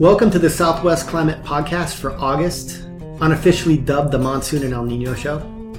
Welcome 0.00 0.30
to 0.30 0.38
the 0.38 0.48
Southwest 0.48 1.08
Climate 1.08 1.44
Podcast 1.44 1.96
for 1.96 2.12
August, 2.12 2.86
unofficially 3.20 3.76
dubbed 3.76 4.12
the 4.12 4.18
Monsoon 4.18 4.62
and 4.62 4.72
El 4.72 4.84
Nino 4.84 5.12
Show. 5.14 5.36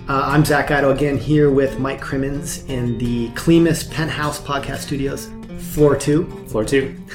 Uh, 0.07 0.21
I'm 0.25 0.45
Zach 0.45 0.67
Guido 0.67 0.91
again 0.91 1.17
here 1.17 1.49
with 1.49 1.79
Mike 1.79 1.99
Crimmins 1.99 2.63
in 2.65 2.99
the 2.99 3.29
CLIMAS 3.29 3.85
Penthouse 3.85 4.39
Podcast 4.39 4.81
Studios, 4.81 5.27
floor 5.73 5.95
two. 5.95 6.27
Floor 6.49 6.63
two. 6.63 6.95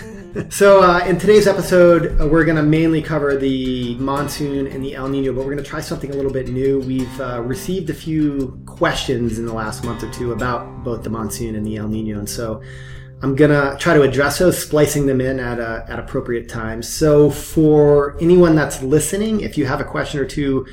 So, 0.51 0.83
uh, 0.83 0.99
in 1.07 1.19
today's 1.19 1.47
episode, 1.47 2.21
uh, 2.21 2.27
we're 2.27 2.45
going 2.45 2.59
to 2.59 2.63
mainly 2.63 3.01
cover 3.01 3.39
the 3.39 3.95
monsoon 3.95 4.67
and 4.67 4.85
the 4.85 4.95
El 4.95 5.09
Nino, 5.09 5.33
but 5.33 5.39
we're 5.39 5.53
going 5.53 5.65
to 5.65 5.71
try 5.71 5.81
something 5.81 6.11
a 6.11 6.15
little 6.15 6.31
bit 6.31 6.49
new. 6.49 6.81
We've 6.81 7.21
uh, 7.21 7.41
received 7.41 7.89
a 7.89 7.95
few 7.95 8.61
questions 8.67 9.39
in 9.39 9.47
the 9.47 9.55
last 9.55 9.83
month 9.83 10.03
or 10.03 10.13
two 10.13 10.33
about 10.33 10.85
both 10.85 11.05
the 11.05 11.09
monsoon 11.09 11.55
and 11.55 11.65
the 11.65 11.77
El 11.79 11.89
Nino, 11.89 12.19
and 12.19 12.29
so 12.29 12.61
I'm 13.23 13.35
to 13.51 13.77
try 13.79 13.95
to 13.95 14.03
address 14.03 14.39
those, 14.39 14.59
splicing 14.59 15.07
them 15.07 15.21
in 15.21 15.41
at, 15.41 15.59
uh, 15.59 15.85
at 15.89 15.99
appropriate 15.99 16.49
times. 16.49 16.89
So, 16.89 17.31
for 17.31 18.17
anyone 18.21 18.55
that's 18.55 18.83
listening, 18.83 19.41
if 19.41 19.57
you 19.57 19.65
have 19.67 19.81
a 19.81 19.85
question 19.85 20.21
or 20.21 20.27
two, 20.27 20.67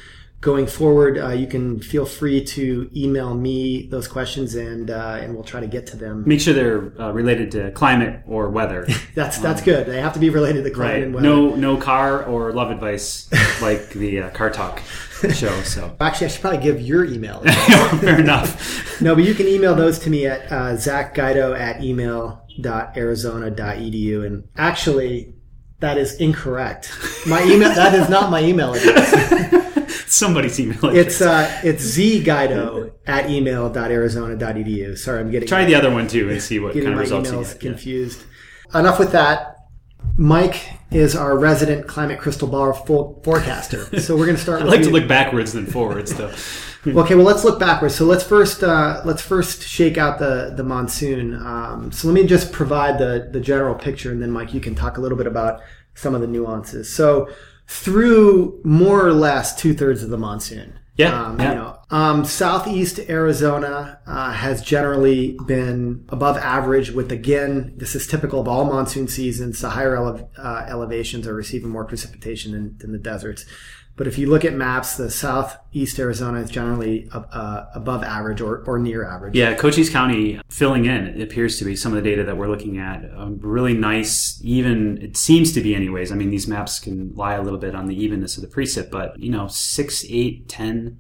going 0.44 0.68
forward, 0.68 1.18
uh, 1.18 1.30
you 1.30 1.48
can 1.48 1.80
feel 1.80 2.06
free 2.06 2.44
to 2.44 2.90
email 2.94 3.34
me 3.34 3.88
those 3.88 4.10
questions, 4.10 4.56
and 4.56 4.92
uh, 4.92 5.18
and 5.22 5.34
we'll 5.34 5.46
try 5.46 5.62
to 5.62 5.68
get 5.68 5.88
to 5.88 5.98
them. 5.98 6.24
Make 6.28 6.42
sure 6.42 6.54
they're 6.54 6.92
uh, 7.02 7.12
related 7.12 7.50
to 7.52 7.72
climate 7.72 8.22
or 8.28 8.50
weather. 8.50 8.86
that's 9.16 9.38
that's 9.40 9.62
good. 9.64 9.88
They 9.88 10.02
have 10.02 10.12
to 10.14 10.20
be 10.20 10.30
related 10.30 10.66
to 10.66 10.70
climate 10.70 10.96
right. 10.96 11.04
and 11.04 11.16
weather. 11.16 11.28
No 11.28 11.56
no 11.56 11.78
car 11.78 12.26
or 12.26 12.52
love 12.52 12.72
advice 12.72 13.32
like 13.62 13.92
the 13.92 14.24
uh, 14.24 14.30
car 14.32 14.50
talk 14.50 14.82
show. 15.34 15.62
So 15.62 15.96
Actually, 16.02 16.28
I 16.28 16.30
should 16.30 16.42
probably 16.42 16.60
give 16.60 16.82
your 16.82 17.06
email. 17.06 17.42
fair 18.02 18.20
enough. 18.20 19.02
no, 19.02 19.16
but 19.16 19.24
you 19.24 19.34
can 19.34 19.48
email 19.48 19.74
those 19.74 19.98
to 20.00 20.10
me 20.10 20.28
at 20.28 20.52
uh, 20.52 20.74
zachguido 20.74 21.58
at 21.58 21.82
email.arizona.edu. 21.82 24.26
And 24.26 24.50
actually, 24.58 25.36
that 25.80 25.98
is 25.98 26.16
incorrect. 26.16 26.92
My 27.26 27.42
email 27.44 27.74
that 27.74 27.94
is 27.94 28.10
not 28.10 28.30
my 28.30 28.44
email 28.44 28.74
address. 28.74 29.62
Somebody's 30.14 30.60
email. 30.60 30.78
address. 30.78 31.06
It's 31.08 31.22
uh, 31.22 31.62
it's 31.64 31.98
zguido 31.98 32.92
at 33.08 33.30
email.arizona.edu. 33.30 34.98
Sorry, 34.98 35.20
I'm 35.20 35.32
getting 35.32 35.48
Try 35.48 35.66
the 35.66 35.76
other 35.76 35.92
one 35.92 36.08
too 36.08 36.30
and 36.30 36.42
see 36.42 36.60
what 36.60 36.74
kind 36.74 36.88
of 36.90 37.00
results 37.00 37.32
you 37.32 37.38
get. 37.38 37.48
Yeah. 37.48 37.60
confused. 37.72 38.24
Enough 38.74 39.00
with 39.00 39.12
that. 39.14 39.56
Mike 40.18 40.70
is 40.92 41.16
our 41.16 41.38
resident 41.38 41.88
climate 41.88 42.20
crystal 42.20 42.48
ball 42.48 42.74
fo- 42.74 43.20
forecaster. 43.24 44.00
So 44.00 44.16
we're 44.16 44.26
going 44.26 44.36
to 44.36 44.42
start. 44.42 44.62
I 44.64 44.66
like 44.66 44.84
to 44.84 44.92
look 44.92 45.08
backwards 45.08 45.54
than 45.54 45.66
forwards, 45.66 46.14
though. 46.14 46.32
Okay, 46.86 47.16
well 47.16 47.26
let's 47.26 47.44
look 47.44 47.60
backwards. 47.60 47.96
So 47.96 48.06
let's 48.06 48.24
first 48.24 48.62
uh, 48.62 49.02
let's 49.06 49.22
first 49.22 49.64
shake 49.64 49.98
out 49.98 50.20
the 50.20 50.54
the 50.56 50.64
monsoon. 50.64 51.34
Um, 51.34 51.92
so 51.92 52.08
let 52.08 52.14
me 52.14 52.28
just 52.28 52.52
provide 52.52 53.00
the 53.00 53.30
the 53.32 53.40
general 53.40 53.74
picture, 53.74 54.12
and 54.12 54.22
then 54.22 54.30
Mike, 54.30 54.54
you 54.54 54.60
can 54.60 54.76
talk 54.76 54.98
a 54.98 55.02
little 55.02 55.18
bit 55.18 55.26
about 55.26 55.62
some 55.96 56.14
of 56.14 56.22
the 56.22 56.28
nuances. 56.28 56.94
So 56.94 57.30
through 57.68 58.62
more 58.64 59.06
or 59.06 59.14
less 59.14 59.56
two 59.56 59.74
thirds 59.74 60.04
of 60.04 60.10
the 60.10 60.18
monsoon. 60.18 60.80
Yeah, 60.96 61.26
Um, 61.26 61.40
yeah. 61.40 61.50
You 61.50 61.56
know, 61.56 61.80
um, 61.90 62.24
southeast 62.26 63.00
Arizona 63.10 64.00
uh, 64.06 64.32
has 64.32 64.62
generally 64.62 65.38
been 65.48 66.06
above 66.10 66.38
average. 66.38 66.92
With 66.92 67.12
again, 67.12 67.74
this 67.78 67.96
is 67.96 68.06
typical 68.06 68.40
of 68.40 68.48
all 68.48 68.66
monsoon 68.66 69.08
seasons. 69.08 69.60
The 69.60 69.72
higher 69.72 69.96
ele- 69.96 70.30
uh, 70.38 70.66
elevations 70.68 71.26
are 71.26 71.34
receiving 71.34 71.70
more 71.70 71.86
precipitation 71.86 72.52
than, 72.52 72.78
than 72.78 72.92
the 72.92 73.00
deserts. 73.00 73.44
But 73.96 74.08
if 74.08 74.18
you 74.18 74.28
look 74.28 74.44
at 74.44 74.54
maps, 74.54 74.98
the 74.98 75.12
southeast 75.12 76.00
Arizona 76.00 76.40
is 76.40 76.50
generally 76.50 77.08
uh, 77.12 77.66
above 77.76 78.04
average 78.04 78.42
or, 78.42 78.64
or 78.66 78.80
near 78.80 79.06
average. 79.06 79.36
Yeah, 79.36 79.54
Cochise 79.54 79.90
County 79.92 80.42
filling 80.50 80.86
in, 80.86 81.08
it 81.10 81.22
appears 81.22 81.60
to 81.60 81.66
be 81.66 81.76
some 81.76 81.96
of 81.96 82.04
the 82.04 82.10
data 82.10 82.24
that 82.24 82.36
we're 82.36 82.48
looking 82.48 82.80
at. 82.80 83.06
Um, 83.16 83.38
really 83.40 83.76
nice, 83.76 84.40
even, 84.44 85.00
it 85.00 85.16
seems 85.16 85.52
to 85.54 85.62
be 85.62 85.76
anyways. 85.76 86.12
I 86.12 86.16
mean, 86.16 86.32
these 86.32 86.48
maps 86.48 86.80
can 86.80 87.14
lie 87.14 87.36
a 87.36 87.44
little 87.44 87.60
bit 87.60 87.76
on 87.76 87.86
the 87.86 87.96
evenness 87.96 88.36
of 88.36 88.42
the 88.42 88.50
precip, 88.50 88.90
but, 88.90 89.20
you 89.20 89.30
know, 89.30 89.48
six, 89.48 90.04
eight, 90.10 90.50
ten 90.50 91.00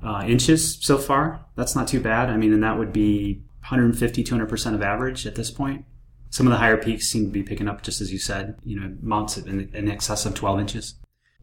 uh, 0.00 0.22
inches 0.24 0.78
so 0.80 0.98
far. 0.98 1.44
That's 1.56 1.74
not 1.74 1.88
too 1.88 2.00
bad. 2.00 2.30
I 2.30 2.36
mean, 2.36 2.52
and 2.52 2.62
that 2.62 2.78
would 2.78 2.92
be 2.92 3.42
150, 3.62 4.22
200% 4.22 4.74
of 4.74 4.82
average 4.82 5.26
at 5.26 5.34
this 5.34 5.50
point. 5.50 5.84
Some 6.30 6.46
of 6.46 6.52
the 6.52 6.58
higher 6.58 6.76
peaks 6.76 7.08
seem 7.08 7.26
to 7.26 7.30
be 7.30 7.42
picking 7.42 7.68
up, 7.68 7.82
just 7.82 8.00
as 8.00 8.12
you 8.12 8.18
said, 8.18 8.58
you 8.64 8.78
know, 8.78 8.96
mounts 9.02 9.36
in, 9.36 9.68
in 9.74 9.90
excess 9.90 10.24
of 10.24 10.34
12 10.34 10.60
inches. 10.60 10.94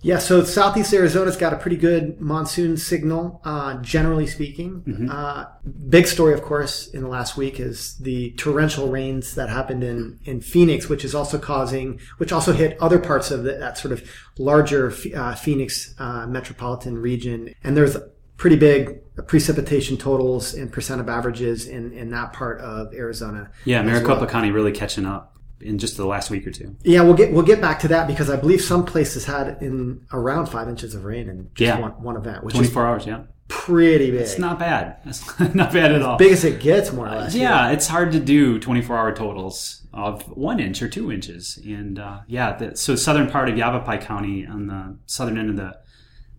Yeah, 0.01 0.19
so 0.19 0.43
southeast 0.43 0.93
Arizona's 0.93 1.35
got 1.35 1.53
a 1.53 1.57
pretty 1.57 1.75
good 1.75 2.21
monsoon 2.21 2.77
signal, 2.77 3.41
uh, 3.43 3.75
generally 3.81 4.27
speaking. 4.27 4.81
Mm-hmm. 4.81 5.09
Uh, 5.11 5.45
big 5.89 6.07
story, 6.07 6.33
of 6.33 6.41
course, 6.41 6.87
in 6.87 7.01
the 7.03 7.09
last 7.09 7.35
week 7.35 7.59
is 7.59 7.97
the 7.97 8.31
torrential 8.31 8.87
rains 8.87 9.35
that 9.35 9.49
happened 9.49 9.83
in, 9.83 10.19
in 10.23 10.39
Phoenix, 10.39 10.87
which 10.87 11.03
is 11.03 11.13
also 11.13 11.37
causing, 11.37 11.99
which 12.17 12.31
also 12.31 12.53
hit 12.53 12.77
other 12.79 12.99
parts 12.99 13.29
of 13.29 13.43
the, 13.43 13.53
that 13.53 13.77
sort 13.77 13.91
of 13.91 14.09
larger 14.37 14.93
uh, 15.15 15.35
Phoenix 15.35 15.93
uh, 15.99 16.25
metropolitan 16.27 16.97
region. 16.97 17.53
And 17.63 17.75
there's 17.75 17.97
pretty 18.37 18.55
big 18.55 19.01
precipitation 19.27 19.97
totals 19.97 20.53
and 20.53 20.71
percent 20.71 21.01
of 21.01 21.09
averages 21.09 21.67
in, 21.67 21.91
in 21.91 22.09
that 22.11 22.31
part 22.31 22.61
of 22.61 22.93
Arizona. 22.93 23.51
Yeah, 23.65 23.81
Maricopa 23.81 24.21
well. 24.21 24.29
County 24.29 24.51
really 24.51 24.71
catching 24.71 25.05
up 25.05 25.35
in 25.61 25.77
just 25.77 25.97
the 25.97 26.05
last 26.05 26.29
week 26.29 26.45
or 26.47 26.51
two. 26.51 26.75
Yeah, 26.83 27.01
we'll 27.01 27.13
get 27.15 27.31
we'll 27.31 27.43
get 27.43 27.59
back 27.61 27.79
to 27.81 27.87
that 27.89 28.07
because 28.07 28.29
I 28.29 28.35
believe 28.35 28.61
some 28.61 28.85
places 28.85 29.25
had 29.25 29.61
in 29.61 30.05
around 30.13 30.47
five 30.47 30.67
inches 30.69 30.95
of 30.95 31.03
rain 31.05 31.27
in 31.29 31.49
just 31.55 31.67
Yeah. 31.67 31.79
one, 31.79 31.91
one 32.01 32.15
event, 32.15 32.43
which 32.43 32.55
is 32.55 32.59
24 32.59 32.85
hours, 32.87 33.05
yeah. 33.05 33.21
pretty 33.47 34.11
big. 34.11 34.21
It's 34.21 34.39
not 34.39 34.59
bad. 34.59 34.97
It's 35.05 35.39
not 35.55 35.73
bad 35.73 35.91
at 35.91 36.01
all. 36.01 36.17
big 36.17 36.31
as 36.31 36.43
it 36.43 36.59
gets, 36.61 36.91
more 36.93 37.07
or 37.07 37.11
less. 37.15 37.35
Yeah, 37.35 37.71
it's 37.71 37.87
hard 37.87 38.11
to 38.13 38.19
do 38.19 38.59
24 38.59 38.97
hour 38.97 39.13
totals 39.13 39.85
of 39.93 40.21
one 40.37 40.59
inch 40.59 40.81
or 40.81 40.87
two 40.87 41.11
inches. 41.11 41.59
And 41.65 41.97
uh, 41.99 42.19
yeah, 42.27 42.55
the, 42.55 42.75
so 42.77 42.95
southern 42.95 43.29
part 43.29 43.49
of 43.49 43.57
Yavapai 43.57 43.97
County 43.97 44.45
on 44.45 44.67
the 44.67 44.97
southern 45.07 45.37
end 45.37 45.49
of 45.49 45.55
the, 45.55 45.77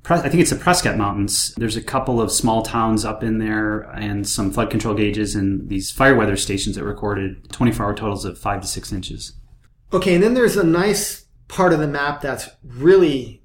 I 0.08 0.28
think 0.28 0.40
it's 0.40 0.50
the 0.50 0.56
Prescott 0.56 0.96
Mountains. 0.96 1.54
There's 1.56 1.76
a 1.76 1.82
couple 1.82 2.20
of 2.20 2.32
small 2.32 2.62
towns 2.62 3.04
up 3.04 3.22
in 3.22 3.38
there 3.38 3.80
and 3.94 4.26
some 4.26 4.50
flood 4.50 4.70
control 4.70 4.94
gauges 4.94 5.34
and 5.34 5.68
these 5.68 5.90
fire 5.90 6.14
weather 6.16 6.36
stations 6.36 6.76
that 6.76 6.84
recorded 6.84 7.50
24 7.52 7.86
hour 7.86 7.94
totals 7.94 8.24
of 8.24 8.38
five 8.38 8.62
to 8.62 8.66
six 8.66 8.92
inches. 8.92 9.34
Okay, 9.92 10.14
and 10.14 10.22
then 10.22 10.34
there's 10.34 10.56
a 10.56 10.64
nice 10.64 11.26
part 11.48 11.72
of 11.72 11.80
the 11.80 11.86
map 11.86 12.20
that's 12.22 12.48
really 12.64 13.42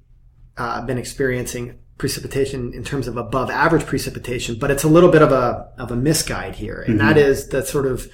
uh, 0.56 0.80
been 0.86 0.98
experiencing 0.98 1.78
precipitation 1.98 2.72
in 2.72 2.84
terms 2.84 3.06
of 3.08 3.16
above 3.16 3.50
average 3.50 3.84
precipitation, 3.86 4.58
but 4.58 4.70
it's 4.70 4.84
a 4.84 4.88
little 4.88 5.10
bit 5.10 5.22
of 5.22 5.32
a 5.32 5.70
of 5.78 5.90
a 5.90 5.96
misguide 5.96 6.54
here, 6.56 6.84
and 6.86 7.00
that 7.00 7.16
is 7.16 7.48
the 7.48 7.64
sort 7.64 7.86
of 7.86 8.10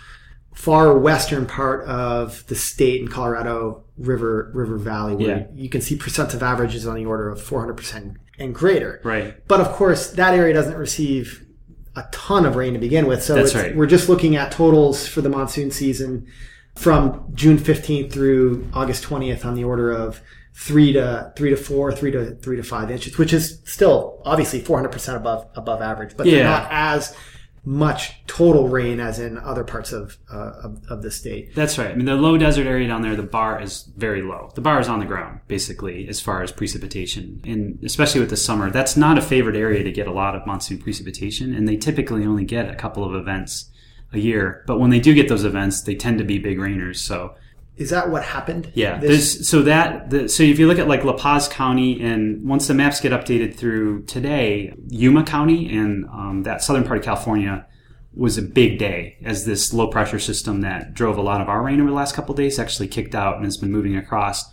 far 0.54 0.96
western 0.98 1.46
part 1.46 1.84
of 1.86 2.46
the 2.48 2.54
state 2.54 3.00
in 3.00 3.08
Colorado 3.08 3.84
River 3.98 4.50
River 4.54 4.76
Valley, 4.78 5.14
where 5.16 5.38
Yeah. 5.38 5.46
you 5.54 5.68
can 5.68 5.80
see 5.80 5.96
percent 5.96 6.32
of 6.34 6.42
averages 6.42 6.86
on 6.86 6.94
the 6.96 7.06
order 7.06 7.28
of 7.28 7.40
400 7.40 7.74
percent 7.74 8.16
and 8.38 8.54
greater. 8.54 9.00
Right. 9.04 9.46
But 9.46 9.60
of 9.60 9.68
course, 9.72 10.10
that 10.12 10.34
area 10.34 10.54
doesn't 10.54 10.76
receive 10.76 11.46
a 11.94 12.04
ton 12.10 12.46
of 12.46 12.56
rain 12.56 12.72
to 12.72 12.78
begin 12.78 13.06
with. 13.06 13.22
So 13.22 13.42
right. 13.44 13.76
we're 13.76 13.86
just 13.86 14.08
looking 14.08 14.36
at 14.36 14.52
totals 14.52 15.06
for 15.06 15.20
the 15.20 15.28
monsoon 15.28 15.70
season 15.70 16.26
from 16.74 17.30
June 17.34 17.58
15th 17.58 18.12
through 18.12 18.68
August 18.72 19.04
20th 19.04 19.44
on 19.44 19.54
the 19.54 19.64
order 19.64 19.90
of 19.90 20.20
three 20.54 20.92
to 20.92 21.32
three 21.36 21.50
to 21.50 21.56
four, 21.56 21.92
three 21.92 22.10
to 22.10 22.34
three 22.36 22.56
to 22.56 22.62
five 22.62 22.90
inches, 22.90 23.18
which 23.18 23.32
is 23.32 23.60
still 23.64 24.22
obviously 24.24 24.60
400% 24.60 25.16
above, 25.16 25.48
above 25.54 25.82
average, 25.82 26.16
but 26.16 26.26
they're 26.26 26.44
not 26.44 26.68
as 26.70 27.16
much 27.64 28.26
total 28.26 28.68
rain 28.68 28.98
as 28.98 29.20
in 29.20 29.38
other 29.38 29.62
parts 29.62 29.92
of, 29.92 30.18
uh, 30.32 30.52
of, 30.64 30.82
of 30.88 31.02
the 31.02 31.10
state. 31.10 31.54
That's 31.54 31.78
right. 31.78 31.92
I 31.92 31.94
mean, 31.94 32.06
the 32.06 32.16
low 32.16 32.36
desert 32.36 32.66
area 32.66 32.88
down 32.88 33.02
there, 33.02 33.14
the 33.14 33.22
bar 33.22 33.60
is 33.60 33.84
very 33.96 34.20
low. 34.20 34.50
The 34.54 34.60
bar 34.60 34.80
is 34.80 34.88
on 34.88 34.98
the 34.98 35.06
ground, 35.06 35.40
basically, 35.46 36.08
as 36.08 36.20
far 36.20 36.42
as 36.42 36.50
precipitation. 36.50 37.40
And 37.44 37.78
especially 37.84 38.20
with 38.20 38.30
the 38.30 38.36
summer, 38.36 38.70
that's 38.70 38.96
not 38.96 39.16
a 39.16 39.22
favorite 39.22 39.56
area 39.56 39.84
to 39.84 39.92
get 39.92 40.08
a 40.08 40.12
lot 40.12 40.34
of 40.34 40.44
monsoon 40.44 40.78
precipitation. 40.78 41.54
And 41.54 41.68
they 41.68 41.76
typically 41.76 42.24
only 42.24 42.44
get 42.44 42.68
a 42.68 42.74
couple 42.74 43.04
of 43.04 43.14
events 43.14 43.70
a 44.12 44.18
year. 44.18 44.64
But 44.66 44.80
when 44.80 44.90
they 44.90 45.00
do 45.00 45.14
get 45.14 45.28
those 45.28 45.44
events, 45.44 45.82
they 45.82 45.94
tend 45.94 46.18
to 46.18 46.24
be 46.24 46.38
big 46.38 46.58
rainers. 46.58 47.00
So, 47.00 47.36
Is 47.76 47.90
that 47.90 48.10
what 48.10 48.22
happened? 48.22 48.70
yeah, 48.74 48.98
This- 48.98 49.48
so 49.48 49.62
that, 49.62 50.10
the, 50.10 50.28
so 50.28 50.42
if 50.42 50.58
you 50.58 50.66
look 50.66 50.78
at 50.78 50.88
like 50.88 51.04
La 51.04 51.14
Paz 51.14 51.48
County 51.48 52.02
and 52.02 52.46
once 52.46 52.66
the 52.68 52.74
maps 52.74 53.00
get 53.00 53.12
updated 53.12 53.54
through 53.56 54.02
today, 54.04 54.74
Yuma 54.88 55.24
County 55.24 55.74
and 55.76 56.04
um, 56.10 56.42
that 56.42 56.62
southern 56.62 56.84
part 56.84 56.98
of 56.98 57.04
California 57.04 57.66
was 58.14 58.36
a 58.36 58.42
big 58.42 58.78
day 58.78 59.16
as 59.24 59.46
this 59.46 59.72
low 59.72 59.86
pressure 59.88 60.18
system 60.18 60.60
that 60.60 60.92
drove 60.92 61.16
a 61.16 61.22
lot 61.22 61.40
of 61.40 61.48
our 61.48 61.62
rain 61.62 61.80
over 61.80 61.88
the 61.88 61.96
last 61.96 62.14
couple 62.14 62.32
of 62.34 62.36
days 62.36 62.58
actually 62.58 62.86
kicked 62.88 63.14
out 63.14 63.36
and 63.36 63.44
has 63.46 63.56
been 63.56 63.72
moving 63.72 63.96
across. 63.96 64.44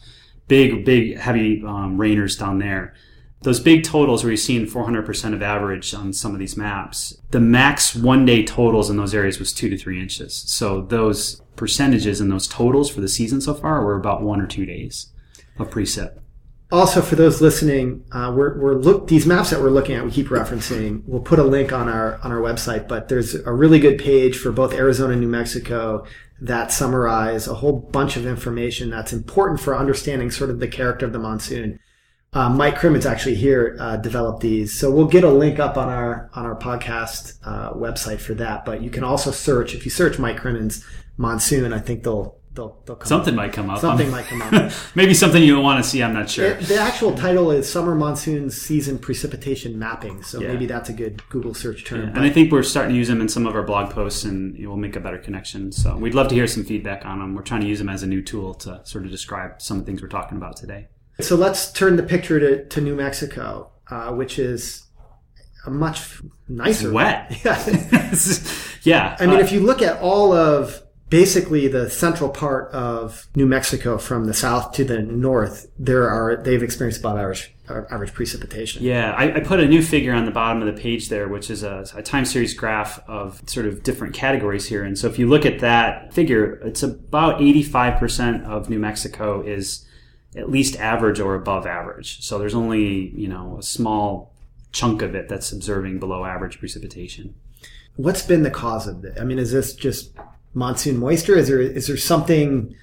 Big, 0.48 0.86
big, 0.86 1.18
heavy 1.18 1.62
um, 1.68 1.98
rainers 1.98 2.38
down 2.38 2.57
there. 2.60 2.94
Those 3.41 3.62
big 3.62 3.86
totals 3.86 4.24
where 4.24 4.31
you're 4.31 4.38
seeing 4.38 4.65
400% 4.65 5.33
of 5.33 5.41
average 5.41 5.94
on 5.94 6.12
some 6.12 6.33
of 6.33 6.39
these 6.39 6.57
maps, 6.57 7.18
the 7.31 7.39
max 7.39 7.95
one 7.95 8.25
day 8.25 8.44
totals 8.44 8.89
in 8.89 8.97
those 8.97 9.15
areas 9.15 9.39
was 9.39 9.53
two 9.53 9.69
to 9.69 9.77
three 9.77 10.00
inches. 10.00 10.36
So 10.36 10.81
those 10.81 11.41
percentages 11.56 12.19
and 12.19 12.30
those 12.31 12.47
totals 12.47 12.89
for 12.89 13.00
the 13.00 13.07
season 13.07 13.39
so 13.39 13.53
far 13.53 13.83
were 13.83 13.95
about 13.95 14.21
one 14.21 14.41
or 14.41 14.47
two 14.47 14.65
days 14.65 15.12
of 15.57 15.69
precip. 15.69 16.19
Also, 16.71 17.01
for 17.01 17.15
those 17.15 17.41
listening, 17.41 18.03
uh, 18.12 18.31
we're, 18.36 18.59
we're 18.59 18.75
look 18.75 19.07
these 19.07 19.25
maps 19.25 19.50
that 19.50 19.59
we're 19.59 19.71
looking 19.71 19.95
at. 19.95 20.06
We 20.06 20.12
keep 20.12 20.27
referencing. 20.27 21.01
We'll 21.07 21.21
put 21.21 21.39
a 21.39 21.44
link 21.44 21.74
on 21.74 21.89
our 21.89 22.19
on 22.24 22.31
our 22.31 22.38
website, 22.38 22.88
but 22.88 23.09
there's 23.09 23.33
a 23.33 23.51
really 23.51 23.80
good 23.80 23.97
page 23.97 24.38
for 24.38 24.51
both 24.51 24.74
Arizona 24.74 25.13
and 25.13 25.21
New 25.21 25.27
Mexico 25.27 26.06
that 26.42 26.71
summarize 26.71 27.47
a 27.47 27.56
whole 27.56 27.74
bunch 27.74 28.18
of 28.18 28.27
information 28.27 28.92
that's 28.92 29.12
important 29.13 29.59
for 29.59 29.75
understanding 29.75 30.30
sort 30.30 30.51
of 30.51 30.59
the 30.59 30.68
character 30.68 31.07
of 31.07 31.13
the 31.13 31.19
monsoon. 31.19 31.80
Uh, 32.31 32.48
Mike 32.50 32.78
Crimmins 32.78 33.08
actually 33.08 33.34
here 33.36 33.76
uh, 33.80 33.98
developed 33.98 34.42
these, 34.42 34.72
so 34.78 34.92
we'll 34.92 35.08
get 35.08 35.24
a 35.24 35.30
link 35.31 35.58
up 35.58 35.78
on 35.78 35.90
our 35.90 36.30
on 36.36 36.46
our 36.46 36.56
podcast 36.56 37.40
uh, 37.44 37.74
website 37.74 38.20
for 38.20 38.36
that. 38.36 38.66
But 38.66 38.84
you 38.84 38.92
can 38.92 39.04
also 39.04 39.31
search 39.31 39.74
if 39.74 39.84
you 39.84 39.90
search 39.90 40.20
Mike 40.20 40.38
Crimmins 40.38 40.86
monsoon. 41.18 41.74
I 41.74 41.80
think 41.80 42.04
they'll 42.04 42.38
they'll, 42.54 42.80
they'll 42.86 42.98
come 42.98 43.08
something 43.08 43.34
up. 43.34 43.38
might 43.38 43.54
come 43.54 43.72
up. 43.72 43.80
Something 43.80 44.08
I'm- 44.08 44.12
might 44.12 44.26
come 44.26 44.42
up. 44.44 44.72
Maybe 44.96 45.16
something 45.16 45.42
you 45.42 45.60
want 45.60 45.84
to 45.84 45.90
see. 45.90 46.04
I'm 46.04 46.14
not 46.14 46.30
sure. 46.30 46.46
It- 46.52 46.68
the 46.68 46.76
actual 46.78 47.16
title 47.16 47.50
is 47.50 47.68
Summer 47.68 47.96
Monsoon 47.96 48.52
Season 48.52 49.00
Precipitation 49.00 49.80
Mapping, 49.80 50.22
so 50.22 50.40
Yeah. 50.40 50.50
maybe 50.50 50.68
that's 50.68 50.90
a 50.90 50.94
good 50.94 51.28
Google 51.30 51.56
search 51.56 51.84
term. 51.84 52.10
and 52.10 52.20
I 52.20 52.30
think 52.30 52.52
we're 52.52 52.62
starting 52.62 52.94
to 52.94 52.98
use 52.98 53.08
them 53.08 53.22
in 53.22 53.28
some 53.30 53.48
of 53.48 53.56
our 53.56 53.64
blog 53.64 53.90
posts, 53.92 54.24
and 54.24 54.56
it 54.56 54.68
will 54.68 54.78
make 54.78 54.96
a 54.96 55.00
better 55.00 55.18
connection. 55.18 55.72
So 55.72 55.98
we'd 55.98 56.14
love 56.14 56.28
to 56.28 56.36
hear 56.36 56.46
some 56.46 56.64
feedback 56.64 57.08
on 57.08 57.18
them. 57.20 57.34
We're 57.34 57.42
trying 57.42 57.62
to 57.62 57.68
use 57.68 57.80
them 57.80 57.90
as 57.90 58.04
a 58.04 58.08
new 58.08 58.22
tool 58.22 58.54
to 58.56 58.81
sort 58.84 59.06
of 59.06 59.10
describe 59.10 59.62
some 59.64 59.78
of 59.80 59.86
the 59.86 59.90
things 59.90 60.04
we're 60.04 60.10
talking 60.10 60.38
about 60.38 60.56
today. 60.58 60.90
So 61.19 61.36
let's 61.36 61.71
turn 61.71 61.95
the 61.95 62.04
picture 62.04 62.39
to, 62.39 62.66
to 62.66 62.81
New 62.81 62.95
Mexico, 62.95 63.71
uh, 63.89 64.12
which 64.13 64.39
is 64.39 64.88
a 65.66 65.69
much 65.69 66.21
nicer. 66.48 66.92
Wet. 66.92 67.38
Yeah. 67.45 67.75
yeah. 68.83 69.18
I 69.19 69.25
mean, 69.25 69.38
uh, 69.38 69.39
if 69.39 69.51
you 69.51 69.60
look 69.60 69.81
at 69.81 70.00
all 70.01 70.33
of 70.33 70.81
basically 71.10 71.68
the 71.68 71.89
central 71.89 72.30
part 72.30 72.71
of 72.71 73.27
New 73.36 73.45
Mexico 73.45 73.98
from 73.98 74.25
the 74.25 74.33
south 74.33 74.71
to 74.74 74.83
the 74.83 75.01
north, 75.01 75.68
there 75.77 76.10
are 76.10 76.38
they've 76.38 76.63
experienced 76.63 77.00
above 77.00 77.18
average 77.18 77.54
average 77.68 78.13
precipitation. 78.13 78.83
Yeah, 78.83 79.12
I, 79.12 79.36
I 79.36 79.39
put 79.42 79.60
a 79.60 79.68
new 79.68 79.83
figure 79.83 80.13
on 80.13 80.25
the 80.25 80.31
bottom 80.31 80.62
of 80.62 80.74
the 80.74 80.81
page 80.81 81.10
there, 81.10 81.27
which 81.27 81.50
is 81.50 81.63
a, 81.63 81.86
a 81.95 82.01
time 82.01 82.25
series 82.25 82.54
graph 82.54 83.00
of 83.07 83.42
sort 83.48 83.66
of 83.66 83.83
different 83.83 84.13
categories 84.13 84.66
here. 84.66 84.83
And 84.83 84.98
so 84.98 85.07
if 85.07 85.19
you 85.19 85.27
look 85.27 85.45
at 85.45 85.60
that 85.60 86.13
figure, 86.13 86.54
it's 86.66 86.83
about 86.83 87.39
85% 87.39 88.45
of 88.45 88.69
New 88.69 88.80
Mexico 88.80 89.42
is 89.42 89.86
at 90.36 90.50
least 90.50 90.76
average 90.78 91.20
or 91.20 91.36
above 91.36 91.66
average. 91.66 92.24
So 92.24 92.38
there's 92.38 92.56
only, 92.56 93.10
you 93.10 93.28
know, 93.28 93.58
a 93.60 93.64
small 93.64 94.34
chunk 94.72 95.02
of 95.02 95.16
it 95.16 95.28
that's 95.28 95.52
observing 95.52 96.00
below 96.00 96.26
average 96.26 96.60
precipitation. 96.60 97.34
What's 97.96 98.22
been 98.22 98.44
the 98.44 98.52
cause 98.52 98.88
of 98.88 99.04
it? 99.04 99.18
I 99.20 99.24
mean, 99.24 99.40
is 99.40 99.52
this 99.52 99.74
just 99.74 100.12
monsoon 100.54 100.98
moisture? 100.98 101.36
Is 101.36 101.48
there 101.48 101.62
is 101.62 101.88
there 101.88 101.98
something 101.98 102.76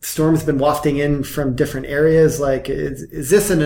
storms 0.00 0.44
been 0.44 0.58
wafting 0.58 0.98
in 0.98 1.24
from 1.24 1.56
different 1.56 1.86
areas? 1.86 2.38
Like, 2.40 2.68
is, 2.68 3.02
is 3.04 3.30
this 3.30 3.50
an 3.50 3.62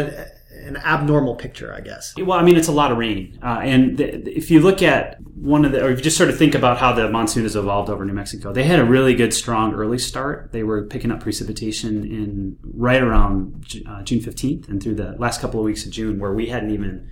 an 0.65 0.77
abnormal 0.79 1.35
picture? 1.35 1.73
I 1.75 1.81
guess. 1.81 2.15
Well, 2.17 2.39
I 2.39 2.43
mean, 2.43 2.57
it's 2.57 2.69
a 2.69 2.73
lot 2.73 2.91
of 2.91 2.99
rain. 2.99 3.39
Uh, 3.43 3.61
and 3.63 3.99
th- 3.99 4.27
if 4.27 4.51
you 4.51 4.61
look 4.61 4.83
at 4.83 5.21
one 5.35 5.65
of 5.65 5.73
the, 5.73 5.85
or 5.85 5.91
if 5.91 5.99
you 5.99 6.05
just 6.05 6.17
sort 6.17 6.31
of 6.31 6.39
think 6.39 6.55
about 6.55 6.79
how 6.79 6.93
the 6.93 7.09
monsoon 7.09 7.43
has 7.43 7.57
evolved 7.57 7.91
over 7.91 8.05
New 8.05 8.13
Mexico, 8.13 8.53
they 8.53 8.65
had 8.65 8.79
a 8.79 8.85
really 8.85 9.15
good, 9.15 9.35
strong 9.35 9.75
early 9.75 9.99
start. 9.99 10.51
They 10.53 10.63
were 10.63 10.85
picking 10.85 11.11
up 11.11 11.21
precipitation 11.21 12.05
in 12.05 12.59
right 12.63 13.03
around 13.03 13.83
uh, 13.89 14.03
June 14.03 14.21
15th 14.21 14.69
and 14.69 14.83
through 14.83 14.95
the 14.95 15.13
last 15.19 15.41
couple 15.41 15.61
of 15.61 15.65
weeks 15.65 15.85
of 15.85 15.93
June, 15.93 16.19
where 16.19 16.33
we 16.33 16.47
hadn't 16.47 16.71
even 16.71 17.11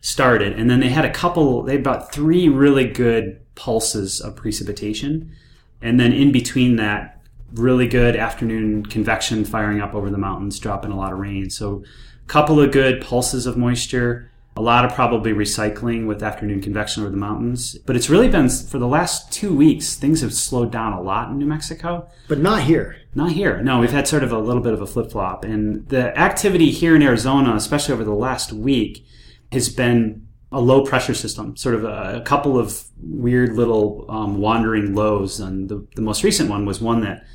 started. 0.00 0.52
And 0.58 0.68
then 0.70 0.80
they 0.80 0.88
had 0.88 1.04
a 1.04 1.12
couple, 1.12 1.62
they 1.62 1.76
about 1.76 2.12
three 2.12 2.48
really 2.48 2.86
good 2.86 3.40
pulses 3.54 4.20
of 4.20 4.36
precipitation. 4.36 5.34
And 5.80 5.98
then 5.98 6.12
in 6.12 6.32
between 6.32 6.76
that, 6.76 7.20
really 7.54 7.86
good 7.86 8.16
afternoon 8.16 8.86
convection 8.86 9.44
firing 9.44 9.80
up 9.80 9.94
over 9.94 10.10
the 10.10 10.18
mountains, 10.18 10.58
dropping 10.58 10.90
a 10.90 10.96
lot 10.96 11.12
of 11.12 11.18
rain. 11.18 11.50
So, 11.50 11.84
couple 12.32 12.58
of 12.58 12.72
good 12.72 13.02
pulses 13.02 13.44
of 13.44 13.58
moisture, 13.58 14.30
a 14.56 14.62
lot 14.62 14.86
of 14.86 14.94
probably 14.94 15.34
recycling 15.34 16.06
with 16.06 16.22
afternoon 16.22 16.62
convection 16.62 17.02
over 17.02 17.10
the 17.10 17.16
mountains. 17.18 17.76
But 17.84 17.94
it's 17.94 18.08
really 18.08 18.28
been 18.28 18.48
for 18.48 18.78
the 18.78 18.88
last 18.88 19.30
two 19.30 19.54
weeks, 19.54 19.96
things 19.96 20.22
have 20.22 20.32
slowed 20.32 20.72
down 20.72 20.94
a 20.94 21.02
lot 21.02 21.28
in 21.28 21.36
New 21.36 21.44
Mexico. 21.44 22.08
But 22.28 22.38
not 22.38 22.62
here. 22.62 22.96
Not 23.14 23.32
here. 23.32 23.60
No, 23.60 23.80
we've 23.80 23.90
had 23.90 24.08
sort 24.08 24.22
of 24.22 24.32
a 24.32 24.38
little 24.38 24.62
bit 24.62 24.72
of 24.72 24.80
a 24.80 24.86
flip 24.86 25.10
flop. 25.10 25.44
And 25.44 25.86
the 25.90 26.18
activity 26.18 26.70
here 26.70 26.96
in 26.96 27.02
Arizona, 27.02 27.54
especially 27.54 27.92
over 27.92 28.04
the 28.04 28.14
last 28.14 28.50
week, 28.50 29.04
has 29.52 29.68
been 29.68 30.26
a 30.50 30.60
low 30.60 30.86
pressure 30.86 31.12
system, 31.12 31.54
sort 31.58 31.74
of 31.74 31.84
a, 31.84 32.16
a 32.16 32.22
couple 32.22 32.58
of 32.58 32.84
weird 32.98 33.56
little 33.56 34.06
um, 34.08 34.38
wandering 34.38 34.94
lows. 34.94 35.38
And 35.38 35.68
the, 35.68 35.86
the 35.96 36.02
most 36.02 36.24
recent 36.24 36.48
one 36.48 36.64
was 36.64 36.80
one 36.80 37.02
that 37.02 37.26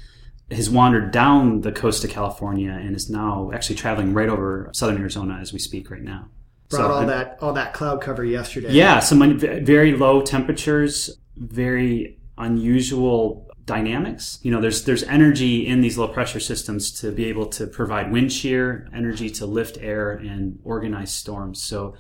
has 0.52 0.70
wandered 0.70 1.12
down 1.12 1.62
the 1.62 1.72
coast 1.72 2.04
of 2.04 2.10
California 2.10 2.72
and 2.72 2.96
is 2.96 3.10
now 3.10 3.52
actually 3.54 3.76
traveling 3.76 4.14
right 4.14 4.30
over 4.30 4.70
southern 4.74 4.98
Arizona 4.98 5.38
as 5.42 5.52
we 5.52 5.60
speak 5.60 5.90
right 5.92 6.02
now. 6.02 6.30
Brought 6.70 6.82
So 6.82 6.92
all 6.92 7.06
that 7.06 7.38
all 7.42 7.54
that 7.54 7.74
cloud 7.74 8.02
cover 8.02 8.24
yesterday. 8.24 8.72
yeah, 8.72 9.00
some 9.00 9.40
very 9.40 9.94
low 9.94 10.22
temperatures, 10.22 11.18
very 11.36 12.18
unusual 12.38 13.48
dynamics. 13.66 14.40
You 14.42 14.52
know, 14.52 14.62
there's 14.62 14.84
there's 14.86 15.04
energy 15.04 15.68
in 15.68 15.82
these 15.82 15.98
low 15.98 16.08
pressure 16.08 16.40
systems 16.40 16.92
to 17.02 17.12
be 17.12 17.26
able 17.26 17.46
to 17.48 17.68
provide 17.68 18.12
wind 18.12 18.32
shear, 18.34 18.88
energy 18.94 19.30
to 19.32 19.46
lift 19.46 19.78
air 19.80 20.12
and 20.12 20.60
organize 20.64 21.14
storms. 21.14 21.62
So 21.62 21.96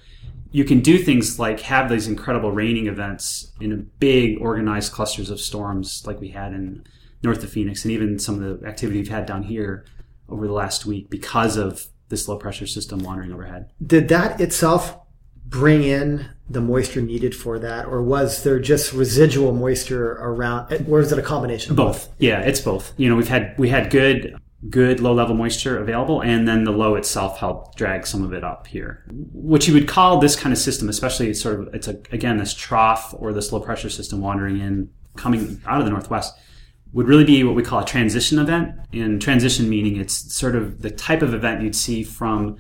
you 0.52 0.64
can 0.64 0.80
do 0.80 0.98
things 0.98 1.40
like 1.40 1.60
have 1.62 1.90
these 1.90 2.08
incredible 2.08 2.52
raining 2.52 2.88
events 2.88 3.52
in 3.60 3.72
a 3.72 3.78
big 3.78 4.38
organized 4.42 4.94
clusters 4.94 5.30
of 5.30 5.40
storms 5.40 6.04
like 6.08 6.20
we 6.22 6.30
had 6.30 6.54
in 6.54 6.86
north 7.24 7.44
of 7.44 7.50
Phoenix 7.50 7.84
and 7.84 7.92
even 7.92 8.20
some 8.20 8.42
of 8.42 8.62
the 8.62 8.68
activity 8.68 9.00
we've 9.00 9.10
had 9.10 9.26
down 9.26 9.44
here 9.44 9.86
over 10.30 10.48
the 10.48 10.54
last 10.54 10.86
week 10.86 11.10
because 11.10 11.58
of 11.58 11.88
this 12.10 12.28
low 12.28 12.38
pressure 12.38 12.68
system 12.68 13.00
wandering 13.00 13.34
overhead. 13.34 13.72
Did 13.86 14.08
that 14.10 14.40
itself 14.40 14.98
bring 15.46 15.84
in 15.84 16.28
the 16.50 16.62
moisture 16.62 17.02
needed 17.02 17.36
for 17.36 17.60
that, 17.60 17.86
or 17.86 18.02
was 18.02 18.44
there 18.44 18.60
just 18.60 18.94
residual 18.94 19.54
moisture 19.54 20.14
around, 20.14 20.86
or 20.88 21.02
is 21.02 21.12
it 21.12 21.20
a 21.20 21.22
combination 21.22 21.72
of 21.72 21.78
both? 21.78 22.10
Yeah 22.18 22.42
it's 22.42 22.62
both. 22.62 22.94
You 22.98 23.10
know 23.10 23.16
we've 23.16 23.28
had 23.28 23.58
we 23.58 23.70
had 23.70 23.90
good 23.90 24.40
good 24.70 25.00
low 25.00 25.14
level 25.14 25.36
moisture 25.36 25.78
available 25.78 26.22
and 26.22 26.48
then 26.48 26.64
the 26.64 26.72
low 26.72 26.96
itself 26.96 27.38
helped 27.38 27.78
drag 27.78 28.08
some 28.08 28.24
of 28.24 28.34
it 28.34 28.44
up 28.44 28.68
here. 28.68 29.04
What 29.32 29.68
you 29.68 29.74
would 29.74 29.88
call 29.88 30.20
this 30.20 30.36
kind 30.36 30.52
of 30.52 30.58
system 30.58 30.90
especially 30.90 31.30
it's 31.30 31.42
sort 31.42 31.60
of 31.60 31.74
it's 31.76 31.88
a, 31.88 32.00
again 32.12 32.38
this 32.38 32.54
trough 32.54 33.14
or 33.18 33.34
this 33.34 33.52
low 33.52 33.60
pressure 33.60 33.90
system 33.90 34.20
wandering 34.20 34.60
in 34.60 34.90
coming 35.16 35.62
out 35.66 35.80
of 35.80 35.86
the 35.86 35.92
northwest 35.92 36.34
would 36.94 37.08
really 37.08 37.24
be 37.24 37.44
what 37.44 37.56
we 37.56 37.64
call 37.64 37.80
a 37.80 37.86
transition 37.86 38.40
event 38.40 38.74
and 38.94 39.22
transition 39.22 39.70
meaning 39.70 39.98
it's 39.98 40.34
sort 40.34 40.56
of 40.56 40.82
the 40.82 40.90
type 40.90 41.22
of 41.22 41.34
event 41.34 41.62
you'd 41.62 41.76
see 41.76 42.04
from 42.04 42.58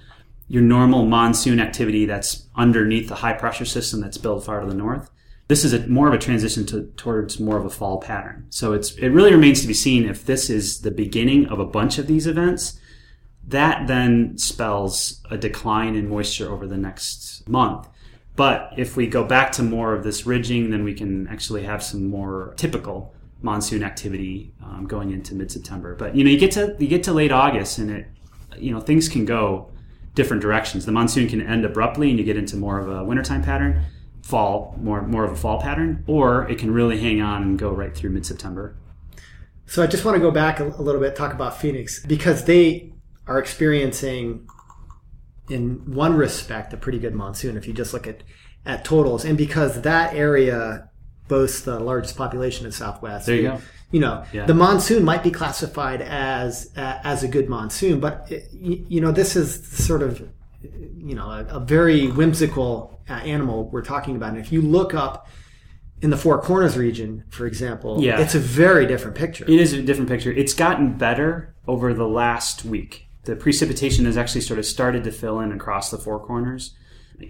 your 0.47 0.61
normal 0.61 1.05
monsoon 1.05 1.59
activity 1.59 2.05
that's 2.05 2.47
underneath 2.55 3.07
the 3.07 3.15
high 3.15 3.33
pressure 3.33 3.65
system 3.65 3.99
that's 3.99 4.17
built 4.17 4.45
far 4.45 4.61
to 4.61 4.67
the 4.67 4.73
north 4.73 5.09
this 5.47 5.63
is 5.63 5.73
a, 5.73 5.87
more 5.87 6.07
of 6.07 6.13
a 6.13 6.17
transition 6.17 6.65
to, 6.67 6.91
towards 6.97 7.39
more 7.39 7.57
of 7.57 7.65
a 7.65 7.69
fall 7.69 7.99
pattern. 7.99 8.47
So 8.49 8.73
it's 8.73 8.91
it 8.95 9.09
really 9.09 9.31
remains 9.31 9.61
to 9.61 9.67
be 9.67 9.73
seen 9.73 10.07
if 10.07 10.25
this 10.25 10.49
is 10.49 10.81
the 10.81 10.91
beginning 10.91 11.47
of 11.47 11.59
a 11.59 11.65
bunch 11.65 11.97
of 11.97 12.07
these 12.07 12.27
events. 12.27 12.79
That 13.47 13.87
then 13.87 14.37
spells 14.37 15.21
a 15.31 15.37
decline 15.37 15.95
in 15.95 16.09
moisture 16.09 16.51
over 16.51 16.67
the 16.67 16.77
next 16.77 17.47
month. 17.47 17.87
But 18.35 18.73
if 18.77 18.97
we 18.97 19.07
go 19.07 19.23
back 19.23 19.53
to 19.53 19.63
more 19.63 19.93
of 19.93 20.03
this 20.03 20.25
ridging, 20.25 20.69
then 20.69 20.83
we 20.83 20.93
can 20.93 21.27
actually 21.27 21.63
have 21.63 21.81
some 21.81 22.09
more 22.09 22.53
typical 22.57 23.15
monsoon 23.41 23.83
activity 23.83 24.53
um, 24.63 24.87
going 24.87 25.11
into 25.11 25.35
mid-September. 25.35 25.95
But 25.95 26.15
you 26.15 26.23
know, 26.23 26.29
you 26.29 26.39
get 26.39 26.51
to 26.51 26.75
you 26.79 26.87
get 26.87 27.03
to 27.03 27.13
late 27.13 27.31
August, 27.31 27.77
and 27.77 27.91
it 27.91 28.07
you 28.57 28.71
know 28.71 28.79
things 28.79 29.07
can 29.07 29.25
go 29.25 29.71
different 30.15 30.41
directions. 30.41 30.85
The 30.85 30.91
monsoon 30.91 31.27
can 31.27 31.41
end 31.41 31.65
abruptly, 31.65 32.09
and 32.09 32.19
you 32.19 32.25
get 32.25 32.37
into 32.37 32.57
more 32.57 32.79
of 32.79 32.89
a 32.89 33.03
wintertime 33.03 33.43
pattern 33.43 33.83
fall, 34.23 34.75
more 34.81 35.01
more 35.03 35.23
of 35.23 35.31
a 35.31 35.35
fall 35.35 35.61
pattern, 35.61 36.03
or 36.07 36.49
it 36.49 36.57
can 36.57 36.71
really 36.71 36.99
hang 36.99 37.21
on 37.21 37.43
and 37.43 37.59
go 37.59 37.71
right 37.71 37.95
through 37.95 38.09
mid 38.09 38.25
September. 38.25 38.75
So 39.67 39.83
I 39.83 39.87
just 39.87 40.05
want 40.05 40.15
to 40.15 40.21
go 40.21 40.31
back 40.31 40.61
a 40.61 40.63
little 40.63 41.01
bit, 41.01 41.15
talk 41.15 41.33
about 41.33 41.59
Phoenix, 41.59 42.03
because 42.05 42.45
they 42.45 42.93
are 43.27 43.37
experiencing, 43.37 44.47
in 45.49 45.93
one 45.93 46.15
respect, 46.15 46.71
a 46.71 46.77
pretty 46.77 46.99
good 46.99 47.13
monsoon 47.13 47.57
if 47.57 47.67
you 47.67 47.73
just 47.73 47.93
look 47.93 48.07
at, 48.07 48.23
at 48.65 48.85
totals. 48.85 49.25
And 49.25 49.37
because 49.37 49.81
that 49.81 50.13
area 50.13 50.89
boasts 51.27 51.61
the 51.61 51.79
largest 51.79 52.15
population 52.17 52.65
in 52.65 52.71
Southwest. 52.71 53.25
There 53.25 53.35
you 53.35 53.43
go. 53.43 53.61
You 53.91 53.99
know, 54.01 54.23
Yeah. 54.33 54.45
the 54.45 54.53
monsoon 54.53 55.03
might 55.03 55.23
be 55.23 55.31
classified 55.31 56.01
as 56.01 56.71
uh, 56.75 56.99
as 57.03 57.23
a 57.23 57.27
good 57.27 57.47
monsoon, 57.49 57.99
but 57.99 58.27
it, 58.29 58.49
you, 58.51 58.85
you 58.89 59.01
know 59.01 59.11
this 59.11 59.35
is 59.35 59.65
sort 59.65 60.01
of 60.03 60.21
you 60.61 61.15
know 61.15 61.29
a, 61.29 61.45
a 61.49 61.59
very 61.59 62.07
whimsical 62.07 63.01
uh, 63.09 63.13
animal 63.13 63.69
we're 63.69 63.81
talking 63.83 64.15
about. 64.15 64.29
And 64.31 64.39
if 64.39 64.51
you 64.51 64.61
look 64.61 64.93
up 64.93 65.27
in 66.01 66.09
the 66.09 66.17
Four 66.17 66.41
Corners 66.41 66.77
region, 66.77 67.23
for 67.29 67.45
example, 67.47 68.03
Yeah. 68.03 68.19
it's 68.19 68.35
a 68.35 68.39
very 68.39 68.85
different 68.85 69.15
picture. 69.17 69.45
It 69.45 69.59
is 69.59 69.73
a 69.73 69.81
different 69.81 70.09
picture. 70.09 70.31
It's 70.31 70.53
gotten 70.53 70.93
better 70.97 71.55
over 71.67 71.93
the 71.93 72.07
last 72.07 72.63
week. 72.65 73.07
The 73.23 73.35
precipitation 73.35 74.05
has 74.05 74.15
actually 74.17 74.41
sort 74.41 74.59
of 74.59 74.65
started 74.65 75.03
to 75.05 75.11
fill 75.11 75.39
in 75.39 75.51
across 75.51 75.89
the 75.91 75.97
four 75.97 76.19
corners. 76.19 76.75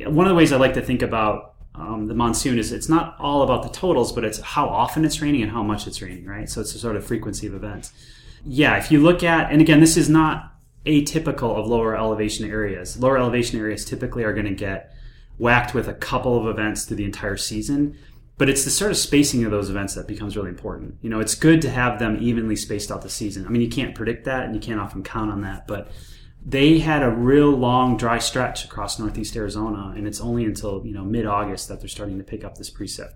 One 0.06 0.25
of 0.25 0.30
the 0.30 0.36
ways 0.36 0.51
I 0.51 0.58
like 0.58 0.74
to 0.74 0.82
think 0.82 1.01
about 1.01 1.54
um, 1.77 2.07
the 2.07 2.13
monsoon 2.13 2.57
is 2.57 2.72
it's 2.72 2.89
not 2.89 3.15
all 3.19 3.43
about 3.43 3.63
the 3.63 3.69
totals, 3.69 4.12
but 4.12 4.24
it's 4.24 4.39
how 4.39 4.67
often 4.67 5.05
it's 5.05 5.22
raining 5.22 5.43
and 5.43 5.51
how 5.51 5.62
much 5.62 5.86
it's 5.86 6.01
raining, 6.01 6.25
right? 6.25 6.50
So 6.50 6.62
it's 6.62 6.74
a 6.74 6.79
sort 6.79 6.96
of 6.96 7.05
frequency 7.05 7.46
of 7.48 7.53
events. 7.53 7.93
Yeah, 8.46 8.77
if 8.77 8.91
you 8.91 9.01
look 9.01 9.24
at, 9.24 9.51
and 9.51 9.62
again, 9.62 9.79
this 9.79 9.98
is 9.98 10.10
not 10.10 10.53
atypical 10.86 11.55
of 11.55 11.67
lower 11.67 11.96
elevation 11.96 12.50
areas. 12.50 12.98
Lower 12.98 13.17
elevation 13.17 13.60
areas 13.60 13.86
typically 13.86 14.24
are 14.24 14.34
going 14.34 14.46
to 14.46 14.55
get 14.55 14.93
whacked 15.38 15.74
with 15.74 15.88
a 15.88 15.93
couple 15.93 16.39
of 16.39 16.48
events 16.48 16.86
through 16.86 16.98
the 16.98 17.05
entire 17.05 17.38
season. 17.38 17.98
But 18.38 18.50
it's 18.50 18.63
the 18.63 18.69
sort 18.69 18.91
of 18.91 18.98
spacing 18.98 19.43
of 19.46 19.51
those 19.51 19.69
events 19.69 19.96
that 19.96 20.07
becomes 20.07 20.38
really 20.38 20.50
important. 20.50 20.96
You 21.01 21.10
know, 21.10 21.19
it's 21.19 21.36
good 21.36 21.62
to 21.63 21.69
have 21.69 22.00
them 22.00 22.17
evenly 22.22 22.55
spaced 22.55 22.91
out 22.91 23.01
the 23.01 23.10
season. 23.10 23.46
I 23.46 23.50
mean, 23.50 23.62
you 23.62 23.69
can't 23.69 23.96
predict 23.96 24.25
that 24.25 24.46
and 24.46 24.53
you 24.53 24.62
can't 24.62 24.79
often 24.79 25.03
count 25.03 25.31
on 25.31 25.41
that, 25.41 25.67
but 25.67 25.91
they 26.48 26.80
had 26.80 27.04
a 27.04 27.10
real 27.10 27.51
long 27.51 27.98
dry 27.98 28.20
stretch 28.20 28.63
across 28.63 28.98
northeast 28.98 29.36
Arizona, 29.36 29.94
and 29.98 30.08
it's 30.08 30.22
only 30.22 30.46
until 30.46 30.82
you 30.86 30.94
know 30.94 31.04
mid 31.04 31.25
August 31.25 31.68
that 31.68 31.82
they're 31.82 31.89
starting 31.89 32.18
to 32.18 32.24
pick 32.24 32.46
up 32.46 32.58
this 32.58 32.72
precip. 32.72 33.12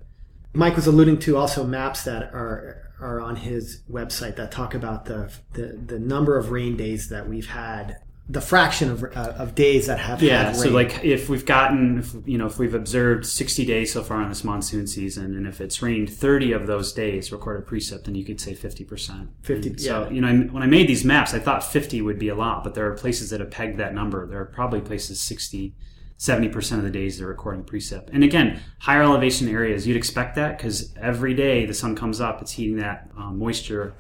Mike 0.54 0.76
was 0.76 0.86
alluding 0.86 1.18
to 1.20 1.38
also 1.38 1.64
maps 1.64 2.04
that 2.04 2.24
are 2.34 2.92
are 3.00 3.22
on 3.22 3.38
his 3.38 3.84
website 3.90 4.36
that 4.36 4.52
talk 4.52 4.76
about 4.76 5.06
the 5.06 5.32
the, 5.54 5.80
the 5.86 5.98
number 5.98 6.38
of 6.38 6.52
rain 6.52 6.76
days 6.76 7.08
that 7.08 7.30
we've 7.30 7.48
had 7.48 7.98
the 8.30 8.42
fraction 8.42 8.90
of, 8.90 9.04
uh, 9.04 9.34
of 9.38 9.56
days 9.56 9.88
that 9.88 10.00
have 10.00 10.22
yeah 10.22 10.54
so 10.54 10.70
like 10.70 11.04
if 11.04 11.28
we've 11.28 11.46
gotten 11.46 12.00
if, 12.00 12.16
you 12.26 12.38
know 12.38 12.46
if 12.46 12.60
we've 12.60 12.74
observed 12.74 13.26
60 13.26 13.66
days 13.66 13.92
so 13.92 14.04
far 14.04 14.22
in 14.22 14.30
this 14.30 14.44
monsoon 14.44 14.88
season 14.88 15.36
and 15.36 15.46
if 15.48 15.60
it's 15.60 15.82
rained 15.82 16.10
30 16.10 16.54
of 16.54 16.68
those 16.68 16.94
days 16.94 17.32
recorded 17.32 17.68
precip 17.68 18.06
then 18.06 18.16
you 18.16 18.24
could 18.24 18.40
say 18.40 18.54
50% 18.54 19.28
50 19.42 19.70
and 19.70 19.82
yeah. 19.82 20.10
you 20.10 20.22
know 20.22 20.48
when 20.54 20.64
i 20.64 20.68
made 20.68 20.88
these 20.88 21.04
maps 21.04 21.34
i 21.34 21.40
thought 21.40 21.64
50 21.64 22.02
would 22.02 22.20
be 22.20 22.30
a 22.30 22.36
lot 22.36 22.64
but 22.64 22.74
there 22.74 22.90
are 22.90 22.94
places 22.96 23.32
that 23.32 23.40
have 23.40 23.52
pegged 23.52 23.78
that 23.80 23.94
number. 23.94 24.26
There 24.28 24.40
are 24.40 24.46
probably 24.46 24.82
places 24.82 25.20
60 25.20 25.76
70% 26.18 26.78
of 26.78 26.84
the 26.84 26.92
days 26.92 27.18
they're 27.18 27.28
recording 27.28 27.64
precip 27.64 28.08
and 28.14 28.24
again 28.24 28.62
higher 28.80 29.02
elevation 29.02 29.50
areas 29.50 29.88
you'd 29.88 29.98
expect 29.98 30.36
that 30.36 30.58
because 30.58 30.94
every 30.96 31.34
day 31.34 31.66
the 31.66 31.74
sun 31.74 31.96
comes 31.96 32.22
up 32.22 32.42
it's 32.42 32.52
heating 32.52 32.78
that 32.78 33.10
um, 33.18 33.40
moisture 33.40 33.96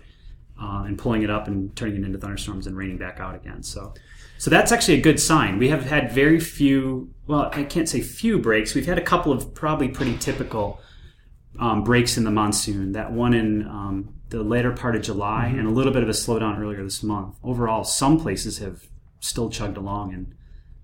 uh, 0.61 0.83
and 0.85 0.99
pulling 0.99 1.23
it 1.23 1.31
up 1.31 1.47
and 1.47 1.75
turning 1.75 1.95
it 1.95 2.05
into 2.05 2.19
thunderstorms 2.19 2.67
and 2.67 2.77
raining 2.77 2.97
back 2.97 3.19
out 3.19 3.33
again 3.33 3.63
so 3.63 3.91
so 4.41 4.49
that's 4.49 4.71
actually 4.71 4.95
a 4.95 5.01
good 5.01 5.19
sign. 5.19 5.59
We 5.59 5.69
have 5.69 5.85
had 5.85 6.11
very 6.11 6.39
few, 6.39 7.13
well, 7.27 7.51
I 7.53 7.63
can't 7.63 7.87
say 7.87 8.01
few 8.01 8.39
breaks. 8.39 8.73
We've 8.73 8.87
had 8.87 8.97
a 8.97 9.03
couple 9.03 9.31
of 9.31 9.53
probably 9.53 9.87
pretty 9.87 10.17
typical 10.17 10.79
um, 11.59 11.83
breaks 11.83 12.17
in 12.17 12.23
the 12.23 12.31
monsoon. 12.31 12.93
That 12.93 13.11
one 13.11 13.35
in 13.35 13.67
um, 13.67 14.15
the 14.29 14.41
later 14.41 14.71
part 14.71 14.95
of 14.95 15.03
July 15.03 15.49
mm-hmm. 15.49 15.59
and 15.59 15.67
a 15.67 15.69
little 15.69 15.93
bit 15.93 16.01
of 16.01 16.09
a 16.09 16.13
slowdown 16.13 16.59
earlier 16.59 16.83
this 16.83 17.03
month. 17.03 17.35
Overall, 17.43 17.83
some 17.83 18.19
places 18.19 18.57
have 18.57 18.87
still 19.19 19.51
chugged 19.51 19.77
along 19.77 20.15
and 20.15 20.33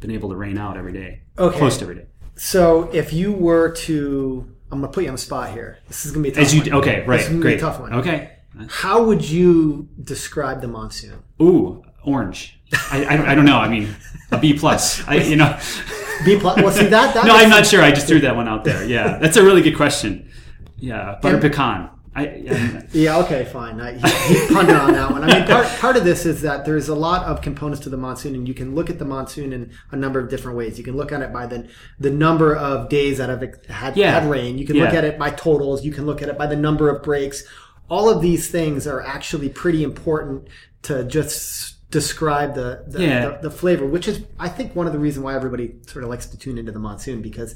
been 0.01 0.11
able 0.11 0.29
to 0.29 0.35
rain 0.35 0.59
out 0.59 0.77
every 0.77 0.93
day. 0.93 1.23
Okay. 1.39 1.57
Close 1.57 1.77
to 1.77 1.85
every 1.85 1.95
day. 1.95 2.05
So 2.35 2.91
if 2.93 3.11
you 3.11 3.31
were 3.31 3.71
to, 3.71 4.55
I'm 4.71 4.81
going 4.81 4.91
to 4.91 4.93
put 4.93 5.03
you 5.03 5.09
on 5.09 5.15
the 5.15 5.19
spot 5.19 5.49
here. 5.49 5.79
This 5.87 6.05
is 6.05 6.11
going 6.11 6.23
to 6.25 6.29
be 6.29 6.31
a 6.31 6.35
tough 6.35 6.43
As 6.43 6.53
you, 6.53 6.61
one. 6.61 6.83
Okay, 6.83 7.03
right. 7.07 7.17
This 7.17 7.31
is 7.31 7.41
great. 7.41 7.59
tough 7.59 7.79
one. 7.79 7.95
Okay. 7.95 8.33
How 8.69 9.03
would 9.03 9.27
you 9.27 9.89
describe 9.99 10.61
the 10.61 10.67
monsoon? 10.67 11.23
Ooh, 11.41 11.83
orange. 12.07 12.59
I, 12.91 13.05
I, 13.05 13.31
I, 13.31 13.35
don't 13.35 13.45
know. 13.45 13.57
I 13.57 13.69
mean, 13.69 13.95
a 14.31 14.37
B 14.37 14.53
plus. 14.53 15.05
I, 15.07 15.15
you 15.15 15.35
know, 15.35 15.57
B 16.25 16.39
plus. 16.39 16.57
Well, 16.57 16.71
see 16.71 16.87
that. 16.87 17.13
that 17.13 17.25
no, 17.25 17.35
I'm 17.35 17.49
not 17.49 17.65
sure. 17.65 17.81
I 17.81 17.91
just 17.91 18.07
threw 18.07 18.19
that 18.21 18.35
one 18.35 18.47
out 18.47 18.63
there. 18.63 18.85
Yeah, 18.85 19.17
that's 19.19 19.37
a 19.37 19.43
really 19.43 19.61
good 19.61 19.75
question. 19.75 20.29
Yeah, 20.77 21.19
butter 21.21 21.35
and, 21.35 21.41
pecan. 21.41 21.89
I, 22.15 22.27
um, 22.49 22.83
yeah. 22.93 23.19
Okay. 23.19 23.45
Fine. 23.45 23.79
I, 23.79 23.93
he, 23.93 24.39
he 24.39 24.53
punted 24.53 24.75
on 24.75 24.91
that 24.93 25.11
one. 25.11 25.23
I 25.23 25.39
mean, 25.39 25.47
part 25.47 25.67
part 25.79 25.97
of 25.97 26.03
this 26.03 26.25
is 26.25 26.41
that 26.41 26.65
there's 26.65 26.89
a 26.89 26.95
lot 26.95 27.23
of 27.25 27.41
components 27.41 27.81
to 27.81 27.89
the 27.89 27.97
monsoon, 27.97 28.33
and 28.33 28.47
you 28.47 28.55
can 28.55 28.73
look 28.73 28.89
at 28.89 28.97
the 28.97 29.05
monsoon 29.05 29.53
in 29.53 29.71
a 29.91 29.95
number 29.95 30.19
of 30.19 30.27
different 30.27 30.57
ways. 30.57 30.77
You 30.79 30.83
can 30.83 30.97
look 30.97 31.11
at 31.11 31.21
it 31.21 31.31
by 31.31 31.45
the 31.45 31.69
the 31.99 32.09
number 32.09 32.55
of 32.55 32.89
days 32.89 33.19
that 33.19 33.29
have 33.29 33.43
had, 33.69 33.95
yeah. 33.95 34.19
had 34.19 34.29
rain. 34.29 34.57
You 34.57 34.65
can 34.65 34.75
yeah. 34.75 34.85
look 34.85 34.93
at 34.93 35.03
it 35.03 35.19
by 35.19 35.29
totals. 35.29 35.85
You 35.85 35.91
can 35.91 36.05
look 36.05 36.23
at 36.23 36.29
it 36.29 36.37
by 36.37 36.47
the 36.47 36.55
number 36.55 36.89
of 36.89 37.03
breaks. 37.03 37.43
All 37.87 38.09
of 38.09 38.21
these 38.21 38.49
things 38.49 38.87
are 38.87 39.01
actually 39.01 39.49
pretty 39.49 39.83
important 39.83 40.47
to 40.83 41.03
just 41.03 41.76
describe 41.89 42.55
the 42.55 42.83
the, 42.87 43.01
yeah. 43.01 43.29
the, 43.29 43.49
the 43.49 43.51
flavor, 43.51 43.85
which 43.85 44.07
is 44.07 44.23
I 44.39 44.49
think 44.49 44.75
one 44.75 44.87
of 44.87 44.93
the 44.93 44.99
reasons 44.99 45.23
why 45.23 45.35
everybody 45.35 45.75
sort 45.87 46.03
of 46.03 46.09
likes 46.09 46.25
to 46.27 46.37
tune 46.37 46.57
into 46.57 46.71
the 46.71 46.79
monsoon 46.79 47.21
because 47.21 47.55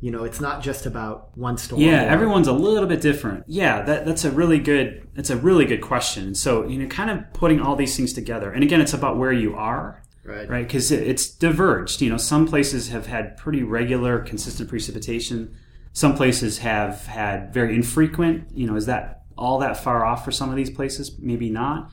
you 0.00 0.10
know 0.10 0.24
it's 0.24 0.40
not 0.40 0.62
just 0.62 0.86
about 0.86 1.36
one 1.36 1.56
storm. 1.56 1.80
Yeah, 1.80 2.02
everyone's 2.02 2.48
a 2.48 2.52
little 2.52 2.88
bit 2.88 3.00
different. 3.00 3.44
Yeah, 3.46 3.82
that, 3.82 4.04
that's 4.06 4.24
a 4.24 4.30
really 4.30 4.58
good 4.58 5.08
that's 5.14 5.30
a 5.30 5.36
really 5.36 5.64
good 5.64 5.80
question. 5.80 6.34
So 6.34 6.66
you 6.66 6.78
know, 6.78 6.88
kind 6.88 7.10
of 7.10 7.32
putting 7.32 7.60
all 7.60 7.76
these 7.76 7.96
things 7.96 8.12
together, 8.12 8.52
and 8.52 8.62
again, 8.62 8.80
it's 8.80 8.94
about 8.94 9.18
where 9.18 9.32
you 9.32 9.54
are. 9.56 10.02
Right. 10.24 10.48
Right. 10.48 10.64
Because 10.64 10.92
it, 10.92 11.02
it's 11.02 11.28
diverged. 11.28 12.00
You 12.00 12.08
know, 12.08 12.16
some 12.16 12.46
places 12.46 12.90
have 12.90 13.06
had 13.06 13.36
pretty 13.36 13.64
regular, 13.64 14.20
consistent 14.20 14.68
precipitation. 14.68 15.52
Some 15.94 16.14
places 16.14 16.58
have 16.58 17.06
had 17.06 17.52
very 17.52 17.74
infrequent. 17.74 18.46
You 18.54 18.68
know, 18.68 18.76
is 18.76 18.86
that 18.86 19.24
all 19.36 19.58
that 19.58 19.82
far 19.82 20.04
off 20.04 20.24
for 20.24 20.30
some 20.30 20.48
of 20.48 20.54
these 20.54 20.70
places? 20.70 21.18
Maybe 21.18 21.50
not. 21.50 21.90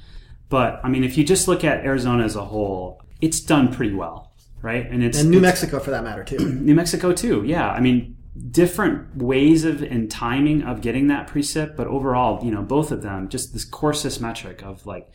But 0.49 0.81
I 0.83 0.89
mean, 0.89 1.03
if 1.03 1.17
you 1.17 1.23
just 1.23 1.47
look 1.47 1.63
at 1.63 1.85
Arizona 1.85 2.23
as 2.23 2.35
a 2.35 2.43
whole, 2.43 3.01
it's 3.21 3.39
done 3.39 3.71
pretty 3.71 3.93
well, 3.93 4.33
right? 4.61 4.89
And 4.89 5.03
it's 5.03 5.21
and 5.21 5.29
New 5.29 5.37
it's, 5.37 5.43
Mexico 5.43 5.79
for 5.79 5.91
that 5.91 6.03
matter 6.03 6.23
too. 6.23 6.37
New 6.61 6.75
Mexico 6.75 7.13
too, 7.13 7.43
yeah. 7.45 7.69
I 7.69 7.79
mean, 7.79 8.17
different 8.51 9.17
ways 9.17 9.63
of 9.63 9.81
and 9.81 10.09
timing 10.09 10.63
of 10.63 10.81
getting 10.81 11.07
that 11.07 11.27
precip, 11.27 11.75
but 11.75 11.87
overall, 11.87 12.43
you 12.43 12.51
know, 12.51 12.61
both 12.61 12.91
of 12.91 13.01
them 13.01 13.29
just 13.29 13.53
this 13.53 13.65
coarsest 13.65 14.19
metric 14.21 14.63
of 14.63 14.85
like 14.85 15.11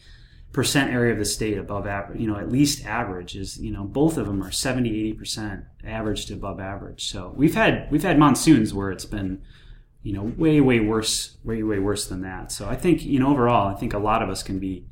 percent 0.55 0.93
area 0.93 1.13
of 1.13 1.19
the 1.19 1.25
state 1.25 1.59
above 1.59 1.87
average, 1.87 2.21
you 2.21 2.29
know, 2.29 2.37
at 2.37 2.51
least 2.51 2.87
average 2.87 3.35
is, 3.35 3.59
you 3.59 3.73
know, 3.73 3.85
both 3.85 4.17
of 4.17 4.27
them 4.27 4.43
are 4.43 4.53
70, 4.53 5.15
80% 5.15 5.65
average 5.85 6.27
to 6.27 6.35
above 6.35 6.61
average. 6.61 7.11
So 7.11 7.35
we've 7.37 7.55
had, 7.55 7.91
we've 7.91 8.05
had 8.05 8.19
monsoons 8.19 8.73
where 8.73 8.93
it's 8.93 9.05
been, 9.05 9.43
you 10.03 10.13
know, 10.13 10.33
way, 10.37 10.61
way 10.61 10.79
worse, 10.79 11.37
way, 11.43 11.63
way 11.65 11.81
worse 11.81 12.07
than 12.07 12.23
that. 12.23 12.53
So 12.53 12.69
I 12.69 12.77
think, 12.77 13.05
you 13.05 13.19
know, 13.19 13.33
overall, 13.33 13.75
I 13.75 13.79
think 13.79 13.95
a 13.95 13.99
lot 13.99 14.23
of 14.23 14.31
us 14.31 14.45
can 14.45 14.61
be 14.61 14.87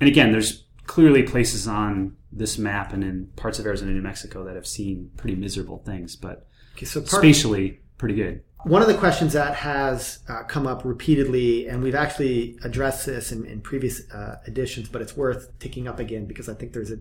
and 0.00 0.08
again, 0.08 0.32
there's 0.32 0.64
clearly 0.86 1.22
places 1.22 1.68
on 1.68 2.16
this 2.32 2.58
map 2.58 2.92
and 2.92 3.04
in 3.04 3.26
parts 3.36 3.58
of 3.58 3.66
Arizona 3.66 3.90
and 3.90 3.98
New 3.98 4.02
Mexico 4.02 4.44
that 4.44 4.56
have 4.56 4.66
seen 4.66 5.10
pretty 5.16 5.36
miserable 5.36 5.78
things, 5.78 6.16
but 6.16 6.48
okay, 6.74 6.86
so 6.86 7.00
part, 7.00 7.22
spatially 7.22 7.80
pretty 7.98 8.14
good. 8.14 8.42
One 8.64 8.82
of 8.82 8.88
the 8.88 8.96
questions 8.96 9.32
that 9.34 9.54
has 9.54 10.20
uh, 10.28 10.42
come 10.44 10.66
up 10.66 10.84
repeatedly, 10.84 11.66
and 11.68 11.82
we've 11.82 11.94
actually 11.94 12.58
addressed 12.62 13.06
this 13.06 13.32
in, 13.32 13.44
in 13.46 13.60
previous 13.60 14.10
uh, 14.10 14.36
editions, 14.46 14.88
but 14.88 15.02
it's 15.02 15.16
worth 15.16 15.58
taking 15.58 15.88
up 15.88 15.98
again 15.98 16.26
because 16.26 16.48
I 16.48 16.54
think 16.54 16.72
there's 16.72 16.90
a 16.90 16.98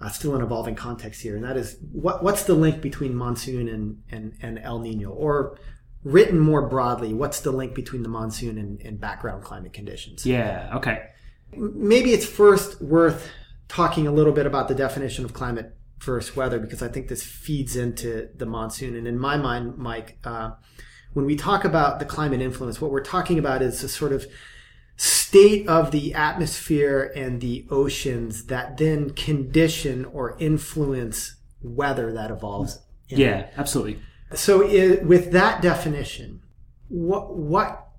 uh, 0.00 0.08
still 0.08 0.34
an 0.34 0.42
evolving 0.42 0.74
context 0.74 1.22
here, 1.22 1.36
and 1.36 1.44
that 1.44 1.56
is 1.56 1.76
what, 1.92 2.24
what's 2.24 2.42
the 2.42 2.54
link 2.54 2.80
between 2.80 3.14
monsoon 3.14 3.68
and, 3.68 4.02
and, 4.10 4.36
and 4.42 4.58
El 4.58 4.80
Nino, 4.80 5.10
or 5.10 5.56
written 6.02 6.40
more 6.40 6.66
broadly, 6.66 7.14
what's 7.14 7.38
the 7.38 7.52
link 7.52 7.72
between 7.72 8.02
the 8.02 8.08
monsoon 8.08 8.58
and, 8.58 8.80
and 8.80 9.00
background 9.00 9.44
climate 9.44 9.72
conditions? 9.72 10.26
Yeah. 10.26 10.72
Okay 10.74 11.02
maybe 11.56 12.12
it's 12.12 12.26
first 12.26 12.80
worth 12.80 13.30
talking 13.68 14.06
a 14.06 14.12
little 14.12 14.32
bit 14.32 14.46
about 14.46 14.68
the 14.68 14.74
definition 14.74 15.24
of 15.24 15.32
climate 15.32 15.74
versus 16.00 16.36
weather 16.36 16.58
because 16.58 16.82
I 16.82 16.88
think 16.88 17.08
this 17.08 17.22
feeds 17.22 17.76
into 17.76 18.28
the 18.36 18.46
monsoon. 18.46 18.96
And 18.96 19.06
in 19.06 19.18
my 19.18 19.36
mind, 19.36 19.78
Mike, 19.78 20.18
uh, 20.24 20.52
when 21.12 21.26
we 21.26 21.36
talk 21.36 21.64
about 21.64 21.98
the 21.98 22.04
climate 22.04 22.40
influence, 22.40 22.80
what 22.80 22.90
we're 22.90 23.04
talking 23.04 23.38
about 23.38 23.62
is 23.62 23.82
a 23.82 23.88
sort 23.88 24.12
of 24.12 24.26
state 24.96 25.66
of 25.68 25.90
the 25.90 26.14
atmosphere 26.14 27.12
and 27.14 27.40
the 27.40 27.66
oceans 27.70 28.46
that 28.46 28.76
then 28.76 29.10
condition 29.10 30.04
or 30.06 30.36
influence 30.38 31.36
weather 31.60 32.12
that 32.12 32.30
evolves. 32.30 32.80
Yeah, 33.08 33.48
absolutely. 33.56 34.00
So, 34.34 34.62
it, 34.62 35.04
with 35.04 35.32
that 35.32 35.60
definition, 35.60 36.42
what 36.88 37.36
what 37.36 37.91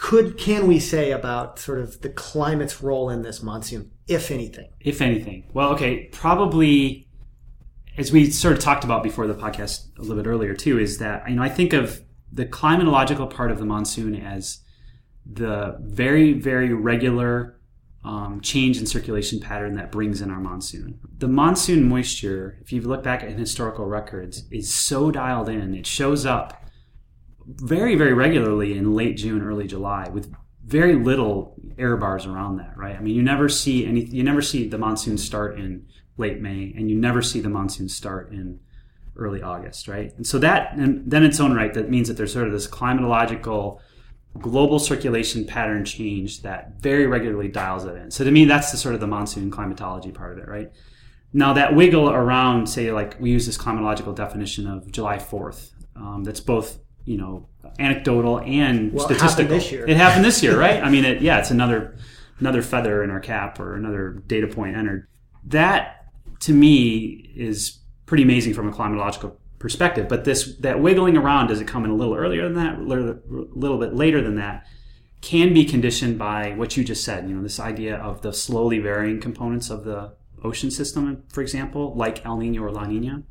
could 0.00 0.38
can 0.38 0.66
we 0.66 0.80
say 0.80 1.12
about 1.12 1.58
sort 1.58 1.78
of 1.78 2.00
the 2.00 2.08
climate's 2.08 2.82
role 2.82 3.10
in 3.10 3.20
this 3.20 3.42
monsoon, 3.42 3.90
if 4.08 4.30
anything? 4.30 4.70
If 4.80 5.02
anything, 5.02 5.44
well, 5.52 5.74
okay, 5.74 6.06
probably 6.10 7.06
as 7.98 8.10
we 8.10 8.30
sort 8.30 8.54
of 8.54 8.60
talked 8.60 8.82
about 8.82 9.02
before 9.02 9.26
the 9.26 9.34
podcast 9.34 9.94
a 9.98 10.00
little 10.00 10.16
bit 10.16 10.26
earlier 10.26 10.54
too, 10.54 10.78
is 10.78 10.96
that 10.98 11.28
you 11.28 11.36
know 11.36 11.42
I 11.42 11.50
think 11.50 11.74
of 11.74 12.00
the 12.32 12.46
climatological 12.46 13.28
part 13.28 13.50
of 13.50 13.58
the 13.58 13.66
monsoon 13.66 14.16
as 14.16 14.60
the 15.30 15.76
very 15.80 16.32
very 16.32 16.72
regular 16.72 17.60
um, 18.02 18.40
change 18.40 18.78
in 18.78 18.86
circulation 18.86 19.38
pattern 19.38 19.74
that 19.74 19.92
brings 19.92 20.22
in 20.22 20.30
our 20.30 20.40
monsoon. 20.40 20.98
The 21.18 21.28
monsoon 21.28 21.86
moisture, 21.86 22.58
if 22.62 22.72
you 22.72 22.80
look 22.80 23.02
back 23.02 23.22
at 23.22 23.32
historical 23.32 23.84
records, 23.84 24.44
is 24.50 24.72
so 24.72 25.10
dialed 25.10 25.50
in. 25.50 25.74
It 25.74 25.86
shows 25.86 26.24
up 26.24 26.69
very, 27.56 27.94
very 27.94 28.12
regularly 28.12 28.76
in 28.76 28.94
late 28.94 29.16
June, 29.16 29.42
early 29.42 29.66
July 29.66 30.08
with 30.08 30.32
very 30.64 30.94
little 30.94 31.54
error 31.78 31.96
bars 31.96 32.26
around 32.26 32.58
that, 32.58 32.76
right? 32.76 32.96
I 32.96 33.00
mean, 33.00 33.14
you 33.14 33.22
never 33.22 33.48
see 33.48 33.86
any, 33.86 34.04
you 34.04 34.22
never 34.22 34.42
see 34.42 34.68
the 34.68 34.78
monsoon 34.78 35.18
start 35.18 35.58
in 35.58 35.86
late 36.16 36.40
May 36.40 36.72
and 36.76 36.90
you 36.90 36.96
never 36.96 37.22
see 37.22 37.40
the 37.40 37.48
monsoon 37.48 37.88
start 37.88 38.30
in 38.30 38.60
early 39.16 39.42
August, 39.42 39.88
right? 39.88 40.14
And 40.16 40.26
so 40.26 40.38
that, 40.38 40.74
and 40.74 41.10
then 41.10 41.24
its 41.24 41.40
own 41.40 41.54
right, 41.54 41.74
that 41.74 41.90
means 41.90 42.08
that 42.08 42.16
there's 42.16 42.32
sort 42.32 42.46
of 42.46 42.52
this 42.52 42.68
climatological 42.68 43.80
global 44.38 44.78
circulation 44.78 45.44
pattern 45.44 45.84
change 45.84 46.42
that 46.42 46.80
very 46.80 47.06
regularly 47.06 47.48
dials 47.48 47.84
it 47.84 47.96
in. 47.96 48.10
So 48.10 48.22
to 48.24 48.30
me, 48.30 48.44
that's 48.44 48.70
the 48.70 48.76
sort 48.76 48.94
of 48.94 49.00
the 49.00 49.06
monsoon 49.06 49.50
climatology 49.50 50.12
part 50.12 50.32
of 50.32 50.38
it, 50.38 50.48
right? 50.48 50.70
Now 51.32 51.52
that 51.54 51.74
wiggle 51.74 52.10
around, 52.10 52.68
say, 52.68 52.92
like 52.92 53.18
we 53.20 53.30
use 53.30 53.46
this 53.46 53.58
climatological 53.58 54.14
definition 54.14 54.66
of 54.66 54.90
July 54.92 55.16
4th, 55.16 55.72
um, 55.96 56.24
that's 56.24 56.40
both 56.40 56.78
you 57.10 57.18
know 57.18 57.48
anecdotal 57.80 58.40
and 58.40 58.92
well, 58.92 59.04
statistical. 59.04 59.56
It 59.56 59.58
happened 59.58 59.60
this 59.60 59.72
year. 59.72 59.88
It 59.88 59.96
happened 59.96 60.24
this 60.24 60.42
year, 60.42 60.58
right? 60.58 60.82
I 60.82 60.88
mean, 60.88 61.04
it, 61.04 61.20
yeah, 61.20 61.38
it's 61.38 61.50
another 61.50 61.96
another 62.38 62.62
feather 62.62 63.02
in 63.02 63.10
our 63.10 63.20
cap 63.20 63.58
or 63.58 63.74
another 63.74 64.22
data 64.28 64.46
point 64.46 64.76
entered. 64.76 65.08
That 65.44 66.06
to 66.40 66.52
me 66.52 67.32
is 67.34 67.78
pretty 68.06 68.22
amazing 68.22 68.54
from 68.54 68.68
a 68.68 68.72
climatological 68.72 69.36
perspective. 69.58 70.08
But 70.08 70.24
this 70.24 70.56
that 70.60 70.80
wiggling 70.80 71.16
around 71.16 71.48
does 71.48 71.60
it 71.60 71.66
come 71.66 71.84
in 71.84 71.90
a 71.90 71.94
little 71.94 72.14
earlier 72.14 72.44
than 72.44 72.54
that, 72.54 72.78
a 72.78 72.82
little, 72.82 73.18
little 73.28 73.78
bit 73.78 73.92
later 73.92 74.22
than 74.22 74.36
that, 74.36 74.66
can 75.20 75.52
be 75.52 75.64
conditioned 75.64 76.16
by 76.16 76.52
what 76.52 76.76
you 76.76 76.84
just 76.84 77.04
said. 77.04 77.28
You 77.28 77.34
know, 77.34 77.42
this 77.42 77.58
idea 77.58 77.96
of 77.96 78.22
the 78.22 78.32
slowly 78.32 78.78
varying 78.78 79.20
components 79.20 79.68
of 79.68 79.82
the 79.84 80.12
ocean 80.44 80.70
system, 80.70 81.24
for 81.28 81.42
example, 81.42 81.92
like 81.94 82.24
El 82.24 82.38
Nino 82.38 82.62
or 82.62 82.70
La 82.70 82.84
Nina. 82.84 83.24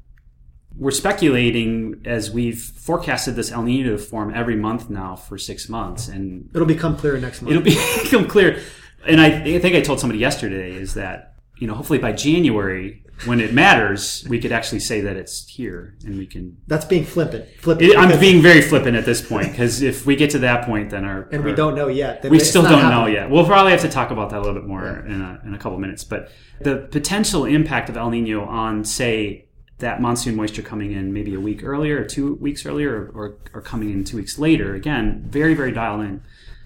We're 0.78 0.92
speculating 0.92 2.02
as 2.06 2.32
we've 2.32 2.60
forecasted 2.62 3.36
this 3.36 3.52
El 3.52 3.64
Nino 3.64 3.92
to 3.92 3.98
form 3.98 4.34
every 4.34 4.56
month 4.56 4.90
now 4.90 5.16
for 5.16 5.38
six 5.38 5.68
months, 5.68 6.08
and 6.08 6.50
It'll 6.54 6.68
become 6.68 6.96
clearer 6.96 7.20
next 7.20 7.42
month. 7.42 7.56
it'll 7.56 7.64
become 8.04 8.28
clear. 8.28 8.62
And 9.06 9.20
I, 9.20 9.28
I 9.56 9.60
think 9.60 9.76
I 9.76 9.82
told 9.82 10.00
somebody 10.00 10.20
yesterday 10.20 10.72
is 10.74 10.94
that 10.94 11.36
you 11.58 11.68
know 11.68 11.74
hopefully 11.76 12.00
by 12.00 12.12
January 12.14 13.04
when 13.26 13.42
it 13.42 13.54
matters 13.54 14.26
we 14.30 14.40
could 14.40 14.54
actually 14.54 14.80
say 14.80 15.02
that 15.02 15.18
it's 15.18 15.46
here 15.48 15.98
and 16.06 16.18
we 16.18 16.26
can. 16.26 16.56
That's 16.68 16.86
being 16.86 17.04
flippant. 17.04 17.50
Flippant. 17.60 17.92
It, 17.92 17.98
I'm 17.98 18.18
being 18.20 18.42
very 18.42 18.62
flippant 18.62 18.96
at 18.96 19.04
this 19.04 19.22
point 19.22 19.52
because 19.52 19.82
if 19.82 20.06
we 20.06 20.16
get 20.16 20.30
to 20.32 20.40
that 20.40 20.66
point, 20.66 20.92
then 20.92 21.04
our 21.04 21.28
and 21.32 21.44
we 21.44 21.54
don't 21.54 21.76
know 21.76 21.88
yet. 21.88 22.24
we 22.30 22.40
still 22.40 22.64
don't 22.64 22.90
know 22.90 23.08
yet. 23.08 23.30
We'll 23.30 23.46
probably 23.46 23.72
have 23.74 23.82
to 23.82 23.90
talk 23.90 24.12
about 24.12 24.30
that 24.30 24.38
a 24.38 24.42
little 24.42 24.56
bit 24.56 24.66
more 24.66 24.86
in, 25.06 25.22
a, 25.22 25.42
in 25.46 25.54
a 25.54 25.58
couple 25.58 25.78
minutes. 25.80 26.06
But 26.06 26.32
the 26.62 26.88
potential 26.92 27.44
impact 27.44 27.90
of 27.90 27.98
El 27.98 28.10
Nino 28.10 28.46
on, 28.46 28.86
say, 28.86 29.49
that 29.80 30.02
monsoon 30.02 30.36
moisture 30.36 30.62
coming 30.62 30.92
in 30.92 31.12
maybe 31.14 31.34
a 31.34 31.40
week 31.40 31.64
earlier 31.64 32.02
or 32.02 32.06
two 32.06 32.36
weeks 32.36 32.66
earlier 32.66 32.94
or, 32.94 33.08
or, 33.14 33.38
or 33.54 33.62
coming 33.62 33.92
in 33.92 34.04
two 34.04 34.18
weeks 34.18 34.38
later, 34.38 34.76
again, 34.76 35.26
very, 35.28 35.54
very 35.54 35.72
dialed 35.72 36.02
in 36.02 36.22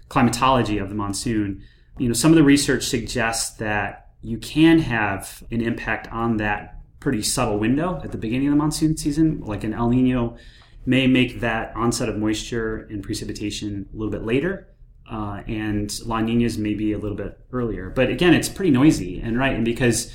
climatology 0.09 0.77
of 0.77 0.89
the 0.89 0.95
monsoon. 0.95 1.63
You 1.97 2.07
know, 2.07 2.13
some 2.13 2.31
of 2.31 2.35
the 2.35 2.43
research 2.43 2.83
suggests 2.83 3.55
that 3.57 4.09
you 4.21 4.37
can 4.37 4.79
have 4.79 5.43
an 5.51 5.61
impact 5.61 6.07
on 6.11 6.37
that 6.37 6.79
pretty 6.99 7.21
subtle 7.21 7.59
window 7.59 7.99
at 8.03 8.11
the 8.11 8.17
beginning 8.17 8.47
of 8.47 8.53
the 8.53 8.57
monsoon 8.57 8.95
season, 8.97 9.41
like 9.41 9.63
an 9.63 9.73
El 9.73 9.89
Nino 9.89 10.37
may 10.85 11.07
make 11.07 11.41
that 11.41 11.75
onset 11.75 12.09
of 12.09 12.17
moisture 12.17 12.87
and 12.89 13.03
precipitation 13.03 13.87
a 13.93 13.97
little 13.97 14.11
bit 14.11 14.23
later, 14.23 14.67
uh, 15.09 15.41
and 15.47 15.99
La 16.05 16.19
Nina's 16.19 16.57
maybe 16.57 16.93
a 16.93 16.97
little 16.97 17.17
bit 17.17 17.39
earlier. 17.51 17.89
But 17.89 18.09
again, 18.09 18.33
it's 18.33 18.49
pretty 18.49 18.71
noisy, 18.71 19.21
and 19.21 19.37
right, 19.37 19.53
and 19.53 19.65
because 19.65 20.13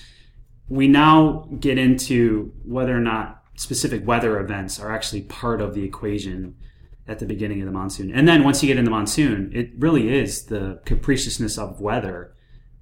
we 0.68 0.88
now 0.88 1.48
get 1.58 1.78
into 1.78 2.52
whether 2.64 2.96
or 2.96 3.00
not 3.00 3.42
specific 3.56 4.06
weather 4.06 4.38
events 4.38 4.78
are 4.78 4.92
actually 4.92 5.22
part 5.22 5.60
of 5.60 5.74
the 5.74 5.84
equation 5.84 6.54
at 7.06 7.18
the 7.18 7.26
beginning 7.26 7.60
of 7.60 7.66
the 7.66 7.72
monsoon. 7.72 8.12
And 8.12 8.28
then 8.28 8.44
once 8.44 8.62
you 8.62 8.68
get 8.68 8.78
into 8.78 8.90
monsoon, 8.90 9.50
it 9.54 9.70
really 9.78 10.14
is 10.14 10.44
the 10.44 10.80
capriciousness 10.84 11.56
of 11.56 11.80
weather 11.80 12.34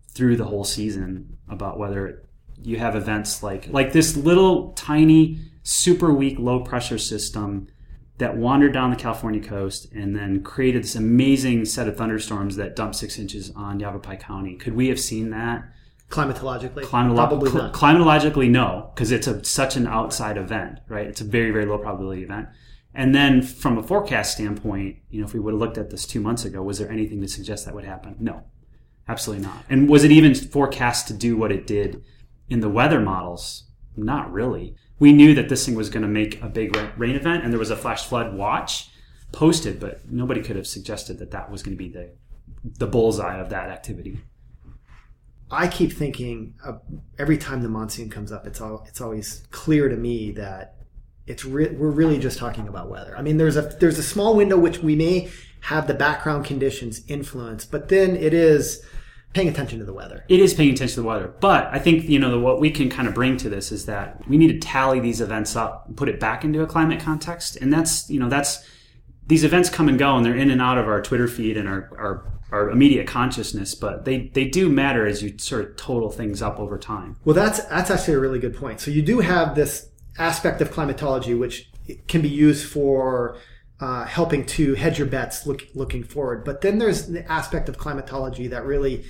through 0.09 0.37
the 0.37 0.47
whole 0.47 0.65
season 0.65 1.39
about 1.49 1.79
whether 1.79 2.25
you 2.63 2.79
have 2.79 2.97
events 2.97 3.43
like 3.43 3.69
like 3.69 3.93
this 3.93 4.17
little 4.17 4.73
tiny 4.73 5.39
super 5.63 6.13
weak 6.13 6.39
low 6.39 6.61
pressure 6.61 6.99
system 6.99 7.69
that 8.19 8.37
wandered 8.37 8.73
down 8.73 8.91
the 8.91 8.97
California 8.97 9.43
coast 9.43 9.93
and 9.93 10.17
then 10.17 10.43
created 10.43 10.83
this 10.83 10.97
amazing 10.97 11.67
set 11.67 11.87
of 11.87 11.97
thunderstorms 11.97 12.57
that 12.57 12.75
dumped 12.75 12.97
six 12.97 13.19
inches 13.19 13.53
on 13.55 13.79
Yavapai 13.79 14.17
County. 14.17 14.57
Could 14.57 14.75
we 14.75 14.89
have 14.89 14.99
seen 14.99 15.31
that? 15.31 15.65
Climatologically, 16.11 16.85
Climatolo- 16.85 17.17
probably 17.17 17.51
cl- 17.51 17.65
not. 17.65 17.73
climatologically, 17.75 18.49
no, 18.49 18.91
because 18.95 19.11
it's 19.11 19.27
a, 19.27 19.45
such 19.45 19.77
an 19.77 19.87
outside 19.87 20.37
event, 20.37 20.79
right? 20.89 21.07
It's 21.07 21.21
a 21.21 21.25
very, 21.25 21.51
very 21.51 21.67
low 21.67 21.79
probability 21.79 22.23
event. 22.23 22.49
And 22.95 23.15
then 23.15 23.43
from 23.43 23.77
a 23.77 23.83
forecast 23.83 24.33
standpoint, 24.35 24.97
you 25.11 25.21
know, 25.21 25.27
if 25.27 25.35
we 25.35 25.41
would 25.41 25.53
have 25.53 25.61
looked 25.61 25.79
at 25.79 25.91
this 25.91 26.07
two 26.07 26.21
months 26.21 26.45
ago, 26.45 26.63
was 26.63 26.79
there 26.79 26.91
anything 26.91 27.21
to 27.21 27.29
suggest 27.29 27.65
that 27.67 27.75
would 27.75 27.85
happen? 27.85 28.17
No, 28.21 28.45
absolutely 29.09 29.45
not. 29.45 29.65
And 29.69 29.89
was 29.89 30.05
it 30.05 30.13
even 30.13 30.35
forecast 30.35 31.09
to 31.09 31.15
do 31.15 31.37
what 31.37 31.53
it 31.53 31.67
did 31.67 32.03
in 32.49 32.61
the 32.61 32.71
weather 32.71 33.01
models? 33.01 33.65
Not 33.97 34.33
really. 34.33 34.77
We 34.99 35.13
knew 35.13 35.35
that 35.35 35.49
this 35.49 35.67
thing 35.67 35.75
was 35.75 35.91
going 35.91 36.03
to 36.03 36.09
make 36.09 36.41
a 36.41 36.49
big 36.49 36.75
rain 36.97 37.17
event, 37.17 37.43
and 37.45 37.53
there 37.53 37.59
was 37.59 37.71
a 37.71 37.77
flash 37.77 38.07
flood 38.07 38.35
watch 38.35 38.89
posted, 39.33 39.79
but 39.81 40.11
nobody 40.11 40.41
could 40.41 40.57
have 40.57 40.67
suggested 40.67 41.19
that 41.19 41.33
that 41.33 41.51
was 41.51 41.63
going 41.63 41.77
to 41.77 41.83
be 41.83 41.91
the 41.91 42.13
the 42.79 42.87
bullseye 42.87 43.39
of 43.39 43.51
that 43.51 43.69
activity. 43.71 44.19
I 45.51 45.69
keep 45.69 45.93
thinking 45.93 46.55
of 46.65 46.81
every 47.19 47.39
time 47.39 47.63
the 47.63 47.69
monsoon 47.69 48.11
comes 48.11 48.33
up, 48.33 48.47
it's 48.47 48.61
all 48.61 48.85
it's 48.89 49.01
always 49.01 49.47
clear 49.51 49.89
to 49.89 49.97
me 49.97 50.33
that 50.33 50.75
it's 51.27 51.45
re- 51.45 51.71
we're 51.71 51.91
really 51.91 52.19
just 52.19 52.39
talking 52.39 52.69
about 52.69 52.91
weather. 52.91 53.17
I 53.17 53.23
mean, 53.23 53.37
there's 53.37 53.57
a 53.57 53.63
there's 53.63 53.99
a 53.99 54.03
small 54.03 54.37
window 54.37 54.59
which 54.59 54.79
we 54.79 54.97
may 54.97 55.31
have 55.61 55.87
the 55.87 55.95
background 55.95 56.45
conditions 56.45 57.03
influence, 57.09 57.65
but 57.65 57.89
then 57.89 58.17
it 58.17 58.35
is 58.35 58.85
paying 59.35 59.49
attention 59.49 59.79
to 59.79 59.85
the 59.85 59.93
weather. 59.93 60.25
it 60.29 60.41
is 60.41 60.55
paying 60.55 60.71
attention 60.71 60.95
to 60.95 61.03
the 61.03 61.07
weather. 61.07 61.35
But 61.41 61.69
I 61.71 61.79
think 61.79 62.09
you 62.09 62.19
know 62.19 62.31
the, 62.31 62.41
what 62.41 62.61
we 62.61 62.71
can 62.71 62.91
kind 62.91 63.07
of 63.07 63.15
bring 63.15 63.37
to 63.39 63.49
this 63.49 63.71
is 63.71 63.87
that 63.87 64.27
we 64.29 64.39
need 64.39 64.49
to 64.49 64.59
tally 64.59 64.99
these 64.99 65.21
events 65.21 65.55
up, 65.55 65.87
and 65.87 65.97
put 65.97 66.09
it 66.09 66.19
back 66.19 66.45
into 66.45 66.63
a 66.63 66.67
climate 66.67 67.01
context, 67.01 67.57
and 67.57 67.73
that's 67.73 68.11
you 68.11 68.19
know 68.19 68.29
that's 68.29 68.69
these 69.27 69.45
events 69.45 69.69
come 69.69 69.89
and 69.89 69.99
go, 69.99 70.17
and 70.17 70.25
they're 70.25 70.37
in 70.37 70.51
and 70.51 70.63
out 70.63 70.79
of 70.79 70.87
our 70.87 71.03
Twitter 71.03 71.29
feed 71.29 71.57
and 71.57 71.69
our 71.69 71.91
our, 71.99 72.33
our 72.53 72.71
immediate 72.71 73.07
consciousness, 73.07 73.75
but 73.75 74.05
they 74.05 74.29
they 74.29 74.47
do 74.47 74.69
matter 74.69 75.07
as 75.07 75.23
you 75.23 75.37
sort 75.39 75.65
of 75.65 75.77
total 75.77 76.11
things 76.11 76.43
up 76.43 76.59
over 76.59 76.79
time. 76.79 77.17
Well, 77.25 77.35
that's 77.35 77.65
that's 77.65 77.91
actually 77.91 78.15
a 78.15 78.21
really 78.21 78.39
good 78.39 78.57
point. 78.57 78.81
So 78.81 78.91
you 78.91 79.03
do 79.03 79.21
have 79.21 79.55
this 79.55 79.91
aspect 80.19 80.61
of 80.61 80.71
climatology 80.71 81.35
which 81.35 81.71
can 82.09 82.23
be 82.23 82.29
used 82.29 82.67
for 82.67 83.39
uh, 83.81 84.05
helping 84.05 84.45
to 84.47 84.75
hedge 84.75 84.99
your 84.99 85.07
bets 85.07 85.47
look, 85.47 85.67
looking 85.75 86.03
forward. 86.03 86.45
But 86.45 86.61
then 86.61 86.79
there's 86.79 87.07
the 87.09 87.31
aspect 87.31 87.69
of 87.69 87.79
climatology 87.79 88.49
that 88.49 88.65
really 88.65 89.05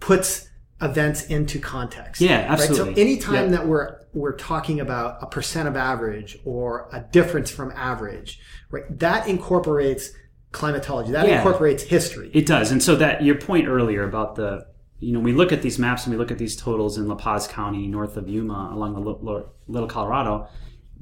puts 0.00 0.48
events 0.80 1.26
into 1.26 1.58
context. 1.58 2.20
Yeah, 2.20 2.42
Right? 2.42 2.50
absolutely. 2.50 2.94
So 2.94 3.00
anytime 3.00 3.34
Yep. 3.34 3.50
that 3.50 3.66
we're 3.68 3.98
we're 4.14 4.32
talking 4.36 4.80
about 4.80 5.18
a 5.22 5.26
percent 5.26 5.68
of 5.68 5.76
average 5.76 6.38
or 6.44 6.88
a 6.92 7.00
difference 7.12 7.50
from 7.50 7.70
average, 7.76 8.40
right? 8.70 8.84
That 8.98 9.28
incorporates 9.28 10.10
climatology. 10.50 11.12
That 11.12 11.28
Yeah. 11.28 11.36
incorporates 11.38 11.82
history. 11.82 12.30
It 12.32 12.46
does. 12.46 12.72
And 12.72 12.82
so 12.82 12.96
that 12.96 13.22
your 13.22 13.34
point 13.36 13.68
earlier 13.68 14.02
about 14.04 14.34
the, 14.34 14.64
you 14.98 15.12
know, 15.12 15.20
we 15.20 15.32
look 15.32 15.52
at 15.52 15.60
these 15.60 15.78
maps 15.78 16.06
and 16.06 16.14
we 16.14 16.18
look 16.18 16.30
at 16.30 16.38
these 16.38 16.56
totals 16.56 16.96
in 16.96 17.06
La 17.06 17.16
Paz 17.16 17.46
County, 17.46 17.86
north 17.86 18.16
of 18.16 18.28
Yuma, 18.30 18.70
along 18.74 18.94
the 18.94 19.00
Li- 19.00 19.18
Li- 19.20 19.44
Little 19.68 19.88
Colorado, 19.88 20.48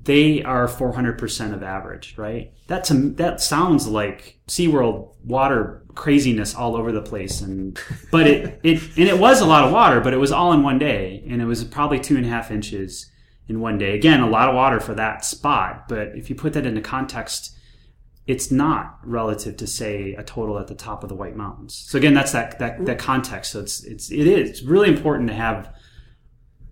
they 0.03 0.43
are 0.43 0.67
400% 0.67 1.55
of 1.55 1.63
average, 1.63 2.17
right? 2.19 2.53
That's 2.67 2.91
a, 2.91 2.95
that 2.95 3.41
sounds 3.41 3.87
like 3.87 4.41
SeaWorld 4.49 5.11
water 5.25 5.85
craziness 5.97 6.55
all 6.55 6.77
over 6.77 6.93
the 6.93 7.03
place. 7.03 7.41
And, 7.41 7.77
but 8.13 8.29
it, 8.29 8.61
it, 8.63 8.83
and 8.97 9.09
it 9.09 9.19
was 9.19 9.41
a 9.41 9.47
lot 9.47 9.65
of 9.65 9.73
water, 9.73 10.01
but 10.01 10.13
it 10.13 10.19
was 10.19 10.31
all 10.31 10.53
in 10.53 10.63
one 10.63 10.79
day. 10.79 11.25
And 11.29 11.43
it 11.43 11.47
was 11.47 11.65
probably 11.65 11.99
two 11.99 12.17
and 12.17 12.25
a 12.25 12.29
half 12.29 12.53
inches 12.53 13.11
in 13.49 13.61
one 13.61 13.79
day. 13.79 13.97
Again, 13.97 14.21
a 14.21 14.29
lot 14.29 14.49
of 14.49 14.55
water 14.55 14.79
for 14.79 14.95
that 14.95 15.25
spot. 15.25 15.89
But 15.89 16.09
if 16.15 16.31
you 16.31 16.37
put 16.37 16.53
that 16.53 16.67
into 16.67 16.81
context, 16.81 17.57
it's 18.27 18.51
not 18.51 18.99
relative 19.05 19.57
to 19.57 19.67
say 19.67 20.15
a 20.15 20.23
total 20.23 20.59
at 20.59 20.67
the 20.67 20.75
top 20.75 21.03
of 21.03 21.09
the 21.09 21.15
White 21.15 21.37
Mountains. 21.37 21.75
So 21.89 21.97
again, 21.97 22.13
that's 22.15 22.33
that 22.33 22.59
that, 22.59 22.85
that 22.87 22.99
context. 22.99 23.53
So 23.53 23.61
it's 23.61 23.85
it's 23.85 24.11
it 24.11 24.27
is 24.27 24.65
really 24.65 24.89
important 24.89 25.29
to 25.29 25.35
have 25.35 25.73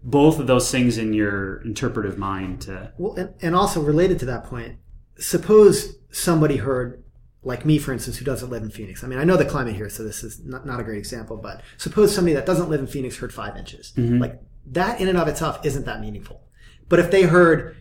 both 0.03 0.39
of 0.39 0.47
those 0.47 0.71
things 0.71 0.99
in 0.99 1.13
your 1.13 1.63
interpretive 1.63 2.19
mind 2.19 2.63
to 2.63 2.93
Well, 2.99 3.15
and, 3.15 3.35
and 3.41 3.55
also 3.55 3.81
related 3.81 4.19
to 4.19 4.27
that 4.27 4.45
point, 4.45 4.79
suppose 5.17 5.97
somebody 6.11 6.57
heard, 6.57 7.04
like 7.45 7.65
me, 7.65 7.79
for 7.79 7.93
instance, 7.93 8.17
who 8.17 8.25
doesn't 8.25 8.51
live 8.51 8.63
in 8.63 8.71
Phoenix. 8.71 9.05
I 9.05 9.07
mean, 9.07 9.19
I 9.19 9.25
know 9.25 9.37
the 9.37 9.45
climate 9.45 9.75
here, 9.77 9.89
so 9.91 10.03
this 10.03 10.25
is 10.25 10.43
not, 10.45 10.67
not 10.67 10.81
a 10.81 10.83
great 10.83 10.99
example, 10.99 11.37
but 11.37 11.63
suppose 11.77 12.15
somebody 12.15 12.35
that 12.35 12.47
doesn't 12.47 12.71
live 12.71 12.81
in 12.81 12.87
Phoenix 12.87 13.17
heard 13.19 13.33
five 13.35 13.57
inches. 13.57 13.93
Mm-hmm. 13.97 14.19
Like, 14.19 14.41
that 14.67 15.01
in 15.01 15.09
and 15.09 15.19
of 15.19 15.29
itself 15.29 15.65
isn't 15.65 15.85
that 15.85 16.01
meaningful. 16.01 16.41
But 16.89 16.99
if 16.99 17.11
they 17.11 17.25
heard 17.25 17.77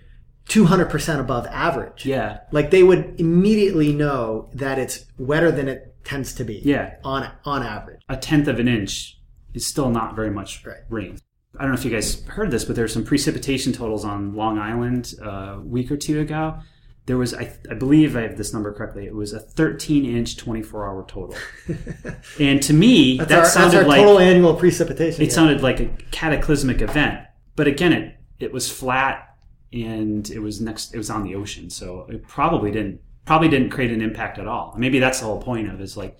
200% 0.49 1.19
above 1.19 1.47
average, 1.47 2.05
yeah 2.05 2.39
like 2.51 2.69
they 2.71 2.83
would 2.83 3.15
immediately 3.19 3.93
know 3.93 4.49
that 4.53 4.77
it's 4.77 5.05
wetter 5.17 5.51
than 5.51 5.67
it 5.69 5.95
tends 6.03 6.33
to 6.35 6.43
be 6.43 6.61
yeah 6.65 6.95
on, 7.05 7.31
on 7.45 7.63
average. 7.63 8.01
a 8.09 8.17
tenth 8.17 8.47
of 8.49 8.59
an 8.59 8.67
inch 8.67 9.17
is 9.53 9.65
still 9.65 9.89
not 9.89 10.15
very 10.15 10.29
much 10.29 10.65
Right. 10.65 10.81
rain. 10.89 11.17
I 11.57 11.61
don't 11.63 11.71
know 11.71 11.77
if 11.77 11.85
you 11.85 11.91
guys 11.91 12.25
heard 12.25 12.49
this, 12.51 12.65
but 12.65 12.75
there 12.75 12.83
were 12.83 12.89
some 12.89 13.05
precipitation 13.05 13.71
totals 13.71 14.03
on 14.03 14.35
Long 14.35 14.57
Island 14.57 15.13
uh, 15.23 15.29
a 15.29 15.59
week 15.61 15.91
or 15.91 15.97
two 15.97 16.19
ago. 16.19 16.57
There 17.05 17.17
was, 17.17 17.33
I, 17.33 17.53
I 17.69 17.73
believe 17.73 18.15
I 18.15 18.21
have 18.21 18.37
this 18.37 18.53
number 18.53 18.71
correctly. 18.71 19.05
It 19.05 19.13
was 19.13 19.33
a 19.33 19.39
13 19.39 20.05
inch 20.05 20.37
24 20.37 20.87
hour 20.87 21.05
total, 21.05 21.35
and 22.39 22.63
to 22.63 22.73
me 22.73 23.17
that 23.17 23.31
our, 23.31 23.41
that's 23.41 23.53
sounded 23.53 23.79
our 23.79 23.83
like 23.85 23.99
total 23.99 24.19
annual 24.19 24.55
precipitation. 24.55 25.21
it 25.21 25.25
yeah. 25.25 25.33
sounded 25.33 25.61
like 25.61 25.81
a 25.81 25.87
cataclysmic 26.11 26.81
event 26.81 27.19
but 27.55 27.67
again 27.67 27.93
it 27.93 28.17
it 28.39 28.51
was 28.51 28.69
flat 28.69 29.35
and 29.71 30.29
it 30.29 30.39
was 30.39 30.61
next 30.61 30.93
it 30.93 30.97
was 30.97 31.09
on 31.09 31.23
the 31.23 31.35
ocean 31.35 31.69
so 31.69 32.05
it 32.09 32.27
probably 32.27 32.71
didn't 32.71 33.01
probably 33.25 33.47
didn't 33.47 33.69
create 33.69 33.91
an 33.91 34.01
impact 34.01 34.37
at 34.37 34.47
all 34.47 34.73
maybe 34.77 34.99
that's 34.99 35.19
the 35.19 35.25
whole 35.25 35.41
point 35.41 35.67
of 35.67 35.79
it, 35.79 35.83
is 35.83 35.97
like 35.97 36.17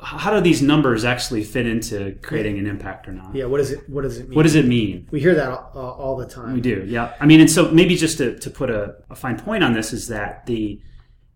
how 0.00 0.32
do 0.32 0.40
these 0.40 0.62
numbers 0.62 1.04
actually 1.04 1.42
fit 1.42 1.66
into 1.66 2.16
creating 2.22 2.58
an 2.58 2.66
impact 2.66 3.08
or 3.08 3.12
not 3.12 3.34
yeah, 3.34 3.44
what 3.44 3.58
does 3.58 3.72
it, 3.72 3.88
what 3.88 4.02
does 4.02 4.18
it 4.18 4.28
mean? 4.28 4.36
what 4.36 4.42
does 4.44 4.54
it 4.54 4.66
mean 4.66 5.06
we 5.10 5.20
hear 5.20 5.34
that 5.34 5.48
all, 5.48 5.72
all 5.74 6.16
the 6.16 6.26
time. 6.26 6.52
we 6.54 6.60
do 6.60 6.84
yeah 6.86 7.14
i 7.20 7.26
mean 7.26 7.40
and 7.40 7.50
so 7.50 7.70
maybe 7.70 7.96
just 7.96 8.18
to, 8.18 8.38
to 8.38 8.50
put 8.50 8.70
a, 8.70 8.94
a 9.10 9.14
fine 9.14 9.38
point 9.38 9.64
on 9.64 9.72
this 9.72 9.92
is 9.92 10.08
that 10.08 10.46
the 10.46 10.80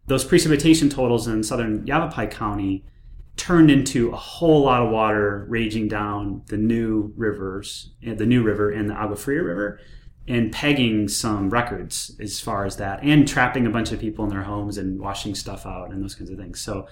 those 0.06 0.24
precipitation 0.24 0.88
totals 0.88 1.26
in 1.26 1.42
southern 1.42 1.86
yavapai 1.86 2.26
county 2.26 2.84
turned 3.36 3.70
into 3.70 4.10
a 4.10 4.16
whole 4.16 4.64
lot 4.64 4.82
of 4.82 4.90
water 4.90 5.46
raging 5.48 5.88
down 5.88 6.42
the 6.46 6.56
new 6.56 7.12
rivers, 7.16 7.92
uh, 8.06 8.14
the 8.14 8.26
new 8.26 8.42
river 8.42 8.70
and 8.70 8.90
the 8.90 8.94
Agua 8.94 9.16
Fria 9.16 9.42
River. 9.42 9.80
and 10.28 10.52
pegging 10.52 11.08
some 11.08 11.50
records 11.50 12.14
as 12.20 12.38
far 12.38 12.64
as 12.64 12.76
that, 12.76 13.02
and 13.02 13.26
trapping 13.26 13.66
a 13.66 13.70
bunch 13.70 13.90
of 13.90 13.98
people 13.98 14.24
in 14.24 14.30
their 14.30 14.44
homes 14.44 14.78
and 14.78 15.00
washing 15.00 15.34
stuff 15.34 15.66
out 15.66 15.90
and 15.90 16.00
those 16.00 16.14
kinds 16.14 16.30
of 16.30 16.38
things. 16.38 16.60
So, 16.60 16.86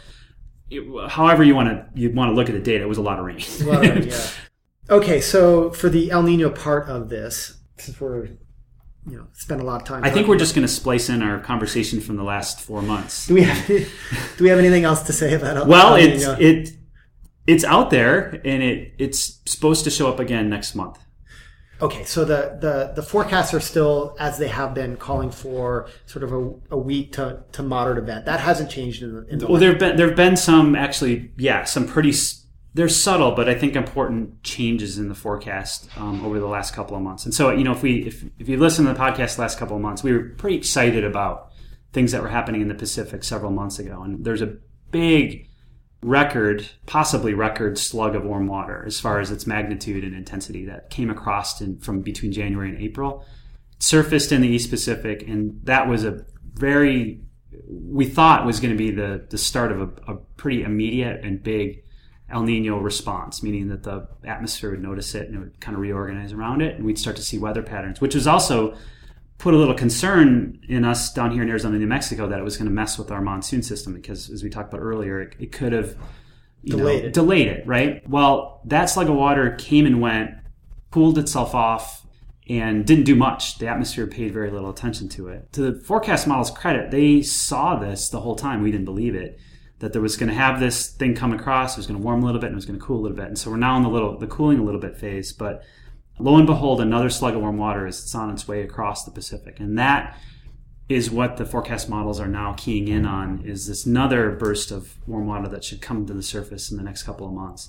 it, 0.71 1.11
however 1.11 1.43
you 1.43 1.55
want 1.55 1.69
to 1.69 2.01
you 2.01 2.11
want 2.11 2.31
to 2.31 2.35
look 2.35 2.49
at 2.49 2.55
the 2.55 2.61
data, 2.61 2.85
it 2.85 2.89
was 2.89 2.99
a 2.99 3.03
lot 3.03 3.19
of 3.19 3.25
rain. 3.25 3.43
Well, 3.65 3.85
yeah. 3.85 4.27
Okay, 4.89 5.21
so 5.21 5.71
for 5.71 5.89
the 5.89 6.11
El 6.11 6.25
Nino 6.25 6.51
part 6.51 6.89
of 6.89 7.09
this, 7.09 7.59
since 7.79 8.01
we're 8.01 8.27
you 9.07 9.17
know 9.17 9.29
spend 9.33 9.61
a 9.61 9.65
lot 9.65 9.81
of 9.83 9.87
time. 9.87 10.03
I 10.03 10.11
think 10.11 10.27
we're 10.27 10.37
just 10.37 10.55
going 10.55 10.67
to 10.67 10.73
splice 10.73 11.09
in 11.09 11.23
our 11.23 11.39
conversation 11.39 12.01
from 12.01 12.17
the 12.17 12.25
last 12.25 12.61
four 12.61 12.83
months. 12.83 13.29
Do 13.29 13.35
we 13.35 13.43
have 13.43 13.67
do 13.69 14.45
we 14.45 14.49
have 14.49 14.59
anything 14.59 14.85
else 14.85 15.03
to 15.03 15.13
say 15.13 15.35
about 15.35 15.57
El, 15.57 15.67
well, 15.69 15.95
El 15.95 15.97
it's 15.97 16.25
it 16.41 16.77
it's 17.47 17.65
out 17.65 17.91
there 17.91 18.41
and 18.45 18.63
it 18.63 18.95
it's 18.99 19.41
supposed 19.47 19.85
to 19.85 19.91
show 19.91 20.09
up 20.09 20.19
again 20.19 20.51
next 20.51 20.75
month. 20.75 20.99
Okay, 21.83 22.05
so 22.05 22.25
the, 22.25 22.59
the, 22.61 22.93
the 22.95 23.03
forecasts 23.03 23.55
are 23.55 23.61
still, 23.61 24.15
as 24.19 24.39
they 24.39 24.49
have 24.49 24.75
been, 24.75 24.97
calling 24.97 25.31
for 25.31 25.89
sort 26.07 26.23
of 26.23 26.33
a, 26.33 26.53
a 26.73 26.79
weak 26.79 27.13
to, 27.13 27.43
to 27.53 27.63
moderate 27.63 27.99
event. 27.99 28.27
That 28.27 28.41
hasn't 28.41 28.71
changed 28.71 29.03
in 29.03 29.15
the, 29.15 29.27
in 29.29 29.39
the 29.39 29.47
Well, 29.47 29.61
there've 29.61 29.79
been 29.79 29.97
there've 29.97 30.17
been 30.17 30.37
some 30.37 30.75
actually, 30.77 31.31
yeah, 31.37 31.65
some 31.65 31.87
pretty. 31.87 32.13
They're 32.73 32.89
subtle, 32.89 33.33
but 33.33 33.49
I 33.49 33.55
think 33.57 33.75
important 33.75 34.45
changes 34.45 34.97
in 34.97 35.09
the 35.09 35.15
forecast 35.15 35.89
um, 35.97 36.25
over 36.25 36.39
the 36.39 36.47
last 36.47 36.73
couple 36.73 36.97
of 36.97 37.03
months. 37.03 37.25
And 37.25 37.35
so, 37.35 37.51
you 37.51 37.65
know, 37.65 37.73
if 37.73 37.83
we 37.83 38.07
if 38.07 38.25
if 38.39 38.49
you 38.49 38.59
listen 38.59 38.85
to 38.85 38.93
the 38.93 38.99
podcast 38.99 39.37
the 39.37 39.43
last 39.43 39.59
couple 39.59 39.75
of 39.75 39.83
months, 39.83 40.05
we 40.05 40.13
were 40.13 40.29
pretty 40.37 40.57
excited 40.57 41.03
about 41.03 41.51
things 41.93 42.13
that 42.13 42.23
were 42.23 42.29
happening 42.29 42.61
in 42.61 42.69
the 42.69 42.75
Pacific 42.75 43.25
several 43.25 43.51
months 43.51 43.81
ago. 43.81 44.03
And 44.03 44.25
there's 44.25 44.43
a 44.43 44.55
big 44.93 45.50
record, 46.03 46.69
possibly 46.87 47.35
record 47.35 47.79
slug 47.79 48.15
of 48.15 48.25
warm 48.25 48.47
water 48.47 48.85
as 48.87 48.99
far 48.99 49.21
as 49.21 49.31
its 49.31 49.47
magnitude 49.47 50.05
and 50.05 50.15
intensity 50.15 50.65
that 50.65 50.91
came 50.91 51.11
across 51.11 51.61
in, 51.61 51.79
from 51.79 52.01
between 52.01 52.33
January 52.33 52.71
and 52.71 52.79
April. 52.81 53.25
Surfaced 53.79 54.33
in 54.33 54.43
the 54.43 54.49
East 54.49 54.71
Pacific, 54.71 55.27
and 55.27 55.61
that 55.65 55.89
was 55.89 56.05
a 56.05 56.25
very 56.55 57.23
we 57.67 58.07
thought 58.07 58.45
was 58.45 58.61
going 58.61 58.73
to 58.73 58.79
be 58.79 58.91
the 58.91 59.27
the 59.31 59.39
start 59.39 59.73
of 59.73 59.81
a, 59.81 60.13
a 60.13 60.17
pretty 60.37 60.63
immediate 60.63 61.25
and 61.25 61.43
big 61.43 61.83
El 62.29 62.43
Nino 62.43 62.79
response, 62.79 63.43
meaning 63.43 63.69
that 63.69 63.83
the 63.83 64.07
atmosphere 64.25 64.71
would 64.71 64.83
notice 64.83 65.15
it 65.15 65.27
and 65.27 65.37
it 65.37 65.39
would 65.39 65.61
kind 65.61 65.75
of 65.75 65.81
reorganize 65.81 66.33
around 66.33 66.63
it, 66.63 66.77
and 66.77 66.85
we'd 66.85 66.99
start 66.99 67.17
to 67.17 67.23
see 67.23 67.39
weather 67.39 67.63
patterns, 67.63 68.01
which 68.01 68.15
was 68.15 68.27
also 68.27 68.77
put 69.41 69.55
a 69.55 69.57
little 69.57 69.75
concern 69.75 70.61
in 70.69 70.85
us 70.85 71.13
down 71.13 71.31
here 71.33 71.43
in 71.43 71.49
Arizona 71.49 71.79
New 71.79 71.87
Mexico 71.87 72.29
that 72.29 72.39
it 72.39 72.43
was 72.43 72.59
going 72.59 72.69
to 72.69 72.73
mess 72.73 72.99
with 72.99 73.11
our 73.11 73.23
monsoon 73.23 73.63
system 73.63 73.95
because, 73.95 74.29
as 74.31 74.45
we 74.45 74.51
talked 74.51 74.73
about 74.73 74.83
earlier, 74.83 75.21
it, 75.23 75.35
it 75.39 75.51
could 75.51 75.73
have 75.73 75.97
you 76.63 76.77
Delayed 76.77 77.03
know, 77.03 77.09
it. 77.09 77.15
delayed 77.15 77.49
it, 77.49 77.67
right? 77.67 78.09
Well, 78.09 78.61
that 78.67 78.91
slug 78.91 79.09
of 79.09 79.17
water 79.17 79.57
came 79.59 79.87
and 79.87 80.01
went, 80.01 80.33
cooled 80.91 81.17
itself 81.17 81.55
off, 81.55 82.07
and 82.51 82.85
didn't 82.85 83.05
do 83.05 83.17
much. 83.17 83.57
The 83.59 83.67
atmosphere 83.67 84.07
paid 84.07 84.33
very 84.33 84.51
little 84.51 84.69
attention 84.69 85.09
to 85.11 85.29
it. 85.29 85.51
To 85.55 85.71
the 85.71 85.81
forecast 85.81 86.27
models' 86.27 86.51
credit, 86.51 86.91
they 86.91 87.23
saw 87.23 87.77
this 87.77 88.11
the 88.11 88.21
whole 88.21 88.37
time. 88.37 88.63
We 88.63 88.71
didn't 88.71 88.85
believe 88.85 89.15
it 89.15 89.41
that 89.79 89.95
there 89.95 90.03
was 90.03 90.19
going 90.19 90.29
to 90.29 90.35
have 90.35 90.61
this 90.61 90.89
thing 90.91 91.15
come 91.15 91.33
across. 91.33 91.75
It 91.75 91.79
was 91.79 91.87
going 91.87 91.99
to 91.99 92.05
warm 92.05 92.23
a 92.23 92.27
little 92.27 92.41
bit 92.41 92.49
and 92.49 92.55
it 92.55 92.57
was 92.57 92.67
going 92.67 92.79
to 92.79 92.85
cool 92.85 93.01
a 93.01 93.03
little 93.03 93.17
bit. 93.17 93.27
And 93.29 93.39
so 93.39 93.51
we're 93.51 93.57
now 93.57 93.79
in 93.79 93.83
the 93.83 93.89
little 93.89 94.19
the 94.19 94.27
cooling 94.27 94.59
a 94.59 94.63
little 94.63 94.81
bit 94.81 94.99
phase. 94.99 95.33
But 95.33 95.65
lo 96.21 96.37
and 96.37 96.47
behold, 96.47 96.81
another 96.81 97.11
slug 97.11 97.35
of 97.35 97.43
warm 97.43 97.59
water 97.59 97.87
is 97.87 98.01
it's 98.03 98.15
on 98.15 98.31
its 98.31 98.47
way 98.47 98.63
across 98.63 99.05
the 99.05 99.11
Pacific, 99.11 99.59
and 99.61 99.79
that 99.79 100.19
is 100.89 101.11
what 101.11 101.37
the 101.37 101.45
forecast 101.45 101.89
models 101.89 102.19
are 102.19 102.29
now 102.29 102.55
keying 102.57 102.89
in 102.89 103.07
on. 103.07 103.43
Is 103.45 103.67
this 103.67 103.87
another 103.87 104.31
burst 104.33 104.71
of 104.71 104.97
warm 105.07 105.27
water 105.27 105.49
that 105.49 105.65
should 105.65 105.81
come 105.81 106.07
to 106.07 106.13
the 106.15 106.23
surface 106.23 106.71
in 106.71 106.77
the 106.77 106.83
next 106.83 107.05
couple 107.05 107.27
of 107.27 107.33
months, 107.33 107.69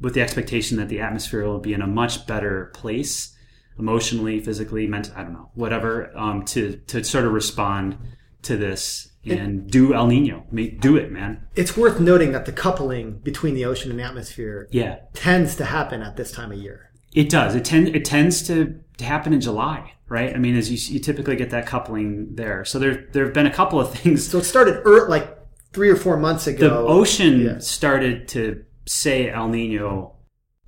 with 0.00 0.14
the 0.14 0.20
expectation 0.22 0.76
that 0.78 0.88
the 0.88 1.00
atmosphere 1.00 1.44
will 1.44 1.60
be 1.60 1.72
in 1.72 1.82
a 1.82 1.86
much 1.86 2.26
better 2.26 2.70
place 2.74 3.34
emotionally, 3.78 4.40
physically, 4.40 4.86
mentally, 4.88 5.16
I 5.16 5.22
don't 5.22 5.32
know, 5.34 5.50
whatever, 5.54 6.16
um, 6.16 6.44
to 6.46 6.76
to 6.88 7.04
sort 7.04 7.24
of 7.24 7.32
respond 7.32 7.96
to 8.42 8.56
this 8.56 9.08
and 9.24 9.70
do 9.70 9.94
El 9.94 10.06
Nino. 10.06 10.46
Do 10.80 10.96
it, 10.96 11.12
man. 11.12 11.46
it's 11.54 11.76
worth 11.76 12.00
noting 12.00 12.32
that 12.32 12.46
the 12.46 12.52
coupling 12.52 13.18
between 13.18 13.54
the 13.54 13.64
ocean 13.64 13.90
and 13.90 14.00
the 14.00 14.04
atmosphere 14.04 14.68
Yeah, 14.70 15.00
tends 15.12 15.54
to 15.56 15.66
happen 15.66 16.02
at 16.02 16.16
this 16.16 16.32
time 16.32 16.50
of 16.50 16.58
year. 16.58 16.87
It 17.12 17.28
does. 17.28 17.54
It 17.54 17.64
tend 17.64 17.88
it 17.88 18.04
tends 18.04 18.42
to, 18.48 18.80
to 18.98 19.04
happen 19.04 19.32
in 19.32 19.40
July, 19.40 19.92
right? 20.08 20.34
I 20.34 20.38
mean, 20.38 20.56
as 20.56 20.70
you, 20.70 20.94
you 20.94 21.00
typically 21.00 21.36
get 21.36 21.50
that 21.50 21.66
coupling 21.66 22.34
there. 22.34 22.64
So 22.64 22.78
there 22.78 23.06
there 23.12 23.24
have 23.24 23.34
been 23.34 23.46
a 23.46 23.52
couple 23.52 23.80
of 23.80 23.92
things. 23.94 24.26
So 24.28 24.38
it 24.38 24.44
started 24.44 24.82
er, 24.86 25.08
like 25.08 25.36
three 25.72 25.90
or 25.90 25.96
four 25.96 26.16
months 26.16 26.46
ago. 26.46 26.68
The 26.68 26.76
ocean 26.76 27.40
Yeah. 27.40 27.58
started 27.58 28.28
to 28.28 28.64
say 28.86 29.30
El 29.30 29.48
Nino 29.48 30.14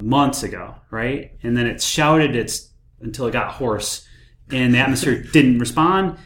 months 0.03 0.42
ago, 0.42 0.74
right? 0.90 1.33
And 1.42 1.57
then 1.57 1.66
it 1.66 1.83
shouted 1.83 2.35
its 2.37 2.70
until 3.00 3.26
it 3.26 3.33
got 3.33 3.53
hoarse, 3.53 4.07
and 4.50 4.74
the 4.74 4.79
atmosphere 4.79 5.22
didn't 5.33 5.59
respond. 5.59 6.18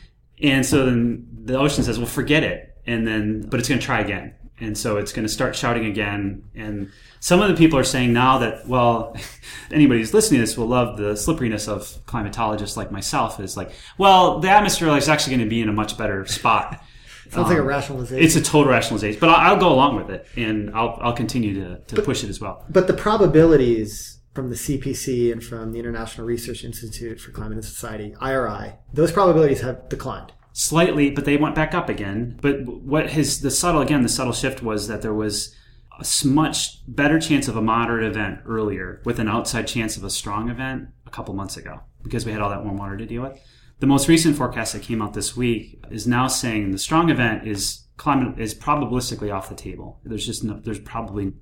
And 0.43 0.65
so 0.67 0.85
then 0.87 1.27
the 1.45 1.59
ocean 1.59 1.85
says, 1.85 1.99
"Well, 1.99 2.07
forget 2.09 2.43
it," 2.43 2.77
and 2.87 3.07
then 3.07 3.47
but 3.49 3.61
it's 3.61 3.69
going 3.69 3.81
to 3.81 3.85
try 3.87 4.01
again. 4.01 4.35
And 4.61 4.79
so 4.79 4.97
it's 4.97 5.13
going 5.13 5.27
to 5.27 5.33
start 5.33 5.57
shouting 5.57 5.85
again. 5.85 6.45
And 6.55 6.91
some 7.21 7.43
of 7.43 7.49
the 7.49 7.55
people 7.57 7.79
are 7.79 7.85
saying 7.85 8.13
now 8.13 8.39
that, 8.39 8.69
well, 8.69 9.17
anybody 9.73 10.01
who's 10.01 10.15
listening 10.15 10.39
to 10.41 10.47
this 10.47 10.57
will 10.57 10.67
love 10.69 10.97
the 10.97 11.17
slipperiness 11.17 11.67
of 11.69 11.83
climatologists 12.07 12.77
like 12.77 12.93
myself. 12.93 13.41
Is 13.41 13.57
like, 13.57 13.73
well, 13.99 14.39
the 14.39 14.51
atmosphere 14.51 14.97
is 14.97 15.09
actually 15.09 15.37
going 15.37 15.47
to 15.49 15.51
be 15.51 15.61
in 15.61 15.69
a 15.69 15.73
much 15.73 15.99
better 15.99 16.25
spot. 16.27 16.81
Sounds 17.31 17.49
like 17.49 17.59
a 17.59 17.63
Um, 17.63 17.67
rationalization. 17.67 18.25
It's 18.25 18.37
a 18.37 18.43
total 18.43 18.71
rationalization, 18.71 19.19
but 19.19 19.31
I'll, 19.31 19.55
I'll 19.55 19.61
go 19.61 19.73
along 19.73 19.97
with 19.97 20.11
it, 20.11 20.27
and 20.37 20.71
I'll, 20.75 20.99
I'll 21.01 21.15
continue 21.15 21.55
to, 21.55 21.79
to 21.97 22.03
push 22.03 22.23
it 22.23 22.29
as 22.29 22.41
well. 22.41 22.65
But 22.69 22.87
the 22.87 22.93
probabilities 22.93 24.19
from 24.35 24.51
the 24.51 24.57
CPC 24.57 25.33
and 25.33 25.43
from 25.43 25.73
the 25.73 25.79
International 25.79 26.27
Research 26.27 26.65
Institute 26.65 27.19
for 27.21 27.31
Climate 27.33 27.55
and 27.55 27.65
Society, 27.65 28.15
IRI, 28.21 28.75
those 28.93 29.11
probabilities 29.11 29.63
have 29.63 29.89
declined. 29.89 30.33
Slightly, 30.57 31.11
but 31.11 31.25
they 31.25 31.37
went 31.37 31.57
back 31.57 31.75
up 31.75 31.89
again. 31.89 32.39
But 32.41 32.65
what 32.65 33.11
his 33.11 33.41
the 33.41 33.51
subtle 33.51 33.81
again 33.81 34.03
the 34.03 34.09
subtle 34.09 34.33
shift 34.33 34.63
was 34.63 34.87
that 34.87 35.03
there 35.03 35.13
was 35.13 35.53
a 35.99 36.07
much 36.27 36.79
better 36.87 37.19
chance 37.19 37.49
of 37.49 37.57
a 37.57 37.61
moderate 37.61 38.05
event 38.05 38.39
earlier, 38.47 39.03
with 39.05 39.19
an 39.19 39.27
outside 39.27 39.67
chance 39.67 39.97
of 39.97 40.05
a 40.05 40.11
strong 40.11 40.49
event 40.49 40.91
a 41.09 41.11
couple 41.11 41.35
months 41.35 41.57
ago, 41.57 41.81
because 42.05 42.25
we 42.25 42.31
had 42.31 42.41
all 42.41 42.51
that 42.51 42.63
warm 42.63 42.77
water 42.77 42.97
to 42.97 43.05
deal 43.05 43.23
with. 43.23 43.37
The 43.81 43.89
most 43.89 44.07
recent 44.07 44.37
forecast 44.37 44.75
that 44.75 44.83
came 44.83 45.03
out 45.03 45.13
this 45.13 45.37
week 45.37 45.83
is 45.91 46.07
now 46.07 46.29
saying 46.29 46.71
the 46.71 46.79
strong 46.79 47.11
event 47.11 47.49
is 47.49 47.87
climate 47.97 48.39
is 48.39 48.55
probabilistically 48.55 49.35
off 49.35 49.49
the 49.49 49.57
table. 49.57 49.99
There's 50.05 50.25
just 50.25 50.45
no, 50.45 50.61
there's 50.61 50.79
probably 50.79 51.33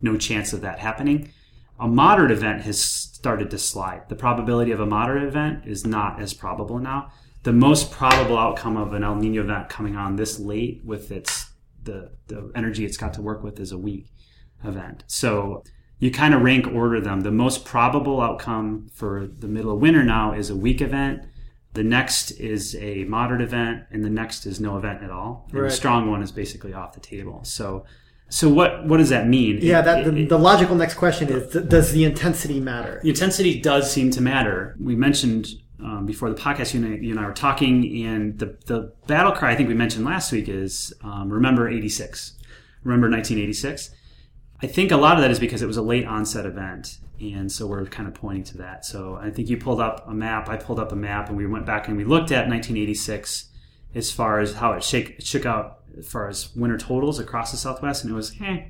no 0.00 0.16
chance 0.16 0.52
of 0.52 0.60
that 0.60 0.78
happening. 0.78 1.32
A 1.80 1.88
moderate 1.88 2.30
event 2.30 2.62
has 2.62 2.80
started 2.80 3.50
to 3.50 3.58
slide. 3.58 4.08
The 4.08 4.14
probability 4.14 4.70
of 4.70 4.78
a 4.78 4.86
moderate 4.86 5.24
event 5.24 5.66
is 5.66 5.84
not 5.84 6.20
as 6.22 6.34
probable 6.34 6.78
now. 6.78 7.10
The 7.42 7.52
most 7.52 7.90
probable 7.90 8.36
outcome 8.36 8.76
of 8.76 8.92
an 8.92 9.02
El 9.02 9.16
Nino 9.16 9.42
event 9.42 9.68
coming 9.68 9.96
on 9.96 10.16
this 10.16 10.38
late 10.38 10.82
with 10.84 11.10
its 11.10 11.46
the 11.82 12.10
the 12.26 12.52
energy 12.54 12.84
it's 12.84 12.98
got 12.98 13.14
to 13.14 13.22
work 13.22 13.42
with 13.42 13.58
is 13.58 13.72
a 13.72 13.78
weak 13.78 14.12
event. 14.62 15.04
So 15.06 15.62
you 15.98 16.10
kind 16.10 16.34
of 16.34 16.42
rank 16.42 16.66
order 16.66 17.00
them. 17.00 17.20
The 17.22 17.30
most 17.30 17.64
probable 17.64 18.20
outcome 18.20 18.88
for 18.92 19.26
the 19.26 19.48
middle 19.48 19.72
of 19.72 19.80
winter 19.80 20.02
now 20.02 20.32
is 20.34 20.50
a 20.50 20.56
weak 20.56 20.80
event. 20.82 21.24
The 21.72 21.84
next 21.84 22.32
is 22.32 22.74
a 22.76 23.04
moderate 23.04 23.40
event, 23.40 23.84
and 23.90 24.04
the 24.04 24.10
next 24.10 24.44
is 24.44 24.60
no 24.60 24.76
event 24.76 25.02
at 25.02 25.10
all. 25.10 25.46
And 25.52 25.60
Right. 25.60 25.70
the 25.70 25.76
strong 25.76 26.10
one 26.10 26.20
is 26.22 26.32
basically 26.32 26.74
off 26.74 26.92
the 26.94 27.00
table. 27.00 27.40
So, 27.44 27.84
so 28.28 28.48
what 28.50 28.86
what 28.86 28.98
does 28.98 29.08
that 29.10 29.26
mean? 29.28 29.58
Yeah, 29.62 29.80
It- 29.80 29.84
that 29.84 30.06
it- 30.06 30.14
the, 30.14 30.24
the 30.26 30.38
logical 30.38 30.76
next 30.76 30.94
question 30.94 31.28
is: 31.30 31.52
Does 31.68 31.92
the 31.92 32.04
intensity 32.04 32.60
matter? 32.60 33.00
the 33.02 33.08
intensity 33.08 33.60
does 33.60 33.90
seem 33.90 34.10
to 34.10 34.20
matter. 34.20 34.76
We 34.78 34.94
mentioned 34.96 35.46
um, 35.84 36.06
before 36.06 36.28
the 36.28 36.40
podcast, 36.40 36.74
you 36.74 36.84
and, 36.84 36.94
I, 36.94 36.98
you 36.98 37.10
and 37.10 37.20
I 37.20 37.26
were 37.26 37.32
talking, 37.32 38.04
and 38.04 38.38
the, 38.38 38.56
the 38.66 38.92
battle 39.06 39.32
cry 39.32 39.52
I 39.52 39.56
think 39.56 39.68
we 39.68 39.74
mentioned 39.74 40.04
last 40.04 40.32
week 40.32 40.48
is 40.48 40.92
um, 41.02 41.30
remember 41.30 41.68
86. 41.68 42.38
Remember 42.84 43.10
1986? 43.10 43.90
I 44.62 44.66
think 44.66 44.90
a 44.90 44.96
lot 44.96 45.16
of 45.16 45.22
that 45.22 45.30
is 45.30 45.38
because 45.38 45.62
it 45.62 45.66
was 45.66 45.76
a 45.76 45.82
late 45.82 46.06
onset 46.06 46.46
event. 46.46 46.98
And 47.20 47.50
so 47.50 47.66
we're 47.66 47.84
kind 47.86 48.08
of 48.08 48.14
pointing 48.14 48.44
to 48.44 48.58
that. 48.58 48.84
So 48.84 49.18
I 49.20 49.30
think 49.30 49.48
you 49.48 49.56
pulled 49.56 49.80
up 49.80 50.06
a 50.08 50.12
map, 50.14 50.48
I 50.48 50.56
pulled 50.56 50.78
up 50.78 50.92
a 50.92 50.96
map, 50.96 51.28
and 51.28 51.36
we 51.36 51.46
went 51.46 51.66
back 51.66 51.88
and 51.88 51.96
we 51.96 52.04
looked 52.04 52.30
at 52.30 52.48
1986 52.48 53.48
as 53.94 54.10
far 54.10 54.40
as 54.40 54.54
how 54.54 54.72
it 54.72 54.82
shake, 54.82 55.20
shook 55.20 55.44
out 55.44 55.80
as 55.98 56.10
far 56.10 56.28
as 56.28 56.54
winter 56.54 56.78
totals 56.78 57.18
across 57.18 57.50
the 57.50 57.58
Southwest. 57.58 58.04
And 58.04 58.12
it 58.12 58.16
was, 58.16 58.32
eh, 58.40 58.68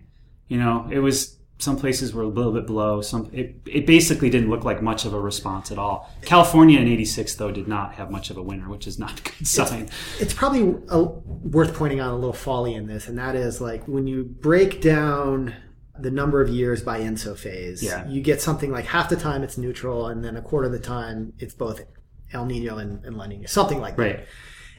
you 0.49 0.59
know, 0.59 0.89
it 0.91 0.99
was 0.99 1.40
some 1.61 1.77
places 1.77 2.13
were 2.13 2.23
a 2.23 2.27
little 2.27 2.53
bit 2.53 2.67
below. 2.67 3.01
Some 3.03 3.31
it, 3.33 3.61
it 3.67 3.87
basically 3.87 4.31
didn't 4.31 4.51
look 4.51 4.65
like 4.65 4.83
much 4.83 5.05
of 5.05 5.13
a 5.15 5.21
response 5.21 5.71
at 5.71 5.79
all. 5.79 6.11
California 6.23 6.81
in 6.81 6.89
'86 6.89 7.35
though 7.37 7.51
did 7.53 7.69
not 7.69 7.95
have 7.95 8.11
much 8.11 8.31
of 8.31 8.37
a 8.37 8.43
winter, 8.43 8.69
which 8.69 8.87
is 8.87 8.99
not 8.99 9.21
a 9.21 9.23
good 9.23 9.47
sign. 9.47 9.89
It's 10.19 10.35
probably 10.35 10.75
a, 10.89 11.03
worth 11.03 11.75
pointing 11.75 12.01
out 12.01 12.13
a 12.13 12.17
little 12.17 12.33
folly 12.33 12.75
in 12.75 12.87
this, 12.87 13.07
and 13.09 13.19
that 13.19 13.37
is 13.37 13.61
like 13.61 13.87
when 13.87 14.07
you 14.07 14.25
break 14.25 14.81
down 14.81 15.55
the 15.99 16.11
number 16.11 16.41
of 16.41 16.49
years 16.49 16.83
by 16.83 16.99
ENSO 17.01 17.37
phase, 17.37 17.83
Yeah. 17.83 18.09
you 18.09 18.23
get 18.23 18.41
something 18.41 18.71
like 18.73 18.87
half 18.87 19.11
the 19.11 19.17
time 19.17 19.43
it's 19.43 19.59
neutral, 19.59 20.07
and 20.07 20.25
then 20.25 20.35
a 20.37 20.41
quarter 20.43 20.67
of 20.67 20.73
the 20.73 20.79
time 20.79 21.35
it's 21.39 21.53
both 21.55 21.83
El 22.33 22.47
Nino 22.47 22.79
and, 22.79 23.05
and 23.05 23.17
La 23.19 23.27
Nina, 23.27 23.47
something 23.49 23.81
like 23.81 23.97
that. 23.97 24.03
Right. 24.03 24.27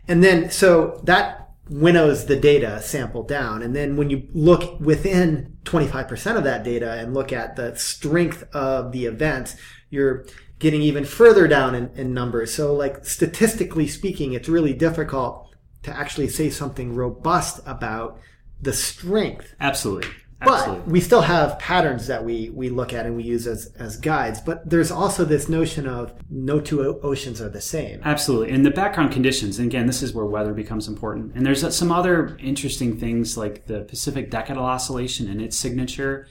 And 0.07 0.23
then, 0.23 0.49
so 0.49 0.99
that 1.03 1.50
winnows 1.71 2.25
the 2.25 2.35
data 2.35 2.81
sample 2.81 3.23
down. 3.23 3.61
And 3.63 3.73
then 3.75 3.95
when 3.95 4.09
you 4.09 4.27
look 4.33 4.79
within 4.79 5.57
25% 5.63 6.35
of 6.35 6.43
that 6.43 6.63
data 6.63 6.93
and 6.93 7.13
look 7.13 7.31
at 7.31 7.55
the 7.55 7.75
strength 7.77 8.43
of 8.53 8.91
the 8.91 9.05
event, 9.05 9.55
you're 9.89 10.25
getting 10.59 10.81
even 10.81 11.05
further 11.05 11.47
down 11.47 11.73
in, 11.73 11.89
in 11.95 12.13
numbers. 12.13 12.53
So, 12.53 12.73
like 12.73 13.05
statistically 13.05 13.87
speaking, 13.87 14.33
it's 14.33 14.49
really 14.49 14.73
difficult 14.73 15.55
to 15.83 15.97
actually 15.97 16.27
say 16.27 16.49
something 16.49 16.93
robust 16.93 17.61
about 17.65 18.19
the 18.61 18.73
strength. 18.73 19.55
Absolutely. 19.59 20.11
But 20.43 20.87
we 20.87 20.99
still 20.99 21.21
have 21.21 21.59
patterns 21.59 22.07
that 22.07 22.25
we, 22.25 22.49
we 22.49 22.69
look 22.69 22.93
at 22.93 23.05
and 23.05 23.15
we 23.15 23.23
use 23.23 23.45
as, 23.47 23.71
as 23.77 23.97
guides. 23.97 24.41
But 24.41 24.69
there's 24.69 24.91
also 24.91 25.23
this 25.23 25.47
notion 25.47 25.87
of 25.87 26.13
no 26.29 26.59
two 26.59 26.99
oceans 27.01 27.41
are 27.41 27.49
the 27.49 27.61
same. 27.61 28.01
Absolutely. 28.03 28.51
And 28.51 28.65
the 28.65 28.71
background 28.71 29.11
conditions, 29.11 29.59
and 29.59 29.67
again, 29.67 29.85
this 29.85 30.01
is 30.01 30.13
where 30.13 30.25
weather 30.25 30.53
becomes 30.53 30.87
important. 30.87 31.35
And 31.35 31.45
there's 31.45 31.63
uh, 31.63 31.69
some 31.69 31.91
other 31.91 32.37
interesting 32.39 32.97
things 32.97 33.37
like 33.37 33.67
the 33.67 33.81
Pacific 33.81 34.31
Decadal 34.31 34.57
Oscillation 34.57 35.29
and 35.29 35.41
its 35.41 35.55
signature 35.55 36.27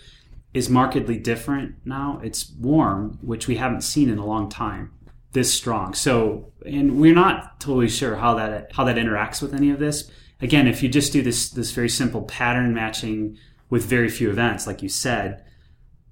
is 0.52 0.68
markedly 0.68 1.16
different 1.16 1.76
now. 1.84 2.20
It's 2.24 2.50
warm, 2.58 3.18
which 3.22 3.46
we 3.46 3.56
haven't 3.56 3.82
seen 3.82 4.08
in 4.08 4.18
a 4.18 4.26
long 4.26 4.48
time 4.48 4.90
this 5.32 5.54
strong. 5.54 5.94
So, 5.94 6.52
and 6.66 7.00
we're 7.00 7.14
not 7.14 7.60
totally 7.60 7.88
sure 7.88 8.16
how 8.16 8.34
that 8.34 8.72
how 8.72 8.84
that 8.84 8.96
interacts 8.96 9.40
with 9.40 9.54
any 9.54 9.70
of 9.70 9.78
this. 9.78 10.10
Again, 10.40 10.66
if 10.66 10.82
you 10.82 10.88
just 10.88 11.12
do 11.12 11.22
this 11.22 11.50
this 11.50 11.70
very 11.70 11.88
simple 11.88 12.22
pattern 12.22 12.74
matching 12.74 13.38
with 13.70 13.84
very 13.84 14.08
few 14.08 14.30
events, 14.30 14.66
like 14.66 14.82
you 14.82 14.88
said, 14.88 15.44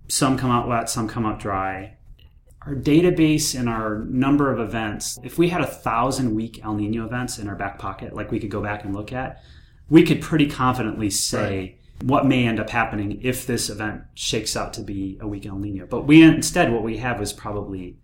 some 0.09 0.39
come 0.39 0.51
out 0.51 0.69
wet, 0.69 0.89
some 0.89 1.09
come 1.09 1.27
out 1.27 1.39
dry. 1.39 1.97
Our 2.63 2.75
database 2.75 3.59
and 3.59 3.69
our 3.69 4.05
number 4.05 4.53
of 4.53 4.59
events, 4.59 5.19
if 5.23 5.39
we 5.39 5.49
had 5.49 5.61
a 5.61 5.67
thousand 5.67 6.35
weak 6.35 6.65
El 6.65 6.75
Nino 6.75 7.05
events 7.05 7.39
in 7.39 7.49
our 7.49 7.55
back 7.55 7.79
pocket, 7.79 8.15
like 8.15 8.31
we 8.31 8.41
could 8.41 8.51
go 8.51 8.63
back 8.63 8.85
and 8.85 8.95
look 8.95 9.13
at, 9.13 9.43
we 9.91 10.03
could 10.03 10.23
pretty 10.23 10.49
confidently 10.49 11.11
say 11.11 11.61
right 11.61 11.79
what 12.03 12.27
may 12.27 12.47
end 12.47 12.61
up 12.61 12.71
happening 12.71 13.21
if 13.23 13.47
this 13.47 13.69
event 13.69 14.03
shakes 14.15 14.57
out 14.57 14.73
to 14.75 14.83
be 14.83 15.19
a 15.21 15.27
weak 15.27 15.47
El 15.47 15.59
Nino. 15.59 15.87
But 15.87 16.03
we 16.03 16.23
instead, 16.23 16.73
what 16.73 16.83
we 16.83 16.99
have 16.99 17.21
is 17.21 17.33
probably 17.33 17.99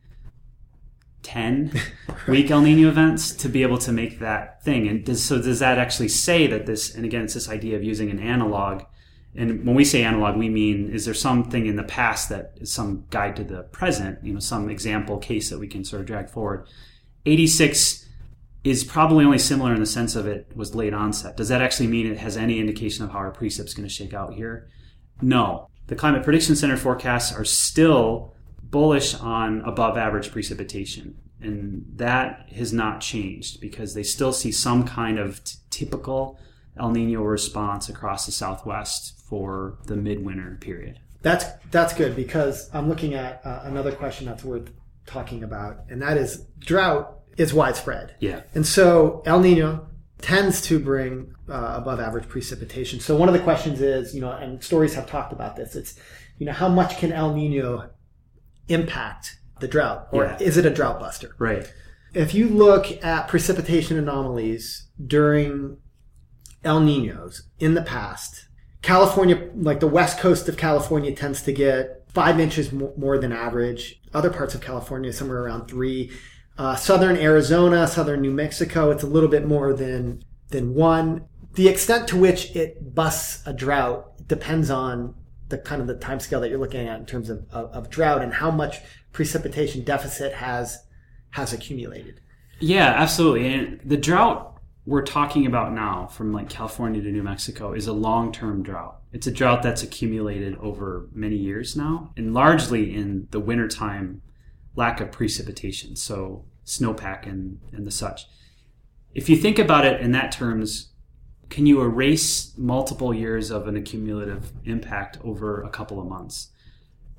10 1.22 1.70
right. 2.08 2.26
weak 2.26 2.50
El 2.50 2.62
Nino 2.62 2.88
events 2.88 3.32
to 3.32 3.48
be 3.48 3.62
able 3.62 3.78
to 3.78 3.92
make 3.92 4.18
that 4.18 4.62
thing. 4.64 4.88
And 4.88 5.04
does, 5.04 5.22
so 5.22 5.40
does 5.40 5.60
that 5.60 5.78
actually 5.78 6.08
say 6.08 6.46
that 6.48 6.66
this, 6.66 6.94
and 6.94 7.04
again, 7.04 7.24
it's 7.24 7.34
this 7.34 7.48
idea 7.48 7.76
of 7.76 7.84
using 7.84 8.10
an 8.10 8.18
analog. 8.18 8.82
And 9.36 9.66
when 9.66 9.74
we 9.74 9.84
say 9.84 10.04
analog, 10.04 10.36
we 10.36 10.48
mean 10.48 10.90
is 10.90 11.04
there 11.04 11.14
something 11.14 11.66
in 11.66 11.76
the 11.76 11.82
past 11.82 12.28
that 12.28 12.52
is 12.56 12.72
some 12.72 13.04
guide 13.10 13.34
to 13.36 13.44
the 13.44 13.62
present, 13.64 14.24
you 14.24 14.32
know, 14.32 14.40
some 14.40 14.70
example 14.70 15.18
case 15.18 15.50
that 15.50 15.58
we 15.58 15.66
can 15.66 15.84
sort 15.84 16.00
of 16.00 16.06
drag 16.06 16.30
forward. 16.30 16.68
86 17.26 18.06
is 18.62 18.84
probably 18.84 19.24
only 19.24 19.38
similar 19.38 19.74
in 19.74 19.80
the 19.80 19.86
sense 19.86 20.14
of 20.16 20.26
it 20.26 20.50
was 20.54 20.74
late 20.74 20.94
onset. 20.94 21.36
Does 21.36 21.48
that 21.48 21.60
actually 21.60 21.88
mean 21.88 22.06
it 22.06 22.18
has 22.18 22.36
any 22.36 22.58
indication 22.58 23.04
of 23.04 23.10
how 23.10 23.18
our 23.18 23.32
precip 23.32 23.66
is 23.66 23.74
going 23.74 23.88
to 23.88 23.94
shake 23.94 24.14
out 24.14 24.34
here? 24.34 24.68
No. 25.20 25.68
The 25.86 25.96
Climate 25.96 26.22
Prediction 26.22 26.56
Center 26.56 26.76
forecasts 26.76 27.32
are 27.32 27.44
still 27.44 28.34
bullish 28.62 29.14
on 29.14 29.60
above 29.62 29.98
average 29.98 30.30
precipitation. 30.30 31.16
And 31.40 31.84
that 31.96 32.48
has 32.52 32.72
not 32.72 33.00
changed 33.00 33.60
because 33.60 33.92
they 33.92 34.02
still 34.02 34.32
see 34.32 34.50
some 34.50 34.84
kind 34.84 35.18
of 35.18 35.44
t- 35.44 35.58
typical 35.68 36.38
El 36.78 36.90
Nino 36.90 37.22
response 37.22 37.88
across 37.88 38.26
the 38.26 38.32
Southwest 38.32 39.20
for 39.28 39.78
the 39.86 39.96
midwinter 39.96 40.58
period. 40.60 41.00
That's 41.22 41.44
that's 41.70 41.94
good 41.94 42.14
because 42.14 42.68
I'm 42.74 42.88
looking 42.88 43.14
at 43.14 43.40
uh, 43.44 43.60
another 43.64 43.92
question 43.92 44.26
that's 44.26 44.44
worth 44.44 44.70
talking 45.06 45.42
about, 45.42 45.84
and 45.88 46.02
that 46.02 46.16
is 46.16 46.46
drought 46.58 47.20
is 47.36 47.54
widespread. 47.54 48.14
Yeah. 48.20 48.42
And 48.54 48.66
so 48.66 49.22
El 49.24 49.40
Nino 49.40 49.88
tends 50.20 50.60
to 50.62 50.78
bring 50.78 51.34
uh, 51.48 51.74
above 51.76 52.00
average 52.00 52.28
precipitation. 52.28 53.00
So 53.00 53.16
one 53.16 53.28
of 53.28 53.34
the 53.34 53.40
questions 53.40 53.80
is, 53.80 54.14
you 54.14 54.20
know, 54.20 54.32
and 54.32 54.62
stories 54.62 54.94
have 54.94 55.06
talked 55.06 55.32
about 55.32 55.56
this. 55.56 55.74
It's, 55.74 55.98
you 56.38 56.46
know, 56.46 56.52
how 56.52 56.68
much 56.68 56.98
can 56.98 57.12
El 57.12 57.34
Nino 57.34 57.90
impact 58.68 59.38
the 59.60 59.68
drought, 59.68 60.08
or 60.12 60.24
yeah. 60.24 60.38
is 60.40 60.56
it 60.56 60.66
a 60.66 60.70
drought 60.70 60.98
buster? 60.98 61.34
Right. 61.38 61.70
If 62.12 62.34
you 62.34 62.48
look 62.48 63.04
at 63.04 63.28
precipitation 63.28 63.98
anomalies 63.98 64.88
during 65.04 65.78
El 66.64 66.80
Ninos 66.80 67.42
in 67.58 67.74
the 67.74 67.82
past, 67.82 68.48
California, 68.82 69.50
like 69.54 69.80
the 69.80 69.86
west 69.86 70.18
coast 70.18 70.48
of 70.48 70.56
California, 70.56 71.14
tends 71.14 71.42
to 71.42 71.52
get 71.52 72.04
five 72.12 72.38
inches 72.38 72.72
more 72.72 73.18
than 73.18 73.32
average. 73.32 74.00
Other 74.12 74.30
parts 74.30 74.54
of 74.54 74.60
California, 74.60 75.12
somewhere 75.12 75.42
around 75.42 75.68
three 75.68 76.12
uh, 76.56 76.76
southern 76.76 77.16
Arizona, 77.16 77.86
southern 77.86 78.20
New 78.20 78.30
Mexico, 78.30 78.90
it's 78.90 79.02
a 79.02 79.08
little 79.08 79.28
bit 79.28 79.46
more 79.46 79.72
than 79.72 80.22
than 80.50 80.74
one. 80.74 81.26
The 81.54 81.68
extent 81.68 82.08
to 82.08 82.16
which 82.16 82.54
it 82.54 82.94
busts 82.94 83.44
a 83.46 83.52
drought 83.52 84.26
depends 84.28 84.70
on 84.70 85.14
the 85.48 85.58
kind 85.58 85.80
of 85.80 85.86
the 85.86 85.96
time 85.96 86.20
scale 86.20 86.40
that 86.40 86.50
you're 86.50 86.58
looking 86.58 86.86
at 86.86 86.98
in 86.98 87.06
terms 87.06 87.30
of, 87.30 87.46
of, 87.50 87.70
of 87.72 87.90
drought 87.90 88.22
and 88.22 88.34
how 88.34 88.50
much 88.50 88.80
precipitation 89.12 89.84
deficit 89.84 90.34
has 90.34 90.84
has 91.30 91.52
accumulated. 91.52 92.20
Yeah, 92.60 92.94
absolutely. 92.96 93.52
And 93.52 93.80
the 93.84 93.96
drought 93.96 94.53
we're 94.86 95.02
talking 95.02 95.46
about 95.46 95.72
now 95.72 96.06
from 96.06 96.32
like 96.32 96.50
California 96.50 97.00
to 97.00 97.10
New 97.10 97.22
Mexico 97.22 97.72
is 97.72 97.86
a 97.86 97.92
long-term 97.92 98.62
drought. 98.62 99.00
It's 99.12 99.26
a 99.26 99.32
drought 99.32 99.62
that's 99.62 99.82
accumulated 99.82 100.56
over 100.58 101.08
many 101.12 101.36
years 101.36 101.76
now 101.76 102.12
and 102.16 102.34
largely 102.34 102.94
in 102.94 103.28
the 103.30 103.40
wintertime 103.40 104.20
lack 104.76 105.00
of 105.00 105.12
precipitation, 105.12 105.96
so 105.96 106.44
snowpack 106.66 107.26
and, 107.26 107.60
and 107.72 107.86
the 107.86 107.90
such. 107.90 108.26
If 109.14 109.28
you 109.28 109.36
think 109.36 109.58
about 109.58 109.86
it 109.86 110.00
in 110.00 110.12
that 110.12 110.32
terms, 110.32 110.90
can 111.48 111.66
you 111.66 111.80
erase 111.80 112.52
multiple 112.58 113.14
years 113.14 113.50
of 113.50 113.68
an 113.68 113.76
accumulative 113.76 114.52
impact 114.64 115.18
over 115.22 115.62
a 115.62 115.70
couple 115.70 116.00
of 116.00 116.06
months? 116.06 116.50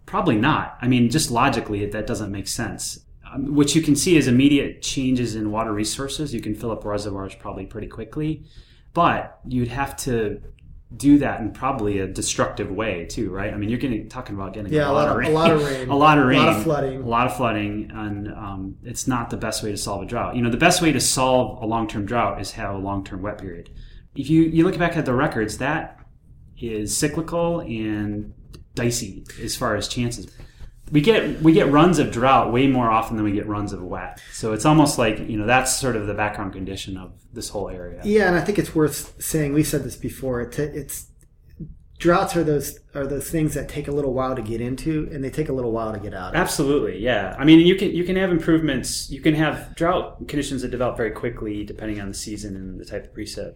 Probably 0.05 0.35
not. 0.35 0.77
I 0.81 0.87
mean, 0.87 1.09
just 1.09 1.31
logically, 1.31 1.85
that 1.85 2.05
doesn't 2.05 2.31
make 2.31 2.47
sense. 2.47 3.04
Um, 3.31 3.55
what 3.55 3.75
you 3.75 3.81
can 3.81 3.95
see 3.95 4.17
is 4.17 4.27
immediate 4.27 4.81
changes 4.81 5.35
in 5.35 5.51
water 5.51 5.71
resources. 5.71 6.33
You 6.33 6.41
can 6.41 6.55
fill 6.55 6.71
up 6.71 6.85
reservoirs 6.85 7.35
probably 7.35 7.65
pretty 7.65 7.87
quickly, 7.87 8.45
but 8.93 9.39
you'd 9.47 9.69
have 9.69 9.95
to 9.97 10.41
do 10.95 11.17
that 11.17 11.41
in 11.41 11.51
probably 11.51 11.99
a 11.99 12.07
destructive 12.07 12.71
way 12.71 13.05
too, 13.05 13.29
right? 13.31 13.53
I 13.53 13.57
mean, 13.57 13.69
you're 13.69 13.79
getting 13.79 14.07
talking 14.07 14.35
about 14.35 14.53
getting 14.53 14.71
yeah, 14.71 14.89
a, 14.89 14.93
lot, 14.93 15.09
of, 15.09 15.17
rain, 15.17 15.31
a 15.31 15.33
lot 15.33 15.51
of 15.51 15.65
rain, 15.65 15.89
a 15.89 15.95
lot 15.95 16.17
of 16.17 16.25
rain, 16.25 16.39
a 16.39 16.45
lot 16.45 16.55
of 16.55 16.63
flooding, 16.63 17.01
a 17.01 17.07
lot 17.07 17.27
of 17.27 17.37
flooding, 17.37 17.91
and 17.93 18.27
um, 18.29 18.77
it's 18.83 19.07
not 19.07 19.29
the 19.29 19.37
best 19.37 19.63
way 19.63 19.71
to 19.71 19.77
solve 19.77 20.03
a 20.03 20.05
drought. 20.05 20.35
You 20.35 20.41
know, 20.41 20.49
the 20.49 20.57
best 20.57 20.81
way 20.81 20.91
to 20.91 21.01
solve 21.01 21.61
a 21.61 21.65
long-term 21.65 22.05
drought 22.05 22.39
is 22.39 22.51
have 22.51 22.75
a 22.75 22.77
long-term 22.77 23.21
wet 23.21 23.39
period. 23.39 23.71
If 24.15 24.29
you 24.29 24.43
you 24.43 24.63
look 24.63 24.77
back 24.77 24.95
at 24.95 25.05
the 25.05 25.13
records, 25.13 25.57
that 25.57 25.99
is 26.57 26.95
cyclical 26.95 27.61
and 27.61 28.33
dicey 28.75 29.25
as 29.41 29.55
far 29.55 29.75
as 29.75 29.87
chances 29.87 30.27
we 30.91 31.01
get 31.01 31.41
we 31.41 31.51
get 31.51 31.71
runs 31.71 31.97
of 31.99 32.11
drought 32.11 32.51
way 32.51 32.67
more 32.67 32.89
often 32.91 33.15
than 33.15 33.25
we 33.25 33.31
get 33.31 33.47
runs 33.47 33.73
of 33.73 33.81
wet. 33.81 34.21
So 34.31 34.53
it's 34.53 34.65
almost 34.65 34.97
like 34.97 35.19
you 35.19 35.37
know 35.37 35.45
that's 35.45 35.75
sort 35.75 35.95
of 35.95 36.07
the 36.07 36.13
background 36.13 36.53
condition 36.53 36.97
of 36.97 37.13
this 37.33 37.49
whole 37.49 37.69
area. 37.69 38.01
Yeah, 38.03 38.27
and 38.27 38.35
I 38.35 38.41
think 38.41 38.59
it's 38.59 38.75
worth 38.75 39.21
saying. 39.21 39.53
We 39.53 39.63
said 39.63 39.83
this 39.83 39.95
before. 39.95 40.41
It's, 40.41 40.59
it's 40.59 41.07
droughts 41.97 42.35
are 42.35 42.43
those 42.43 42.79
are 42.93 43.07
those 43.07 43.29
things 43.29 43.53
that 43.55 43.67
take 43.67 43.87
a 43.87 43.91
little 43.91 44.13
while 44.13 44.35
to 44.35 44.41
get 44.41 44.61
into, 44.61 45.09
and 45.11 45.23
they 45.23 45.31
take 45.31 45.49
a 45.49 45.53
little 45.53 45.71
while 45.71 45.91
to 45.91 45.99
get 45.99 46.13
out. 46.13 46.35
Of. 46.35 46.35
Absolutely, 46.35 46.99
yeah. 46.99 47.35
I 47.39 47.45
mean, 47.45 47.61
you 47.61 47.75
can 47.75 47.91
you 47.91 48.03
can 48.03 48.15
have 48.15 48.29
improvements. 48.29 49.09
You 49.09 49.21
can 49.21 49.33
have 49.33 49.75
drought 49.75 50.27
conditions 50.27 50.61
that 50.61 50.69
develop 50.69 50.97
very 50.97 51.11
quickly 51.11 51.63
depending 51.63 51.99
on 51.99 52.09
the 52.09 52.13
season 52.13 52.55
and 52.55 52.79
the 52.79 52.85
type 52.85 53.05
of 53.05 53.13
precip. 53.13 53.55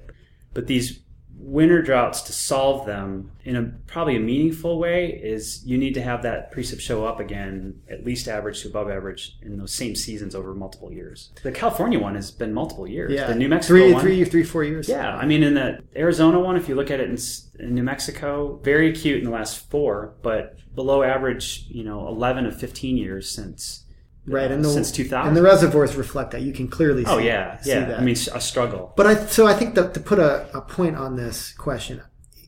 But 0.54 0.66
these 0.66 1.00
winter 1.40 1.82
droughts 1.82 2.22
to 2.22 2.34
solve 2.34 2.86
them 2.86 3.32
in 3.46 3.56
a 3.56 3.64
probably 3.88 4.18
a 4.18 4.20
meaningful 4.20 4.78
way 4.78 5.08
is 5.08 5.66
you 5.66 5.78
need 5.78 5.94
to 5.94 6.02
have 6.02 6.22
that 6.22 6.54
precip 6.54 6.80
show 6.80 7.06
up 7.06 7.20
again 7.20 7.82
at 7.90 8.06
least 8.06 8.28
average 8.28 8.62
to 8.62 8.68
above 8.68 8.90
average 8.90 9.38
in 9.42 9.58
those 9.58 9.74
same 9.74 9.96
seasons 9.96 10.36
over 10.36 10.54
multiple 10.54 10.92
years. 10.92 11.32
The 11.44 11.52
california 11.52 11.98
one 11.98 12.16
has 12.16 12.30
been 12.30 12.54
multiple 12.54 12.88
years. 12.88 13.14
Yeah. 13.14 13.28
The 13.28 13.36
new 13.36 13.48
mexico 13.48 13.80
three, 13.80 13.94
one. 13.94 14.02
three, 14.02 14.26
three 14.26 14.44
four 14.44 14.64
years. 14.64 14.90
Yeah. 14.90 15.16
I 15.16 15.26
mean 15.26 15.42
in 15.42 15.54
the 15.54 15.80
arizona 15.96 16.40
one 16.40 16.58
if 16.58 16.68
you 16.68 16.76
look 16.76 16.92
at 16.92 17.00
it 17.00 17.10
in, 17.10 17.18
in 17.66 17.74
new 17.74 17.84
mexico 17.84 18.60
very 18.64 18.90
acute 18.90 19.20
in 19.20 19.24
the 19.24 19.32
last 19.32 19.70
four 19.70 20.16
but 20.22 20.58
below 20.76 21.04
average 21.04 21.66
you 21.70 21.84
know 21.84 22.08
11 22.08 22.46
of 22.46 22.60
15 22.60 22.98
years 22.98 23.30
since 23.30 23.86
right? 24.32 24.52
and 24.52 24.64
the, 24.64 24.70
since 24.70 24.92
2000, 24.92 25.28
and 25.28 25.38
the 25.38 25.42
reservoirs 25.42 25.96
reflect 25.96 26.32
that. 26.32 26.42
You 26.42 26.54
can 26.54 26.68
clearly 26.68 27.04
oh, 27.06 27.10
see. 27.10 27.16
Oh 27.16 27.18
yeah, 27.18 27.60
see 27.62 27.72
yeah. 27.72 27.86
That. 27.86 28.00
I 28.00 28.04
mean, 28.04 28.16
a 28.34 28.42
struggle. 28.42 28.94
But 28.96 29.08
I 29.08 29.26
so 29.26 29.48
I 29.48 29.54
think 29.54 29.76
that 29.76 29.94
to 29.94 30.00
put 30.00 30.20
a, 30.20 30.50
a 30.56 30.62
point 30.62 30.96
on 30.96 31.16
this 31.16 31.54
question, 31.54 32.02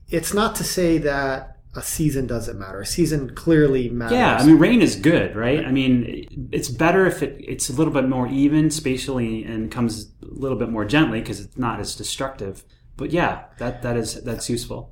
it's 0.09 0.33
not 0.33 0.55
to 0.55 0.63
say 0.63 0.97
that 0.99 1.57
a 1.75 1.81
season 1.81 2.27
doesn't 2.27 2.59
matter. 2.59 2.81
A 2.81 2.85
season 2.85 3.33
clearly 3.33 3.89
matters. 3.89 4.17
Yeah, 4.17 4.37
I 4.37 4.45
mean, 4.45 4.57
rain 4.57 4.81
is 4.81 4.95
good, 4.95 5.35
right? 5.35 5.65
I 5.65 5.71
mean, 5.71 6.49
it's 6.51 6.69
better 6.69 7.05
if 7.05 7.23
it, 7.23 7.37
it's 7.39 7.69
a 7.69 7.73
little 7.73 7.93
bit 7.93 8.07
more 8.07 8.27
even 8.27 8.69
spatially 8.69 9.43
and 9.43 9.71
comes 9.71 10.11
a 10.21 10.25
little 10.25 10.57
bit 10.57 10.69
more 10.69 10.85
gently 10.85 11.21
because 11.21 11.39
it's 11.39 11.57
not 11.57 11.79
as 11.79 11.95
destructive. 11.95 12.63
But 12.97 13.11
yeah, 13.11 13.45
that 13.57 13.81
that 13.83 13.97
is 13.97 14.21
that's 14.23 14.49
useful 14.49 14.91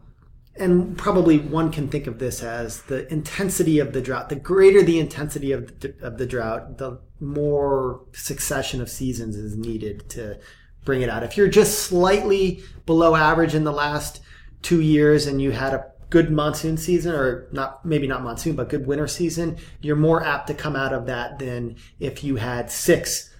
and 0.56 0.98
probably 0.98 1.38
one 1.38 1.72
can 1.72 1.88
think 1.88 2.08
of 2.08 2.20
this 2.20 2.44
as 2.44 2.82
the 2.84 3.12
intensity 3.12 3.80
of 3.80 3.94
the 3.94 4.02
drought. 4.02 4.30
The 4.30 4.36
greater 4.36 4.84
the 4.84 5.00
intensity 5.00 5.52
of 5.52 5.80
the, 5.80 5.96
of 6.02 6.18
the 6.18 6.26
drought, 6.26 6.78
the 6.78 7.00
more 7.20 8.02
succession 8.12 8.82
of 8.82 8.90
seasons 8.90 9.36
is 9.36 9.56
needed 9.56 10.10
to 10.10 10.38
bring 10.84 11.02
it 11.02 11.10
out. 11.10 11.24
If 11.24 11.38
you're 11.38 11.48
just 11.48 11.80
slightly 11.80 12.62
below 12.86 13.16
average 13.16 13.56
in 13.56 13.64
the 13.64 13.72
last 13.72 14.22
two 14.62 14.82
years 14.82 15.28
and 15.28 15.42
you 15.42 15.52
had 15.52 15.74
a 15.74 15.86
good 16.10 16.32
monsoon 16.32 16.76
season, 16.78 17.14
or 17.14 17.48
not 17.52 17.86
maybe 17.86 18.08
not 18.08 18.24
monsoon, 18.24 18.56
but 18.56 18.70
good 18.70 18.88
winter 18.88 19.08
season, 19.08 19.58
you're 19.82 19.96
more 19.96 20.24
apt 20.24 20.48
to 20.48 20.54
come 20.54 20.76
out 20.76 20.94
of 20.94 21.06
that 21.06 21.40
than 21.40 21.76
if 22.00 22.24
you 22.24 22.36
had 22.36 22.72
six 22.72 23.34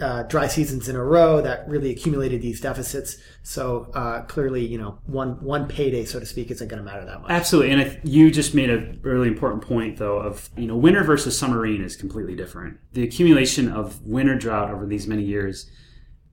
uh, 0.00 0.24
dry 0.24 0.48
seasons 0.48 0.88
in 0.88 0.96
a 0.96 1.04
row 1.04 1.40
that 1.40 1.68
really 1.68 1.90
accumulated 1.90 2.42
these 2.42 2.60
deficits. 2.60 3.16
So 3.42 3.90
uh, 3.94 4.22
clearly, 4.22 4.64
you 4.66 4.78
know, 4.78 4.98
one 5.06 5.42
one 5.42 5.68
payday, 5.68 6.04
so 6.04 6.18
to 6.18 6.26
speak, 6.26 6.50
isn't 6.50 6.66
going 6.66 6.82
to 6.82 6.84
matter 6.84 7.04
that 7.04 7.22
much. 7.22 7.30
Absolutely, 7.30 7.72
and 7.72 8.00
you 8.02 8.30
just 8.30 8.54
made 8.54 8.70
a 8.70 8.96
really 9.02 9.28
important 9.28 9.62
point, 9.62 9.98
though, 9.98 10.18
of 10.18 10.50
you 10.56 10.66
know, 10.66 10.76
winter 10.76 11.04
versus 11.04 11.38
summer 11.38 11.60
rain 11.60 11.82
is 11.82 11.96
completely 11.96 12.34
different. 12.34 12.78
The 12.92 13.04
accumulation 13.04 13.70
of 13.70 14.04
winter 14.04 14.36
drought 14.36 14.70
over 14.70 14.86
these 14.86 15.06
many 15.06 15.22
years 15.22 15.70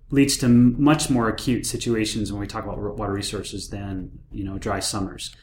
leads 0.09 0.37
to 0.37 0.47
much 0.49 1.09
more 1.09 1.29
acute 1.29 1.65
situations 1.65 2.31
when 2.31 2.41
we 2.41 2.47
talk 2.47 2.63
about 2.63 2.77
water 2.79 3.13
resources 3.13 3.69
than 3.69 4.11
you 4.31 4.43
know 4.43 4.57
dry 4.57 4.79
summers. 4.79 5.35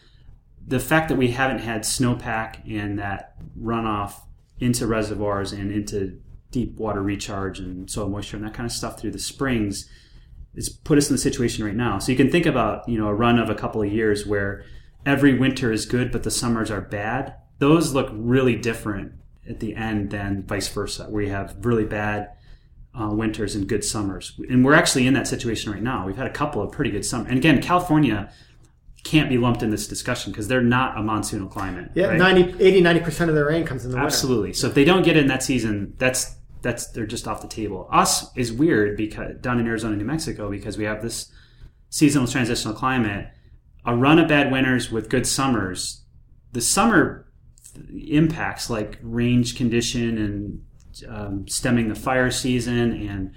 The 0.66 0.80
fact 0.80 1.08
that 1.08 1.16
we 1.16 1.28
haven't 1.28 1.60
had 1.60 1.82
snowpack 1.82 2.68
and 2.70 2.98
that 2.98 3.36
runoff 3.58 4.14
into 4.60 4.86
reservoirs 4.86 5.52
and 5.52 5.70
into 5.70 6.20
deep 6.50 6.76
water 6.76 7.02
recharge 7.02 7.58
and 7.58 7.90
soil 7.90 8.08
moisture 8.08 8.36
and 8.36 8.44
that 8.44 8.54
kind 8.54 8.66
of 8.66 8.72
stuff 8.72 8.98
through 8.98 9.10
the 9.10 9.18
springs 9.18 9.88
is 10.54 10.68
put 10.68 10.98
us 10.98 11.08
in 11.08 11.14
the 11.14 11.20
situation 11.20 11.64
right 11.64 11.76
now. 11.76 11.98
So 11.98 12.10
you 12.10 12.16
can 12.16 12.30
think 12.30 12.46
about 12.46 12.88
you 12.88 12.98
know 12.98 13.08
a 13.08 13.14
run 13.14 13.38
of 13.38 13.50
a 13.50 13.54
couple 13.54 13.82
of 13.82 13.92
years 13.92 14.26
where 14.26 14.64
every 15.06 15.38
winter 15.38 15.72
is 15.72 15.86
good 15.86 16.10
but 16.10 16.22
the 16.22 16.30
summers 16.30 16.70
are 16.70 16.80
bad. 16.80 17.34
Those 17.58 17.92
look 17.92 18.08
really 18.12 18.56
different 18.56 19.12
at 19.48 19.60
the 19.60 19.74
end 19.74 20.10
than 20.10 20.44
vice 20.44 20.68
versa, 20.68 21.04
where 21.04 21.22
you 21.22 21.30
have 21.30 21.56
really 21.64 21.84
bad 21.84 22.30
uh, 22.98 23.08
winters 23.10 23.54
and 23.54 23.68
good 23.68 23.84
summers. 23.84 24.38
And 24.48 24.64
we're 24.64 24.74
actually 24.74 25.06
in 25.06 25.14
that 25.14 25.26
situation 25.26 25.72
right 25.72 25.82
now. 25.82 26.06
We've 26.06 26.16
had 26.16 26.26
a 26.26 26.32
couple 26.32 26.62
of 26.62 26.72
pretty 26.72 26.90
good 26.90 27.04
summers. 27.04 27.28
And 27.28 27.38
again, 27.38 27.60
California 27.62 28.32
can't 29.04 29.28
be 29.28 29.38
lumped 29.38 29.62
in 29.62 29.70
this 29.70 29.86
discussion 29.86 30.32
because 30.32 30.48
they're 30.48 30.60
not 30.60 30.96
a 30.96 31.00
monsoonal 31.00 31.50
climate. 31.50 31.90
Yeah, 31.94 32.06
right? 32.06 32.18
90, 32.18 32.62
80, 32.62 32.82
90% 32.82 33.28
of 33.28 33.34
their 33.34 33.46
rain 33.46 33.64
comes 33.64 33.84
in 33.84 33.90
the 33.90 33.96
winter. 33.96 34.06
Absolutely. 34.06 34.52
So 34.52 34.66
if 34.66 34.74
they 34.74 34.84
don't 34.84 35.02
get 35.02 35.16
in 35.16 35.28
that 35.28 35.42
season, 35.42 35.94
that's 35.98 36.36
that's 36.62 36.88
they're 36.88 37.06
just 37.06 37.28
off 37.28 37.42
the 37.42 37.48
table. 37.48 37.88
Us 37.90 38.34
is 38.36 38.52
weird 38.52 38.96
because 38.96 39.36
down 39.40 39.60
in 39.60 39.66
Arizona, 39.66 39.96
New 39.96 40.04
Mexico, 40.04 40.50
because 40.50 40.76
we 40.76 40.84
have 40.84 41.02
this 41.02 41.30
seasonal 41.90 42.26
transitional 42.26 42.74
climate, 42.74 43.28
a 43.84 43.94
run 43.94 44.18
of 44.18 44.28
bad 44.28 44.50
winters 44.50 44.90
with 44.90 45.08
good 45.08 45.26
summers. 45.26 46.02
The 46.52 46.60
summer 46.60 47.26
impacts 47.92 48.68
like 48.68 48.98
range 49.02 49.56
condition 49.56 50.18
and 50.18 50.64
um, 51.08 51.48
stemming 51.48 51.88
the 51.88 51.94
fire 51.94 52.30
season 52.30 52.92
and 53.08 53.32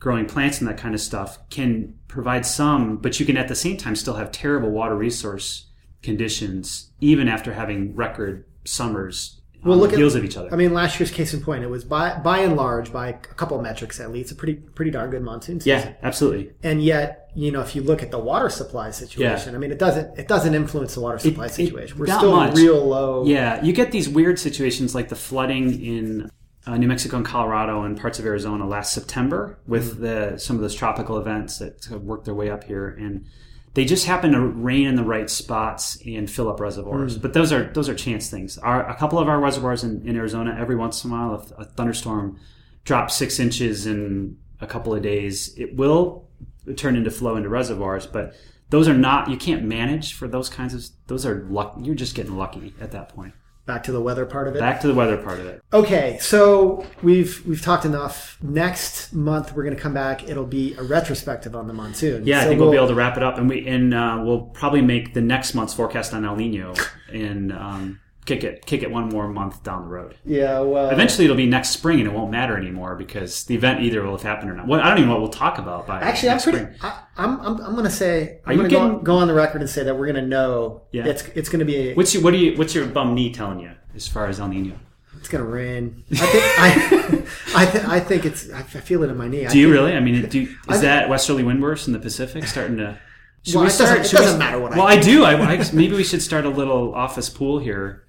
growing 0.00 0.26
plants 0.26 0.60
and 0.60 0.68
that 0.68 0.76
kind 0.76 0.94
of 0.94 1.00
stuff 1.00 1.38
can 1.48 1.94
provide 2.08 2.44
some, 2.44 2.96
but 2.96 3.18
you 3.18 3.26
can 3.26 3.36
at 3.36 3.48
the 3.48 3.54
same 3.54 3.76
time 3.76 3.96
still 3.96 4.14
have 4.14 4.30
terrible 4.32 4.70
water 4.70 4.96
resource 4.96 5.66
conditions 6.02 6.90
even 7.00 7.28
after 7.28 7.54
having 7.54 7.94
record 7.94 8.44
summers 8.64 9.40
well, 9.64 9.78
look 9.78 9.92
at 9.92 9.98
heels 9.98 10.14
of 10.14 10.24
each 10.24 10.36
other. 10.36 10.52
I 10.52 10.56
mean, 10.56 10.74
last 10.74 10.98
year's 11.00 11.10
case 11.10 11.32
in 11.34 11.40
point, 11.40 11.64
it 11.64 11.70
was 11.70 11.84
by 11.84 12.18
by 12.18 12.40
and 12.40 12.56
large, 12.56 12.92
by 12.92 13.08
a 13.08 13.12
couple 13.14 13.56
of 13.56 13.62
metrics 13.62 14.00
at 14.00 14.10
least, 14.12 14.32
a 14.32 14.34
pretty 14.34 14.54
pretty 14.54 14.90
darn 14.90 15.10
good 15.10 15.22
monsoon 15.22 15.60
season. 15.60 15.90
Yeah, 15.90 15.94
absolutely. 16.02 16.52
And 16.62 16.82
yet, 16.82 17.30
you 17.34 17.50
know, 17.50 17.60
if 17.60 17.74
you 17.74 17.82
look 17.82 18.02
at 18.02 18.10
the 18.10 18.18
water 18.18 18.48
supply 18.48 18.90
situation, 18.90 19.50
yeah. 19.50 19.56
I 19.56 19.58
mean, 19.58 19.72
it 19.72 19.78
doesn't 19.78 20.18
it 20.18 20.28
doesn't 20.28 20.54
influence 20.54 20.94
the 20.94 21.00
water 21.00 21.18
supply 21.18 21.46
it, 21.46 21.52
situation. 21.52 21.98
We're 21.98 22.06
still 22.06 22.36
much. 22.36 22.56
real 22.56 22.84
low. 22.84 23.24
Yeah, 23.26 23.62
you 23.62 23.72
get 23.72 23.90
these 23.90 24.08
weird 24.08 24.38
situations 24.38 24.94
like 24.94 25.08
the 25.08 25.16
flooding 25.16 25.82
in 25.82 26.30
uh, 26.66 26.76
New 26.76 26.88
Mexico 26.88 27.16
and 27.16 27.26
Colorado 27.26 27.82
and 27.82 27.98
parts 27.98 28.18
of 28.18 28.26
Arizona 28.26 28.66
last 28.66 28.92
September 28.92 29.58
with 29.66 29.94
mm-hmm. 29.94 30.02
the 30.02 30.38
some 30.38 30.56
of 30.56 30.62
those 30.62 30.74
tropical 30.74 31.18
events 31.18 31.58
that 31.58 31.84
have 31.90 32.02
worked 32.02 32.24
their 32.24 32.34
way 32.34 32.50
up 32.50 32.64
here, 32.64 32.88
and 32.88 33.26
they 33.74 33.84
just 33.84 34.06
happen 34.06 34.32
to 34.32 34.40
rain 34.40 34.86
in 34.86 34.94
the 34.94 35.02
right 35.02 35.28
spots 35.28 35.98
and 36.06 36.30
fill 36.30 36.48
up 36.48 36.60
reservoirs. 36.60 37.18
Mm. 37.18 37.22
But 37.22 37.32
those 37.34 37.52
are 37.52 37.72
those 37.72 37.88
are 37.88 37.94
chance 37.94 38.30
things. 38.30 38.56
Our, 38.58 38.88
a 38.88 38.94
couple 38.94 39.18
of 39.18 39.28
our 39.28 39.40
reservoirs 39.40 39.84
in, 39.84 40.06
in 40.06 40.16
Arizona, 40.16 40.56
every 40.58 40.76
once 40.76 41.04
in 41.04 41.10
a 41.10 41.14
while, 41.14 41.34
a, 41.58 41.62
a 41.62 41.64
thunderstorm 41.64 42.38
drops 42.84 43.14
six 43.14 43.38
inches 43.38 43.86
in 43.86 44.38
a 44.60 44.66
couple 44.66 44.94
of 44.94 45.02
days. 45.02 45.54
It 45.58 45.76
will 45.76 46.28
turn 46.76 46.96
into 46.96 47.10
flow 47.10 47.36
into 47.36 47.48
reservoirs, 47.48 48.06
but 48.06 48.34
those 48.70 48.88
are 48.88 48.94
not 48.94 49.28
you 49.28 49.36
can't 49.36 49.64
manage 49.64 50.14
for 50.14 50.28
those 50.28 50.48
kinds 50.48 50.72
of 50.72 50.84
those 51.08 51.26
are 51.26 51.44
luck. 51.50 51.76
You're 51.80 51.94
just 51.94 52.14
getting 52.14 52.36
lucky 52.36 52.74
at 52.80 52.92
that 52.92 53.08
point 53.08 53.34
back 53.66 53.82
to 53.84 53.92
the 53.92 54.00
weather 54.00 54.26
part 54.26 54.48
of 54.48 54.56
it. 54.56 54.60
Back 54.60 54.80
to 54.82 54.86
the 54.86 54.94
weather 54.94 55.16
part 55.16 55.40
of 55.40 55.46
it. 55.46 55.62
Okay, 55.72 56.18
so 56.20 56.86
we've 57.02 57.44
we've 57.46 57.62
talked 57.62 57.84
enough. 57.84 58.38
Next 58.42 59.12
month 59.12 59.54
we're 59.54 59.64
going 59.64 59.76
to 59.76 59.82
come 59.82 59.94
back. 59.94 60.28
It'll 60.28 60.46
be 60.46 60.74
a 60.74 60.82
retrospective 60.82 61.54
on 61.54 61.66
the 61.66 61.74
monsoon. 61.74 62.26
Yeah, 62.26 62.40
so 62.40 62.46
I 62.46 62.48
think 62.48 62.60
we'll, 62.60 62.68
we'll, 62.68 62.72
be 62.72 62.78
able 62.78 62.88
to 62.88 62.94
wrap 62.94 63.16
it 63.16 63.22
up, 63.22 63.38
and 63.38 63.48
we 63.48 63.66
and 63.66 63.94
uh, 63.94 64.22
we'll 64.24 64.42
probably 64.42 64.82
make 64.82 65.14
the 65.14 65.22
next 65.22 65.54
month's 65.54 65.74
forecast 65.74 66.14
on 66.14 66.24
El 66.24 66.36
Nino 66.36 66.74
and 67.12 67.52
um, 67.52 68.00
kick 68.24 68.42
it 68.42 68.64
kick 68.66 68.82
it 68.82 68.90
one 68.90 69.08
more 69.08 69.28
month 69.28 69.62
down 69.62 69.82
the 69.82 69.88
road. 69.88 70.16
Yeah, 70.24 70.60
well, 70.60 70.90
eventually 70.90 71.24
it'll 71.24 71.36
be 71.36 71.46
next 71.46 71.70
spring, 71.70 72.00
and 72.00 72.08
it 72.08 72.12
won't 72.12 72.30
matter 72.30 72.56
anymore 72.56 72.96
because 72.96 73.44
the 73.44 73.54
event 73.54 73.82
either 73.82 74.02
will 74.02 74.12
have 74.12 74.22
happened 74.22 74.50
or 74.50 74.54
not. 74.54 74.66
Well, 74.66 74.80
I 74.80 74.88
don't 74.88 74.98
even 74.98 75.08
know 75.08 75.14
what 75.14 75.22
we'll 75.22 75.30
talk 75.30 75.58
about 75.58 75.86
by 75.86 76.00
actually. 76.00 76.30
I'm 76.30 76.40
pretty. 76.40 76.66
I, 76.80 77.02
am 77.18 77.40
I'm, 77.40 77.60
I'm 77.60 77.72
going 77.72 77.84
to 77.84 77.90
say. 77.90 78.40
I'm 78.46 78.56
going 78.56 78.68
to 78.68 78.74
go, 78.74 78.98
go, 78.98 79.16
on 79.16 79.28
the 79.28 79.34
record 79.34 79.60
and 79.60 79.70
say 79.70 79.84
that 79.84 79.96
we're 79.96 80.06
going 80.06 80.22
to 80.22 80.28
know. 80.28 80.82
Yeah. 80.92 81.06
It's 81.06 81.22
it's 81.28 81.48
going 81.48 81.60
to 81.60 81.64
be. 81.64 81.90
A, 81.90 81.94
what's 81.94 82.14
your 82.14 82.22
what 82.22 82.32
do 82.32 82.38
you 82.38 82.56
what's 82.56 82.74
your 82.74 82.86
bum 82.86 83.14
knee 83.14 83.32
telling 83.32 83.60
you 83.60 83.72
as 83.94 84.08
far 84.08 84.26
as 84.26 84.40
El 84.40 84.48
Nino? 84.48 84.78
It's 85.18 85.30
gonna 85.30 85.44
rain. 85.44 86.04
I 86.12 86.16
think 86.16 86.44
I, 86.58 87.24
I, 87.62 87.66
th- 87.66 87.84
I 87.84 88.00
think 88.00 88.26
it's. 88.26 88.50
I 88.50 88.62
feel 88.62 89.02
it 89.04 89.10
in 89.10 89.16
my 89.16 89.26
knee. 89.26 89.46
Do 89.46 89.58
you 89.58 89.72
really? 89.72 89.94
I 89.94 90.00
mean, 90.00 90.28
do, 90.28 90.42
is 90.42 90.58
I, 90.68 90.76
that 90.78 91.08
westerly 91.08 91.42
wind 91.42 91.62
worse 91.62 91.86
in 91.86 91.94
the 91.94 91.98
Pacific 91.98 92.44
starting 92.44 92.76
to? 92.76 92.98
Should 93.42 93.54
well, 93.54 93.64
we 93.64 93.70
start? 93.70 94.00
It 94.00 94.02
doesn't, 94.02 94.16
it 94.16 94.22
doesn't 94.22 94.38
we, 94.38 94.44
matter 94.44 94.58
what. 94.60 94.72
Well, 94.72 94.86
I, 94.86 95.00
do. 95.00 95.24
I, 95.24 95.56
maybe 95.72 95.94
we 95.94 96.04
should 96.04 96.20
start 96.20 96.44
a 96.44 96.50
little 96.50 96.94
office 96.94 97.30
pool 97.30 97.58
here 97.58 98.03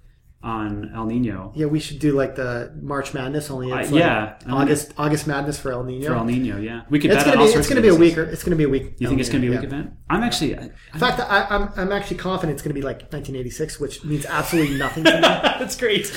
on 0.45 0.91
El 0.93 1.07
Nino. 1.07 1.51
Yeah, 1.55 1.65
we 1.65 1.79
should 1.79 1.97
do 1.97 2.11
like 2.11 2.35
the 2.35 2.71
March 2.79 3.15
Madness 3.15 3.49
only. 3.49 3.71
It's 3.71 3.89
uh, 3.89 3.91
like 3.91 3.99
yeah, 3.99 4.37
August 4.47 4.93
August 4.95 5.25
Madness 5.25 5.59
for 5.59 5.71
El 5.71 5.83
Nino. 5.83 6.07
For 6.07 6.15
El 6.15 6.25
Nino, 6.25 6.57
yeah, 6.59 6.83
we 6.89 6.99
could. 6.99 7.09
It's 7.09 7.23
gonna 7.23 7.37
be 7.37 7.45
it's 7.45 7.67
gonna 7.67 7.81
be 7.81 7.87
a 7.87 7.95
weak. 7.95 8.15
It's 8.15 8.43
gonna 8.43 8.55
be 8.55 8.63
a 8.63 8.69
weak. 8.69 8.95
You 8.99 9.07
think 9.09 9.19
it's 9.19 9.29
gonna 9.29 9.41
be 9.41 9.47
a 9.47 9.51
weak 9.51 9.61
yeah. 9.61 9.67
event? 9.67 9.93
I'm 10.07 10.21
actually. 10.21 10.55
I, 10.55 10.69
In 10.93 10.99
fact, 10.99 11.19
I, 11.19 11.47
am 11.49 11.63
I'm, 11.63 11.69
I'm 11.77 11.91
actually 11.91 12.17
confident 12.17 12.53
it's 12.53 12.61
gonna 12.61 12.75
be 12.75 12.83
like 12.83 12.97
1986, 13.11 13.79
which 13.79 14.03
means 14.05 14.25
absolutely 14.27 14.77
nothing 14.77 15.03
to 15.05 15.15
me. 15.15 15.21
that's 15.21 15.75
great. 15.75 16.11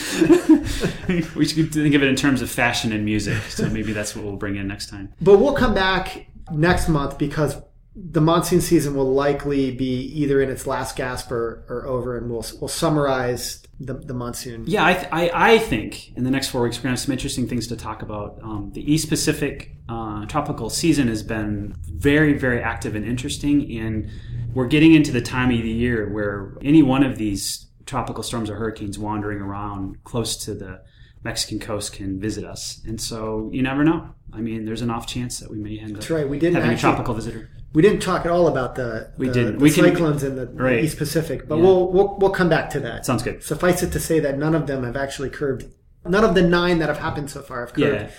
we 1.34 1.46
should 1.46 1.72
think 1.72 1.94
of 1.94 2.02
it 2.02 2.08
in 2.08 2.16
terms 2.16 2.42
of 2.42 2.50
fashion 2.50 2.92
and 2.92 3.06
music. 3.06 3.42
So 3.44 3.68
maybe 3.70 3.94
that's 3.94 4.14
what 4.14 4.26
we'll 4.26 4.36
bring 4.36 4.56
in 4.56 4.68
next 4.68 4.90
time. 4.90 5.14
But 5.22 5.38
we'll 5.38 5.54
come 5.54 5.72
back 5.72 6.26
next 6.52 6.88
month 6.88 7.16
because 7.16 7.56
the 8.00 8.20
monsoon 8.20 8.60
season 8.60 8.94
will 8.94 9.12
likely 9.12 9.72
be 9.72 10.02
either 10.02 10.40
in 10.40 10.50
its 10.50 10.66
last 10.66 10.94
gasp 10.94 11.32
or, 11.32 11.64
or 11.68 11.86
over, 11.86 12.16
and 12.16 12.30
we'll 12.30 12.44
we'll 12.60 12.68
summarize 12.68 13.62
the, 13.80 13.94
the 13.94 14.14
monsoon. 14.14 14.64
Yeah, 14.66 14.84
I, 14.84 14.94
th- 14.94 15.08
I, 15.10 15.30
I, 15.54 15.58
think 15.58 16.16
in 16.16 16.24
the 16.24 16.30
next 16.30 16.48
four 16.48 16.62
weeks 16.62 16.78
we're 16.78 16.84
going 16.84 16.94
to 16.94 17.00
have 17.00 17.04
some 17.06 17.12
interesting 17.12 17.48
things 17.48 17.66
to 17.68 17.76
talk 17.76 18.02
about. 18.02 18.38
Um, 18.42 18.70
the 18.72 18.92
East 18.92 19.08
Pacific 19.08 19.76
uh, 19.88 20.26
tropical 20.26 20.70
season 20.70 21.08
has 21.08 21.22
been 21.22 21.74
very, 21.84 22.34
very 22.34 22.62
active 22.62 22.94
and 22.94 23.04
interesting, 23.04 23.76
and 23.78 24.08
we're 24.54 24.68
getting 24.68 24.94
into 24.94 25.10
the 25.10 25.22
time 25.22 25.50
of 25.50 25.62
the 25.62 25.70
year 25.70 26.08
where 26.12 26.56
any 26.62 26.82
one 26.82 27.02
of 27.02 27.18
these 27.18 27.66
tropical 27.86 28.22
storms 28.22 28.48
or 28.50 28.56
hurricanes 28.56 28.98
wandering 28.98 29.40
around 29.40 30.02
close 30.04 30.36
to 30.44 30.54
the 30.54 30.82
Mexican 31.24 31.58
coast 31.58 31.92
can 31.92 32.20
visit 32.20 32.44
us, 32.44 32.80
and 32.86 33.00
so 33.00 33.50
you 33.52 33.62
never 33.62 33.82
know. 33.82 34.14
I 34.32 34.40
mean, 34.40 34.64
there's 34.66 34.82
an 34.82 34.90
off 34.90 35.06
chance 35.06 35.40
that 35.40 35.50
we 35.50 35.58
may 35.58 35.78
end 35.78 35.92
up 35.92 35.96
That's 35.96 36.10
right. 36.10 36.28
We 36.28 36.38
didn't 36.38 36.56
having 36.56 36.70
actually, 36.70 36.90
a 36.90 36.92
tropical 36.92 37.14
visitor. 37.14 37.50
We 37.72 37.82
didn't 37.82 38.00
talk 38.00 38.24
at 38.24 38.30
all 38.30 38.48
about 38.48 38.76
the, 38.76 39.12
we 39.18 39.28
the, 39.28 39.32
didn't. 39.32 39.58
The 39.58 39.62
we 39.62 39.70
cyclones 39.70 40.22
can, 40.22 40.32
in 40.32 40.36
the 40.36 40.46
right. 40.46 40.82
East 40.82 40.96
Pacific, 40.96 41.46
but 41.46 41.56
yeah. 41.56 41.64
we'll, 41.64 41.92
we'll 41.92 42.16
we'll 42.18 42.30
come 42.30 42.48
back 42.48 42.70
to 42.70 42.80
that. 42.80 43.04
Sounds 43.04 43.22
good. 43.22 43.42
Suffice 43.42 43.82
it 43.82 43.92
to 43.92 44.00
say 44.00 44.20
that 44.20 44.38
none 44.38 44.54
of 44.54 44.66
them 44.66 44.84
have 44.84 44.96
actually 44.96 45.30
curved. 45.30 45.66
None 46.06 46.24
of 46.24 46.34
the 46.34 46.42
nine 46.42 46.78
that 46.78 46.88
have 46.88 46.98
happened 46.98 47.30
so 47.30 47.42
far 47.42 47.60
have 47.60 47.74
curved. 47.74 48.02
Yeah. 48.02 48.10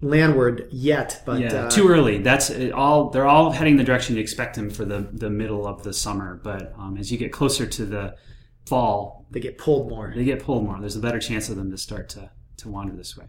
Landward 0.00 0.68
yet, 0.70 1.22
but 1.26 1.40
yeah, 1.40 1.64
uh, 1.64 1.70
too 1.70 1.88
early. 1.88 2.18
That's 2.18 2.52
all. 2.72 3.10
They're 3.10 3.26
all 3.26 3.50
heading 3.50 3.76
the 3.76 3.84
direction 3.84 4.14
you 4.14 4.20
expect 4.20 4.54
them 4.54 4.70
for 4.70 4.84
the 4.84 5.08
the 5.12 5.30
middle 5.30 5.66
of 5.66 5.82
the 5.82 5.92
summer. 5.92 6.40
But 6.42 6.72
um, 6.78 6.96
as 6.96 7.10
you 7.10 7.18
get 7.18 7.32
closer 7.32 7.66
to 7.66 7.84
the 7.84 8.14
fall, 8.66 9.26
they 9.30 9.40
get 9.40 9.58
pulled 9.58 9.88
more. 9.90 10.12
They 10.14 10.24
get 10.24 10.42
pulled 10.42 10.64
more. 10.64 10.78
There's 10.80 10.94
a 10.94 11.00
better 11.00 11.18
chance 11.18 11.48
of 11.48 11.56
them 11.56 11.70
to 11.72 11.78
start 11.78 12.08
to 12.10 12.30
to 12.58 12.68
wander 12.68 12.94
this 12.94 13.16
way. 13.16 13.26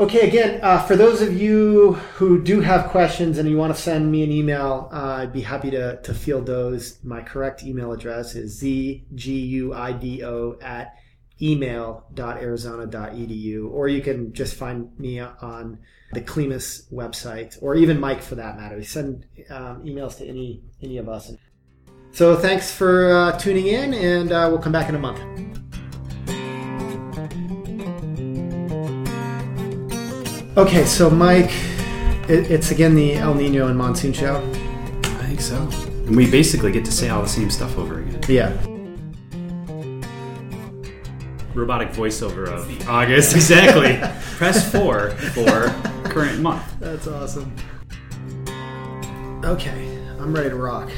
Okay, 0.00 0.26
again, 0.26 0.58
uh, 0.62 0.80
for 0.80 0.96
those 0.96 1.20
of 1.20 1.38
you 1.38 1.92
who 2.14 2.42
do 2.42 2.62
have 2.62 2.88
questions 2.88 3.36
and 3.36 3.46
you 3.46 3.58
want 3.58 3.76
to 3.76 3.78
send 3.78 4.10
me 4.10 4.24
an 4.24 4.32
email, 4.32 4.88
uh, 4.90 5.18
I'd 5.18 5.34
be 5.34 5.42
happy 5.42 5.70
to, 5.72 6.00
to 6.00 6.14
field 6.14 6.46
those. 6.46 7.04
My 7.04 7.20
correct 7.20 7.62
email 7.62 7.92
address 7.92 8.34
is 8.34 8.62
zguido 8.62 10.62
at 10.62 10.94
email.arizona.edu, 11.42 13.70
or 13.70 13.88
you 13.88 14.00
can 14.00 14.32
just 14.32 14.54
find 14.54 14.98
me 14.98 15.20
on 15.20 15.78
the 16.14 16.22
CLIMAS 16.22 16.86
website, 16.90 17.58
or 17.60 17.74
even 17.74 18.00
Mike 18.00 18.22
for 18.22 18.36
that 18.36 18.56
matter. 18.56 18.78
We 18.78 18.84
send 18.84 19.26
um, 19.50 19.84
emails 19.84 20.16
to 20.16 20.26
any 20.26 20.62
any 20.82 20.96
of 20.96 21.10
us. 21.10 21.30
So 22.12 22.36
thanks 22.36 22.72
for 22.72 23.12
uh, 23.12 23.38
tuning 23.38 23.66
in, 23.66 23.92
and 23.92 24.32
uh, 24.32 24.48
we'll 24.50 24.62
come 24.62 24.72
back 24.72 24.88
in 24.88 24.94
a 24.94 24.98
month. 24.98 25.20
Okay, 30.56 30.84
so 30.84 31.08
Mike, 31.08 31.50
it, 32.28 32.50
it's 32.50 32.70
again 32.70 32.94
the 32.94 33.14
El 33.14 33.34
Nino 33.34 33.68
and 33.68 33.78
Monsoon 33.78 34.12
show. 34.12 34.36
I 34.36 35.26
think 35.26 35.40
so. 35.40 35.56
And 36.06 36.16
we 36.16 36.30
basically 36.30 36.72
get 36.72 36.84
to 36.86 36.92
say 36.92 37.08
all 37.08 37.22
the 37.22 37.28
same 37.28 37.50
stuff 37.50 37.78
over 37.78 38.00
again. 38.00 38.20
Yeah. 38.28 38.56
robotic 41.54 41.90
voiceover 41.90 42.48
of 42.48 42.88
August. 42.88 43.34
Exactly. 43.34 43.98
Press 44.36 44.70
four 44.70 45.10
for 45.10 45.68
current 46.08 46.40
month. 46.40 46.64
That's 46.80 47.06
awesome. 47.06 47.54
Okay, 49.44 49.98
I'm 50.18 50.34
ready 50.34 50.50
to 50.50 50.56
rock. 50.56 50.90